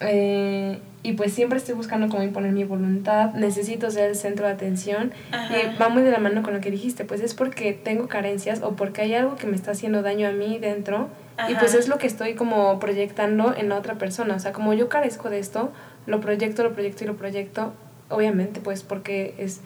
Eh, 0.00 0.78
y 1.02 1.12
pues 1.12 1.32
siempre 1.32 1.58
estoy 1.58 1.74
buscando 1.74 2.08
cómo 2.08 2.22
imponer 2.22 2.52
mi 2.52 2.64
voluntad, 2.64 3.32
necesito 3.34 3.90
ser 3.90 4.10
el 4.10 4.16
centro 4.16 4.46
de 4.46 4.52
atención. 4.52 5.12
Y 5.32 5.76
va 5.80 5.88
muy 5.88 6.02
de 6.02 6.10
la 6.10 6.18
mano 6.18 6.42
con 6.42 6.54
lo 6.54 6.60
que 6.60 6.70
dijiste, 6.70 7.04
pues 7.04 7.20
es 7.20 7.34
porque 7.34 7.72
tengo 7.72 8.08
carencias 8.08 8.62
o 8.62 8.72
porque 8.72 9.02
hay 9.02 9.14
algo 9.14 9.36
que 9.36 9.46
me 9.46 9.56
está 9.56 9.72
haciendo 9.72 10.02
daño 10.02 10.28
a 10.28 10.32
mí 10.32 10.58
dentro 10.58 11.08
y 11.48 11.54
pues 11.54 11.74
es 11.74 11.88
lo 11.88 11.98
que 11.98 12.06
estoy 12.06 12.34
como 12.34 12.80
proyectando 12.80 13.54
en 13.56 13.68
la 13.68 13.76
otra 13.76 13.94
persona, 13.94 14.34
o 14.34 14.38
sea, 14.40 14.52
como 14.52 14.74
yo 14.74 14.88
carezco 14.88 15.30
de 15.30 15.38
esto, 15.38 15.70
lo 16.06 16.20
proyecto, 16.20 16.64
lo 16.64 16.72
proyecto 16.72 17.04
y 17.04 17.06
lo 17.06 17.16
proyecto, 17.16 17.72
obviamente 18.08 18.60
pues 18.60 18.82
porque 18.82 19.34
es 19.38 19.60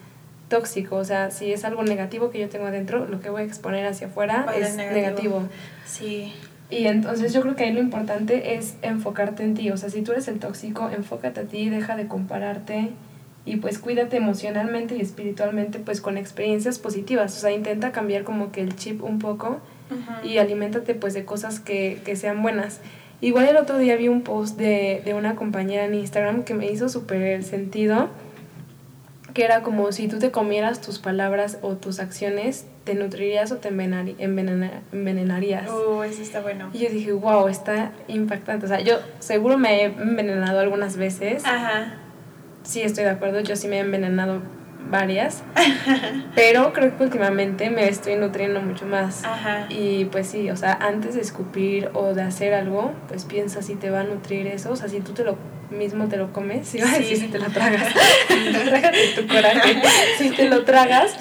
tóxico, 0.49 0.97
o 0.97 1.03
sea, 1.03 1.31
si 1.31 1.51
es 1.51 1.65
algo 1.65 1.83
negativo 1.83 2.29
que 2.29 2.39
yo 2.39 2.47
tengo 2.47 2.67
adentro, 2.67 3.07
lo 3.07 3.21
que 3.21 3.29
voy 3.31 3.41
a 3.41 3.45
exponer 3.45 3.87
hacia 3.87 4.07
afuera 4.07 4.45
es 4.55 4.75
negativo. 4.75 5.43
Sí. 5.85 6.33
Y 6.73 6.87
entonces 6.87 7.33
yo 7.33 7.41
creo 7.41 7.55
que 7.55 7.65
ahí 7.65 7.71
lo 7.71 7.81
importante 7.81 8.55
es 8.55 8.77
enfocarte 8.81 9.43
en 9.43 9.53
ti, 9.53 9.69
o 9.69 9.77
sea, 9.77 9.91
si 9.91 10.01
tú 10.01 10.11
eres 10.11 10.27
el 10.27 10.39
tóxico, 10.39 10.89
enfócate 10.89 11.41
a 11.41 11.43
ti, 11.43 11.69
deja 11.69 11.95
de 11.95 12.07
compararte 12.07 12.89
y 13.45 13.57
pues 13.57 13.77
cuídate 13.77 14.17
emocionalmente 14.17 14.95
y 14.95 15.01
espiritualmente 15.01 15.77
pues 15.77 16.01
con 16.01 16.17
experiencias 16.17 16.79
positivas, 16.79 17.37
o 17.37 17.39
sea, 17.39 17.51
intenta 17.51 17.91
cambiar 17.91 18.23
como 18.23 18.51
que 18.51 18.61
el 18.61 18.75
chip 18.75 19.03
un 19.03 19.19
poco 19.19 19.59
y 20.23 20.39
aliméntate 20.39 20.95
pues 20.95 21.13
de 21.13 21.25
cosas 21.25 21.59
que, 21.59 22.01
que 22.03 22.15
sean 22.15 22.41
buenas. 22.41 22.79
Igual 23.21 23.49
el 23.49 23.57
otro 23.57 23.77
día 23.77 23.95
vi 23.95 24.07
un 24.07 24.23
post 24.23 24.57
de, 24.57 25.03
de 25.05 25.13
una 25.13 25.35
compañera 25.35 25.85
en 25.85 25.93
Instagram 25.93 26.43
que 26.43 26.55
me 26.55 26.71
hizo 26.71 26.89
súper 26.89 27.43
sentido, 27.43 28.09
que 29.35 29.43
era 29.43 29.61
como 29.61 29.91
si 29.91 30.07
tú 30.07 30.17
te 30.17 30.31
comieras 30.31 30.81
tus 30.81 30.97
palabras 30.97 31.59
o 31.61 31.73
tus 31.75 31.99
acciones, 31.99 32.65
te 32.83 32.95
nutrirías 32.95 33.51
o 33.51 33.57
te 33.57 33.69
envenenarías. 33.69 35.69
Oh, 35.69 36.03
eso 36.03 36.21
está 36.21 36.41
bueno. 36.41 36.69
Y 36.73 36.79
yo 36.79 36.89
dije, 36.89 37.13
wow, 37.13 37.47
está 37.47 37.91
impactante. 38.07 38.65
O 38.65 38.69
sea, 38.69 38.81
yo 38.81 38.99
seguro 39.19 39.57
me 39.57 39.81
he 39.81 39.85
envenenado 39.85 40.59
algunas 40.59 40.97
veces. 40.97 41.45
Ajá. 41.45 41.95
Sí, 42.63 42.81
estoy 42.81 43.05
de 43.05 43.11
acuerdo, 43.11 43.39
yo 43.41 43.55
sí 43.55 43.67
me 43.67 43.77
he 43.77 43.79
envenenado 43.79 44.41
varias, 44.89 45.43
pero 46.35 46.73
creo 46.73 46.97
que 46.97 47.03
últimamente 47.03 47.69
me 47.69 47.87
estoy 47.87 48.15
nutriendo 48.15 48.61
mucho 48.61 48.85
más. 48.85 49.23
Y 49.69 50.05
pues 50.05 50.27
sí, 50.27 50.49
o 50.49 50.57
sea, 50.57 50.73
antes 50.73 51.15
de 51.15 51.21
escupir 51.21 51.89
o 51.93 52.13
de 52.13 52.21
hacer 52.21 52.53
algo, 52.53 52.91
pues 53.07 53.25
piensa 53.25 53.61
si 53.61 53.75
te 53.75 53.89
va 53.89 54.01
a 54.01 54.03
nutrir 54.03 54.47
eso, 54.47 54.71
o 54.71 54.75
sea, 54.75 54.89
si 54.89 54.99
tú 54.99 55.13
te 55.13 55.23
lo 55.23 55.37
mismo 55.73 56.07
te 56.07 56.17
lo 56.17 56.31
comes, 56.31 56.67
sí, 56.67 56.79
si 56.79 57.27
te 57.27 57.39
lo 57.39 57.49
tragas, 57.49 57.93
tu 59.15 59.27
coraje, 59.27 59.81
si 60.17 60.29
te 60.31 60.47
lo 60.47 60.63
tragas, 60.63 61.15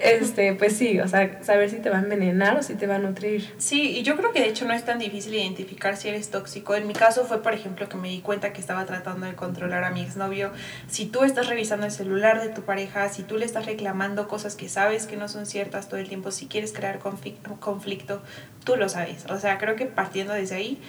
este, 0.00 0.54
pues 0.54 0.76
sí, 0.76 1.00
o 1.00 1.08
sea, 1.08 1.42
saber 1.42 1.70
si 1.70 1.76
te 1.76 1.90
va 1.90 1.98
a 1.98 2.00
envenenar 2.00 2.56
o 2.56 2.62
si 2.62 2.74
te 2.74 2.86
va 2.86 2.96
a 2.96 2.98
nutrir. 2.98 3.52
Sí, 3.58 3.98
y 3.98 4.02
yo 4.02 4.16
creo 4.16 4.32
que 4.32 4.40
de 4.40 4.48
hecho 4.48 4.64
no 4.64 4.72
es 4.72 4.84
tan 4.84 4.98
difícil 4.98 5.34
identificar 5.34 5.96
si 5.96 6.08
eres 6.08 6.30
tóxico. 6.30 6.74
En 6.74 6.86
mi 6.86 6.94
caso 6.94 7.24
fue, 7.24 7.42
por 7.42 7.54
ejemplo, 7.54 7.88
que 7.88 7.96
me 7.96 8.08
di 8.08 8.20
cuenta 8.20 8.52
que 8.52 8.60
estaba 8.60 8.86
tratando 8.86 9.26
de 9.26 9.34
controlar 9.34 9.84
a 9.84 9.90
mi 9.90 10.02
exnovio. 10.02 10.52
Si 10.88 11.06
tú 11.06 11.24
estás 11.24 11.48
revisando 11.48 11.86
el 11.86 11.92
celular 11.92 12.40
de 12.40 12.48
tu 12.48 12.62
pareja, 12.62 13.08
si 13.08 13.22
tú 13.22 13.36
le 13.36 13.44
estás 13.44 13.66
reclamando 13.66 14.28
cosas 14.28 14.54
que 14.54 14.68
sabes 14.68 15.06
que 15.06 15.16
no 15.16 15.28
son 15.28 15.46
ciertas 15.46 15.88
todo 15.88 15.98
el 15.98 16.08
tiempo, 16.08 16.30
si 16.30 16.46
quieres 16.46 16.72
crear 16.72 16.98
conflicto, 16.98 18.22
tú 18.64 18.76
lo 18.76 18.88
sabes. 18.88 19.24
O 19.28 19.38
sea, 19.38 19.58
creo 19.58 19.76
que 19.76 19.86
partiendo 19.86 20.32
desde 20.32 20.56
ahí 20.56 20.80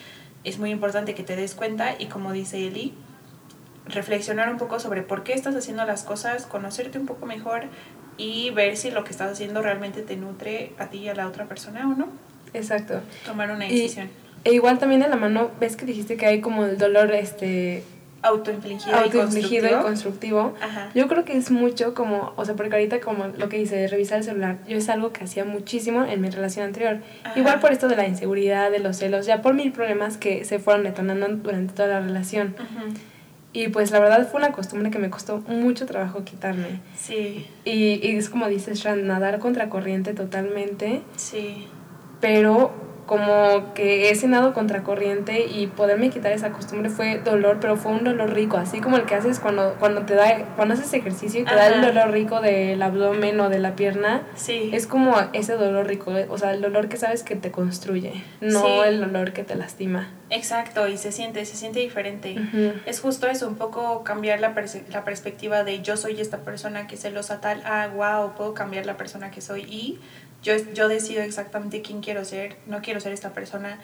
es 0.44 0.60
muy 0.60 0.72
importante 0.72 1.16
que 1.16 1.24
te 1.24 1.36
des 1.36 1.54
cuenta 1.56 1.96
y 1.98 2.06
como 2.08 2.32
dice 2.32 2.66
Eli, 2.66 2.94
reflexionar 3.86 4.50
un 4.50 4.58
poco 4.58 4.80
sobre 4.80 5.02
por 5.02 5.24
qué 5.24 5.34
estás 5.34 5.56
haciendo 5.56 5.86
las 5.86 6.04
cosas, 6.04 6.46
conocerte 6.46 7.00
un 7.00 7.06
poco 7.06 7.26
mejor 7.26 7.64
y 8.18 8.52
ver 8.52 8.78
si 8.78 8.92
lo 8.92 9.04
que 9.04 9.12
estás 9.12 9.32
haciendo 9.32 9.62
realmente 9.62 10.02
te 10.02 10.16
nutre 10.16 10.74
a 10.78 10.88
ti 10.88 11.00
y 11.00 11.10
a 11.10 11.16
la 11.16 11.28
otra 11.28 11.46
persona 11.46 11.88
o 11.88 11.96
no. 11.96 12.08
Exacto. 12.54 13.02
Tomar 13.26 13.52
una 13.52 13.66
decisión. 13.66 14.10
e 14.44 14.54
igual 14.54 14.80
también 14.80 15.04
en 15.04 15.10
la 15.10 15.16
mano, 15.16 15.52
ves 15.60 15.76
que 15.76 15.86
dijiste 15.86 16.18
que 16.18 16.26
hay 16.26 16.42
como 16.42 16.66
el 16.66 16.78
dolor 16.78 17.14
este 17.14 17.84
autoinfligido, 18.22 18.96
autoinfligido 18.96 19.68
y 19.68 19.84
constructivo. 19.84 20.54
Yo 20.94 21.08
creo 21.08 21.26
que 21.26 21.38
es 21.38 21.52
mucho 21.52 21.94
como, 21.94 22.34
o 22.36 22.46
sea, 22.46 22.56
porque 22.56 22.74
ahorita 22.74 23.00
como 23.00 23.28
lo 23.28 23.50
que 23.50 23.58
dice 23.58 23.88
revisar 23.88 24.20
el 24.20 24.24
celular, 24.24 24.58
yo 24.68 24.78
es 24.78 24.90
algo 24.90 25.12
que 25.14 25.24
hacía 25.24 25.46
muchísimo 25.46 26.04
en 26.04 26.22
mi 26.22 26.30
relación 26.30 26.66
anterior. 26.66 27.00
Igual 27.36 27.60
por 27.60 27.72
esto 27.72 27.88
de 27.88 27.96
la 27.96 28.08
inseguridad, 28.08 28.72
de 28.72 28.80
los 28.80 28.98
celos, 28.98 29.26
ya 29.26 29.42
por 29.42 29.54
mil 29.54 29.72
problemas 29.72 30.18
que 30.18 30.46
se 30.46 30.60
fueron 30.60 30.84
detonando 30.84 31.28
durante 31.28 31.74
toda 31.74 31.88
la 31.88 32.00
relación. 32.02 32.56
Y 33.52 33.70
pues 33.70 33.90
la 33.92 34.00
verdad 34.00 34.30
fue 34.30 34.40
una 34.40 34.52
costumbre 34.52 34.92
que 34.92 35.00
me 35.00 35.10
costó 35.10 35.40
mucho 35.48 35.88
trabajo 35.88 36.24
quitarme. 36.24 36.82
Sí. 36.96 37.48
Y, 37.66 38.00
y 38.08 38.16
es 38.16 38.30
como 38.30 38.48
dices, 38.48 38.80
Shan, 38.80 39.08
nadar 39.08 39.40
contra 39.40 39.70
corriente 39.70 40.14
totalmente. 40.14 41.02
Sí. 41.16 41.68
Pero 42.22 42.89
como 43.10 43.74
que 43.74 44.12
he 44.12 44.16
cenado 44.16 44.54
contracorriente 44.54 45.48
y 45.48 45.66
poderme 45.66 46.12
quitar 46.12 46.32
esa 46.32 46.52
costumbre 46.52 46.92
fue 46.92 47.18
dolor, 47.18 47.58
pero 47.60 47.76
fue 47.76 47.92
un 47.92 48.04
dolor 48.04 48.36
rico, 48.36 48.58
así 48.58 48.82
como 48.82 48.98
el 48.98 49.06
que 49.06 49.16
haces 49.16 49.40
cuando, 49.40 49.76
cuando 49.80 50.04
te 50.04 50.14
da, 50.14 50.46
cuando 50.56 50.76
haces 50.76 50.94
ejercicio 50.94 51.42
y 51.42 51.44
te 51.44 51.56
da 51.56 51.70
el 51.70 51.82
dolor 51.82 52.12
rico 52.12 52.40
del 52.40 52.80
abdomen 52.80 53.40
o 53.40 53.50
de 53.50 53.58
la 53.58 53.76
pierna. 53.76 54.22
Sí. 54.36 54.70
Es 54.74 54.86
como 54.86 55.16
ese 55.34 55.54
dolor 55.54 55.88
rico, 55.88 56.14
o 56.30 56.38
sea, 56.38 56.54
el 56.54 56.62
dolor 56.62 56.88
que 56.88 56.98
sabes 56.98 57.24
que 57.24 57.36
te 57.36 57.50
construye, 57.50 58.24
no 58.42 58.84
el 58.84 59.02
dolor 59.02 59.34
que 59.34 59.44
te 59.44 59.56
lastima. 59.56 60.12
Exacto, 60.30 60.88
y 60.88 61.00
se 61.00 61.12
siente, 61.12 61.44
se 61.46 61.56
siente 61.56 61.80
diferente. 61.80 62.36
Es 62.86 63.00
justo 63.00 63.26
eso, 63.26 63.48
un 63.48 63.56
poco 63.56 64.04
cambiar 64.04 64.40
la, 64.40 64.54
la 64.92 65.04
perspectiva 65.04 65.64
de 65.64 65.82
yo 65.82 65.98
soy 65.98 66.22
esta 66.22 66.42
persona 66.42 66.86
que 66.86 66.96
celosa 66.96 67.42
tal, 67.42 67.64
ah, 67.66 67.90
wow, 67.92 68.36
puedo 68.36 68.54
cambiar 68.54 68.86
la 68.86 68.98
persona 68.98 69.32
que 69.32 69.42
soy 69.42 69.62
y 69.62 70.00
yo, 70.44 70.54
yo 70.74 70.88
decido 70.88 71.22
exactamente 71.22 71.82
quién 71.82 72.02
quiero 72.02 72.26
ser, 72.26 72.58
no 72.66 72.82
quiero 72.82 73.00
ser 73.00 73.12
esta 73.12 73.34
persona, 73.34 73.80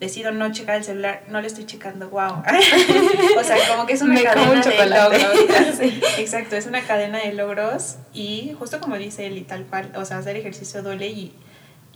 decido 0.00 0.30
no 0.30 0.52
checar 0.52 0.76
el 0.76 0.84
celular, 0.84 1.22
no 1.28 1.40
le 1.40 1.46
estoy 1.46 1.64
checando, 1.64 2.10
wow. 2.10 2.42
o 3.38 3.44
sea, 3.44 3.56
como 3.68 3.86
que 3.86 3.94
es 3.94 4.02
una 4.02 4.22
cadena 4.22 4.60
de 4.60 4.86
logros. 4.86 5.80
Exacto, 6.18 6.56
es 6.56 6.66
una 6.66 6.82
cadena 6.82 7.18
de 7.18 7.32
logros 7.32 7.96
y 8.12 8.54
justo 8.58 8.80
como 8.80 8.96
dice 8.98 9.26
él 9.26 9.38
y 9.38 9.42
tal 9.42 9.64
cual, 9.64 9.90
o 9.96 10.04
sea, 10.04 10.18
hacer 10.18 10.36
ejercicio 10.36 10.82
duele 10.82 11.08
y, 11.08 11.34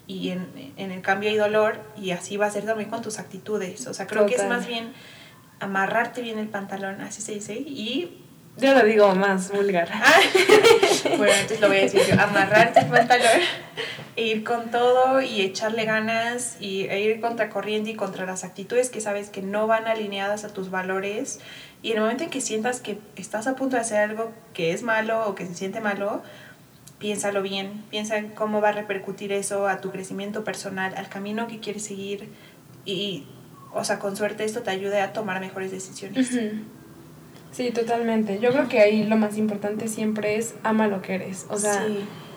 y 0.06 0.30
en, 0.30 0.72
en, 0.76 0.90
el 0.90 1.02
cambio 1.02 1.30
hay 1.30 1.36
dolor 1.36 1.80
y 1.96 2.12
así 2.12 2.36
va 2.36 2.46
a 2.46 2.50
ser 2.50 2.64
también 2.64 2.88
con 2.88 3.02
tus 3.02 3.18
actitudes. 3.18 3.86
O 3.86 3.94
sea, 3.94 4.06
creo 4.06 4.26
que 4.26 4.34
es 4.34 4.46
más 4.46 4.66
bien 4.66 4.92
amarrarte 5.60 6.22
bien 6.22 6.38
el 6.38 6.48
pantalón, 6.48 7.02
así 7.02 7.20
se 7.20 7.32
dice, 7.32 7.54
y 7.54 8.22
yo 8.56 8.74
lo 8.74 8.84
digo 8.84 9.14
más 9.14 9.50
vulgar. 9.52 9.88
Bueno, 11.16 11.32
entonces 11.32 11.60
lo 11.60 11.68
voy 11.68 11.78
a 11.78 11.80
decir 11.82 12.00
yo. 12.08 12.20
Amarrarte 12.20 12.80
el 12.80 12.86
pantalón, 12.86 13.40
e 14.16 14.22
ir 14.26 14.44
con 14.44 14.70
todo 14.70 15.20
y 15.20 15.42
echarle 15.42 15.84
ganas 15.84 16.56
y, 16.60 16.84
e 16.84 17.00
ir 17.00 17.20
contra 17.20 17.50
corriente 17.50 17.90
y 17.90 17.94
contra 17.94 18.26
las 18.26 18.44
actitudes 18.44 18.90
que 18.90 19.00
sabes 19.00 19.30
que 19.30 19.42
no 19.42 19.66
van 19.66 19.86
alineadas 19.86 20.44
a 20.44 20.52
tus 20.52 20.70
valores. 20.70 21.40
Y 21.82 21.92
en 21.92 21.98
el 21.98 22.02
momento 22.02 22.24
en 22.24 22.30
que 22.30 22.40
sientas 22.40 22.80
que 22.80 22.98
estás 23.16 23.46
a 23.46 23.56
punto 23.56 23.76
de 23.76 23.82
hacer 23.82 23.98
algo 23.98 24.32
que 24.52 24.72
es 24.72 24.82
malo 24.82 25.26
o 25.26 25.34
que 25.34 25.46
se 25.46 25.54
siente 25.54 25.80
malo, 25.80 26.22
piénsalo 26.98 27.42
bien. 27.42 27.84
Piensa 27.90 28.18
en 28.18 28.28
cómo 28.30 28.60
va 28.60 28.68
a 28.68 28.72
repercutir 28.72 29.32
eso 29.32 29.66
a 29.66 29.80
tu 29.80 29.90
crecimiento 29.90 30.44
personal, 30.44 30.94
al 30.96 31.08
camino 31.08 31.48
que 31.48 31.58
quieres 31.60 31.84
seguir. 31.84 32.28
Y, 32.84 33.26
o 33.72 33.84
sea, 33.84 33.98
con 33.98 34.16
suerte 34.16 34.44
esto 34.44 34.62
te 34.62 34.70
ayude 34.70 35.00
a 35.00 35.12
tomar 35.12 35.40
mejores 35.40 35.70
decisiones. 35.70 36.30
Sí, 37.52 37.70
totalmente. 37.72 38.38
Yo 38.38 38.50
creo 38.52 38.68
que 38.68 38.80
ahí 38.80 39.04
lo 39.04 39.16
más 39.16 39.36
importante 39.36 39.88
siempre 39.88 40.36
es 40.36 40.54
ama 40.62 40.86
lo 40.88 41.02
que 41.02 41.14
eres. 41.14 41.46
O 41.48 41.58
sea, 41.58 41.84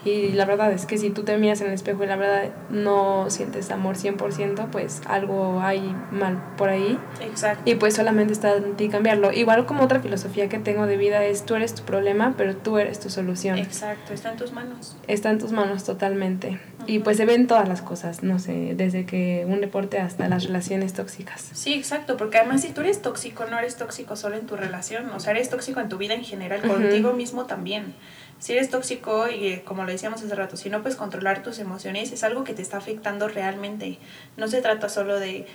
y 0.05 0.31
la 0.31 0.45
verdad 0.45 0.71
es 0.71 0.85
que 0.85 0.97
si 0.97 1.09
tú 1.09 1.23
te 1.23 1.37
miras 1.37 1.61
en 1.61 1.67
el 1.67 1.73
espejo 1.73 2.03
y 2.03 2.07
la 2.07 2.15
verdad 2.15 2.49
no 2.69 3.29
sientes 3.29 3.71
amor 3.71 3.95
100%, 3.95 4.69
pues 4.69 5.01
algo 5.05 5.61
hay 5.61 5.95
mal 6.11 6.41
por 6.57 6.69
ahí. 6.69 6.99
Exacto. 7.21 7.69
Y 7.69 7.75
pues 7.75 7.95
solamente 7.95 8.33
está 8.33 8.57
en 8.57 8.75
ti 8.75 8.89
cambiarlo. 8.89 9.31
Igual 9.31 9.65
como 9.65 9.83
otra 9.83 9.99
filosofía 9.99 10.49
que 10.49 10.59
tengo 10.59 10.87
de 10.87 10.97
vida 10.97 11.23
es 11.25 11.45
tú 11.45 11.55
eres 11.55 11.73
tu 11.73 11.83
problema, 11.83 12.33
pero 12.37 12.55
tú 12.55 12.77
eres 12.77 12.99
tu 12.99 13.09
solución. 13.09 13.57
Exacto, 13.57 14.13
está 14.13 14.31
en 14.31 14.37
tus 14.37 14.51
manos. 14.51 14.97
Está 15.07 15.29
en 15.29 15.39
tus 15.39 15.51
manos 15.51 15.83
totalmente. 15.83 16.59
Y 16.85 16.99
pues 16.99 17.15
se 17.15 17.25
ven 17.25 17.47
todas 17.47 17.69
las 17.69 17.81
cosas, 17.81 18.23
no 18.23 18.39
sé, 18.39 18.73
desde 18.75 19.05
que 19.05 19.45
un 19.47 19.61
deporte 19.61 19.99
hasta 19.99 20.27
las 20.27 20.43
relaciones 20.43 20.91
tóxicas. 20.93 21.49
Sí, 21.53 21.73
exacto, 21.73 22.17
porque 22.17 22.39
además 22.39 22.61
si 22.61 22.71
tú 22.71 22.81
eres 22.81 23.01
tóxico, 23.01 23.45
no 23.45 23.57
eres 23.57 23.77
tóxico 23.77 24.17
solo 24.17 24.35
en 24.35 24.45
tu 24.45 24.57
relación, 24.57 25.09
o 25.11 25.19
sea, 25.21 25.31
eres 25.31 25.49
tóxico 25.49 25.79
en 25.79 25.87
tu 25.87 25.97
vida 25.97 26.13
en 26.13 26.25
general, 26.25 26.61
contigo 26.61 27.13
mismo 27.13 27.45
también 27.45 27.93
si 28.43 28.51
eres 28.51 28.69
tóxico 28.69 29.29
y 29.29 29.47
eh, 29.47 29.61
como 29.63 29.85
lo 29.85 29.91
decíamos 29.93 30.21
hace 30.21 30.35
rato, 30.35 30.57
si 30.57 30.69
no 30.69 30.81
puedes 30.81 30.97
controlar 30.97 31.43
tus 31.43 31.59
emociones, 31.59 32.11
es 32.11 32.25
algo 32.25 32.43
que 32.43 32.53
te 32.53 32.61
está 32.61 32.75
afectando 32.75 33.29
realmente. 33.29 33.99
No 34.35 34.49
se 34.49 34.61
trata 34.61 34.89
solo 34.89 35.17
de, 35.17 35.47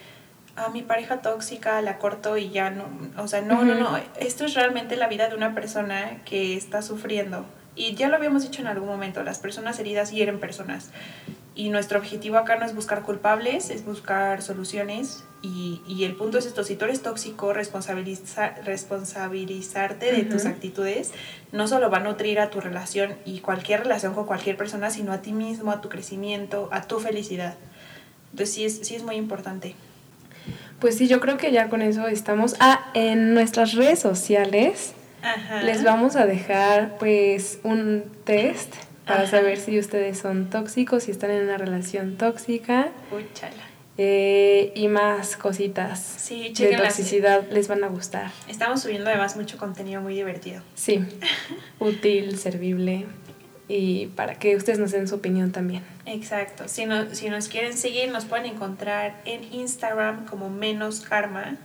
a 0.56 0.70
mi 0.70 0.80
pareja 0.80 1.20
tóxica 1.20 1.82
la 1.82 1.98
corto 1.98 2.38
y 2.38 2.48
ya 2.48 2.70
no, 2.70 2.88
o 3.18 3.28
sea, 3.28 3.42
no, 3.42 3.62
no, 3.62 3.74
no, 3.74 4.00
esto 4.18 4.46
es 4.46 4.54
realmente 4.54 4.96
la 4.96 5.06
vida 5.06 5.28
de 5.28 5.36
una 5.36 5.54
persona 5.54 6.22
que 6.24 6.56
está 6.56 6.80
sufriendo. 6.80 7.44
Y 7.78 7.94
ya 7.94 8.08
lo 8.08 8.16
habíamos 8.16 8.42
dicho 8.42 8.60
en 8.60 8.66
algún 8.66 8.88
momento, 8.88 9.22
las 9.22 9.38
personas 9.38 9.78
heridas 9.78 10.10
hieren 10.10 10.40
personas. 10.40 10.90
Y 11.54 11.68
nuestro 11.68 12.00
objetivo 12.00 12.36
acá 12.36 12.56
no 12.56 12.66
es 12.66 12.74
buscar 12.74 13.02
culpables, 13.02 13.70
es 13.70 13.84
buscar 13.84 14.42
soluciones. 14.42 15.22
Y, 15.42 15.80
y 15.86 16.02
el 16.02 16.16
punto 16.16 16.38
es 16.38 16.46
esto, 16.46 16.64
si 16.64 16.74
tú 16.74 16.86
eres 16.86 17.02
tóxico, 17.02 17.52
responsabiliza, 17.52 18.54
responsabilizarte 18.64 20.10
de 20.10 20.24
tus 20.24 20.44
actitudes 20.46 21.12
no 21.52 21.68
solo 21.68 21.88
va 21.88 21.98
a 21.98 22.00
nutrir 22.00 22.40
a 22.40 22.50
tu 22.50 22.60
relación 22.60 23.14
y 23.24 23.38
cualquier 23.38 23.84
relación 23.84 24.12
con 24.12 24.26
cualquier 24.26 24.56
persona, 24.56 24.90
sino 24.90 25.12
a 25.12 25.22
ti 25.22 25.32
mismo, 25.32 25.70
a 25.70 25.80
tu 25.80 25.88
crecimiento, 25.88 26.68
a 26.72 26.82
tu 26.82 26.98
felicidad. 26.98 27.54
Entonces 28.32 28.54
sí 28.56 28.64
es, 28.64 28.80
sí 28.82 28.96
es 28.96 29.04
muy 29.04 29.14
importante. 29.14 29.76
Pues 30.80 30.96
sí, 30.96 31.06
yo 31.06 31.20
creo 31.20 31.36
que 31.36 31.52
ya 31.52 31.68
con 31.68 31.82
eso 31.82 32.08
estamos. 32.08 32.56
Ah, 32.58 32.90
en 32.94 33.34
nuestras 33.34 33.74
redes 33.74 34.00
sociales 34.00 34.94
les 35.62 35.84
vamos 35.84 36.16
a 36.16 36.26
dejar 36.26 36.96
pues 36.98 37.60
un 37.62 38.04
test 38.24 38.74
para 39.06 39.26
saber 39.26 39.58
si 39.58 39.78
ustedes 39.78 40.18
son 40.18 40.50
tóxicos, 40.50 41.04
si 41.04 41.10
están 41.10 41.30
en 41.30 41.44
una 41.44 41.58
relación 41.58 42.16
tóxica. 42.16 42.88
Eh, 44.00 44.72
y 44.76 44.86
más 44.86 45.36
cositas 45.36 46.28
de 46.30 46.76
toxicidad 46.76 47.48
les 47.50 47.66
van 47.66 47.82
a 47.82 47.88
gustar. 47.88 48.30
Estamos 48.46 48.82
subiendo 48.82 49.10
además 49.10 49.36
mucho 49.36 49.58
contenido 49.58 50.00
muy 50.00 50.14
divertido. 50.14 50.62
Sí, 50.76 51.04
útil, 51.80 52.38
servible 52.38 53.06
y 53.68 54.06
para 54.06 54.36
que 54.36 54.56
ustedes 54.56 54.78
nos 54.78 54.92
den 54.92 55.06
su 55.06 55.16
opinión 55.16 55.52
también. 55.52 55.82
Exacto. 56.06 56.68
Si, 56.68 56.86
no, 56.86 57.14
si 57.14 57.28
nos 57.28 57.48
quieren 57.48 57.76
seguir, 57.76 58.10
nos 58.10 58.24
pueden 58.24 58.46
encontrar 58.46 59.20
en 59.26 59.52
Instagram 59.52 60.26
como 60.26 60.48
menos 60.48 61.00
karma. 61.00 61.56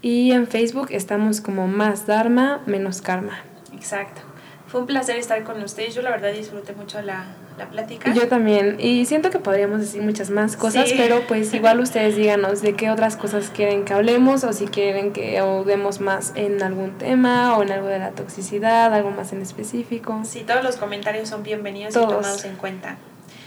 Y 0.00 0.32
en 0.32 0.46
Facebook 0.46 0.88
estamos 0.90 1.40
como 1.40 1.66
más 1.66 2.06
Dharma, 2.06 2.60
menos 2.66 3.02
karma. 3.02 3.40
Exacto. 3.74 4.22
Fue 4.68 4.80
un 4.80 4.86
placer 4.86 5.16
estar 5.16 5.42
con 5.44 5.62
ustedes. 5.62 5.94
Yo 5.94 6.02
la 6.02 6.10
verdad 6.10 6.32
disfruté 6.32 6.74
mucho 6.74 7.00
la, 7.00 7.24
la 7.56 7.70
plática. 7.70 8.12
Yo 8.12 8.28
también. 8.28 8.76
Y 8.78 9.06
siento 9.06 9.30
que 9.30 9.38
podríamos 9.38 9.80
decir 9.80 10.02
muchas 10.02 10.28
más 10.28 10.56
cosas, 10.56 10.92
pero 10.94 11.22
pues 11.26 11.52
igual 11.54 11.80
ustedes 11.80 12.16
díganos 12.16 12.60
de 12.60 12.74
qué 12.74 12.90
otras 12.90 13.16
cosas 13.16 13.50
quieren 13.50 13.86
que 13.86 13.94
hablemos 13.94 14.44
o 14.44 14.52
si 14.52 14.66
quieren 14.66 15.12
que 15.12 15.38
hablemos 15.38 16.00
más 16.00 16.32
en 16.36 16.62
algún 16.62 16.98
tema 16.98 17.56
o 17.56 17.62
en 17.62 17.72
algo 17.72 17.88
de 17.88 17.98
la 17.98 18.10
toxicidad, 18.10 18.92
algo 18.92 19.10
más 19.10 19.32
en 19.32 19.40
específico. 19.40 20.20
Sí, 20.24 20.44
todos 20.46 20.62
los 20.62 20.76
comentarios 20.76 21.30
son 21.30 21.42
bienvenidos 21.42 21.96
y 21.96 21.98
tomados 21.98 22.44
en 22.44 22.56
cuenta. 22.56 22.98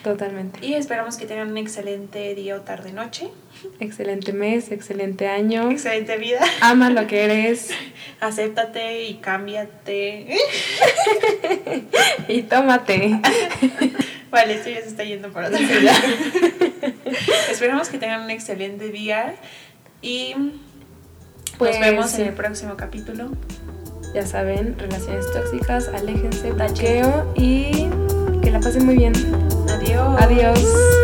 Totalmente. 0.04 0.66
Y 0.66 0.74
esperamos 0.74 1.18
que 1.18 1.28
tengan 1.28 1.52
un 1.52 1.58
excelente 1.58 2.34
día 2.34 2.56
o 2.56 2.62
tarde 2.62 2.92
noche. 2.92 3.30
Excelente 3.80 4.34
mes, 4.34 4.72
excelente 4.72 5.28
año. 5.28 5.70
Excelente 5.70 6.18
vida. 6.18 6.40
Ama 6.62 6.90
lo 6.90 7.06
que 7.06 7.24
eres. 7.24 7.70
Acéptate 8.20 9.04
y 9.04 9.16
cámbiate. 9.16 10.28
y 12.28 12.42
tómate. 12.44 13.22
vale, 14.32 14.56
esto 14.56 14.72
ya 14.72 14.82
se 14.82 14.88
está 14.88 15.04
yendo 15.04 15.32
para 15.32 15.50
otra 15.50 15.60
ciudad. 15.60 15.96
Esperamos 17.52 17.90
que 17.90 18.00
tengan 18.00 18.24
un 18.24 18.32
excelente 18.32 18.90
día 18.90 19.36
y 20.02 20.34
pues, 21.60 21.78
nos 21.78 21.80
vemos 21.80 22.14
en 22.16 22.28
el 22.28 22.34
próximo 22.34 22.76
capítulo. 22.76 23.30
Ya 24.16 24.26
saben, 24.26 24.78
relaciones 24.80 25.32
tóxicas, 25.32 25.90
aléjense, 25.90 26.52
taqueo 26.54 27.32
y 27.36 27.88
que 28.42 28.50
la 28.50 28.60
pasen 28.60 28.86
muy 28.86 28.98
bien. 28.98 29.14
Adiós. 29.74 30.22
Adiós. 30.22 31.01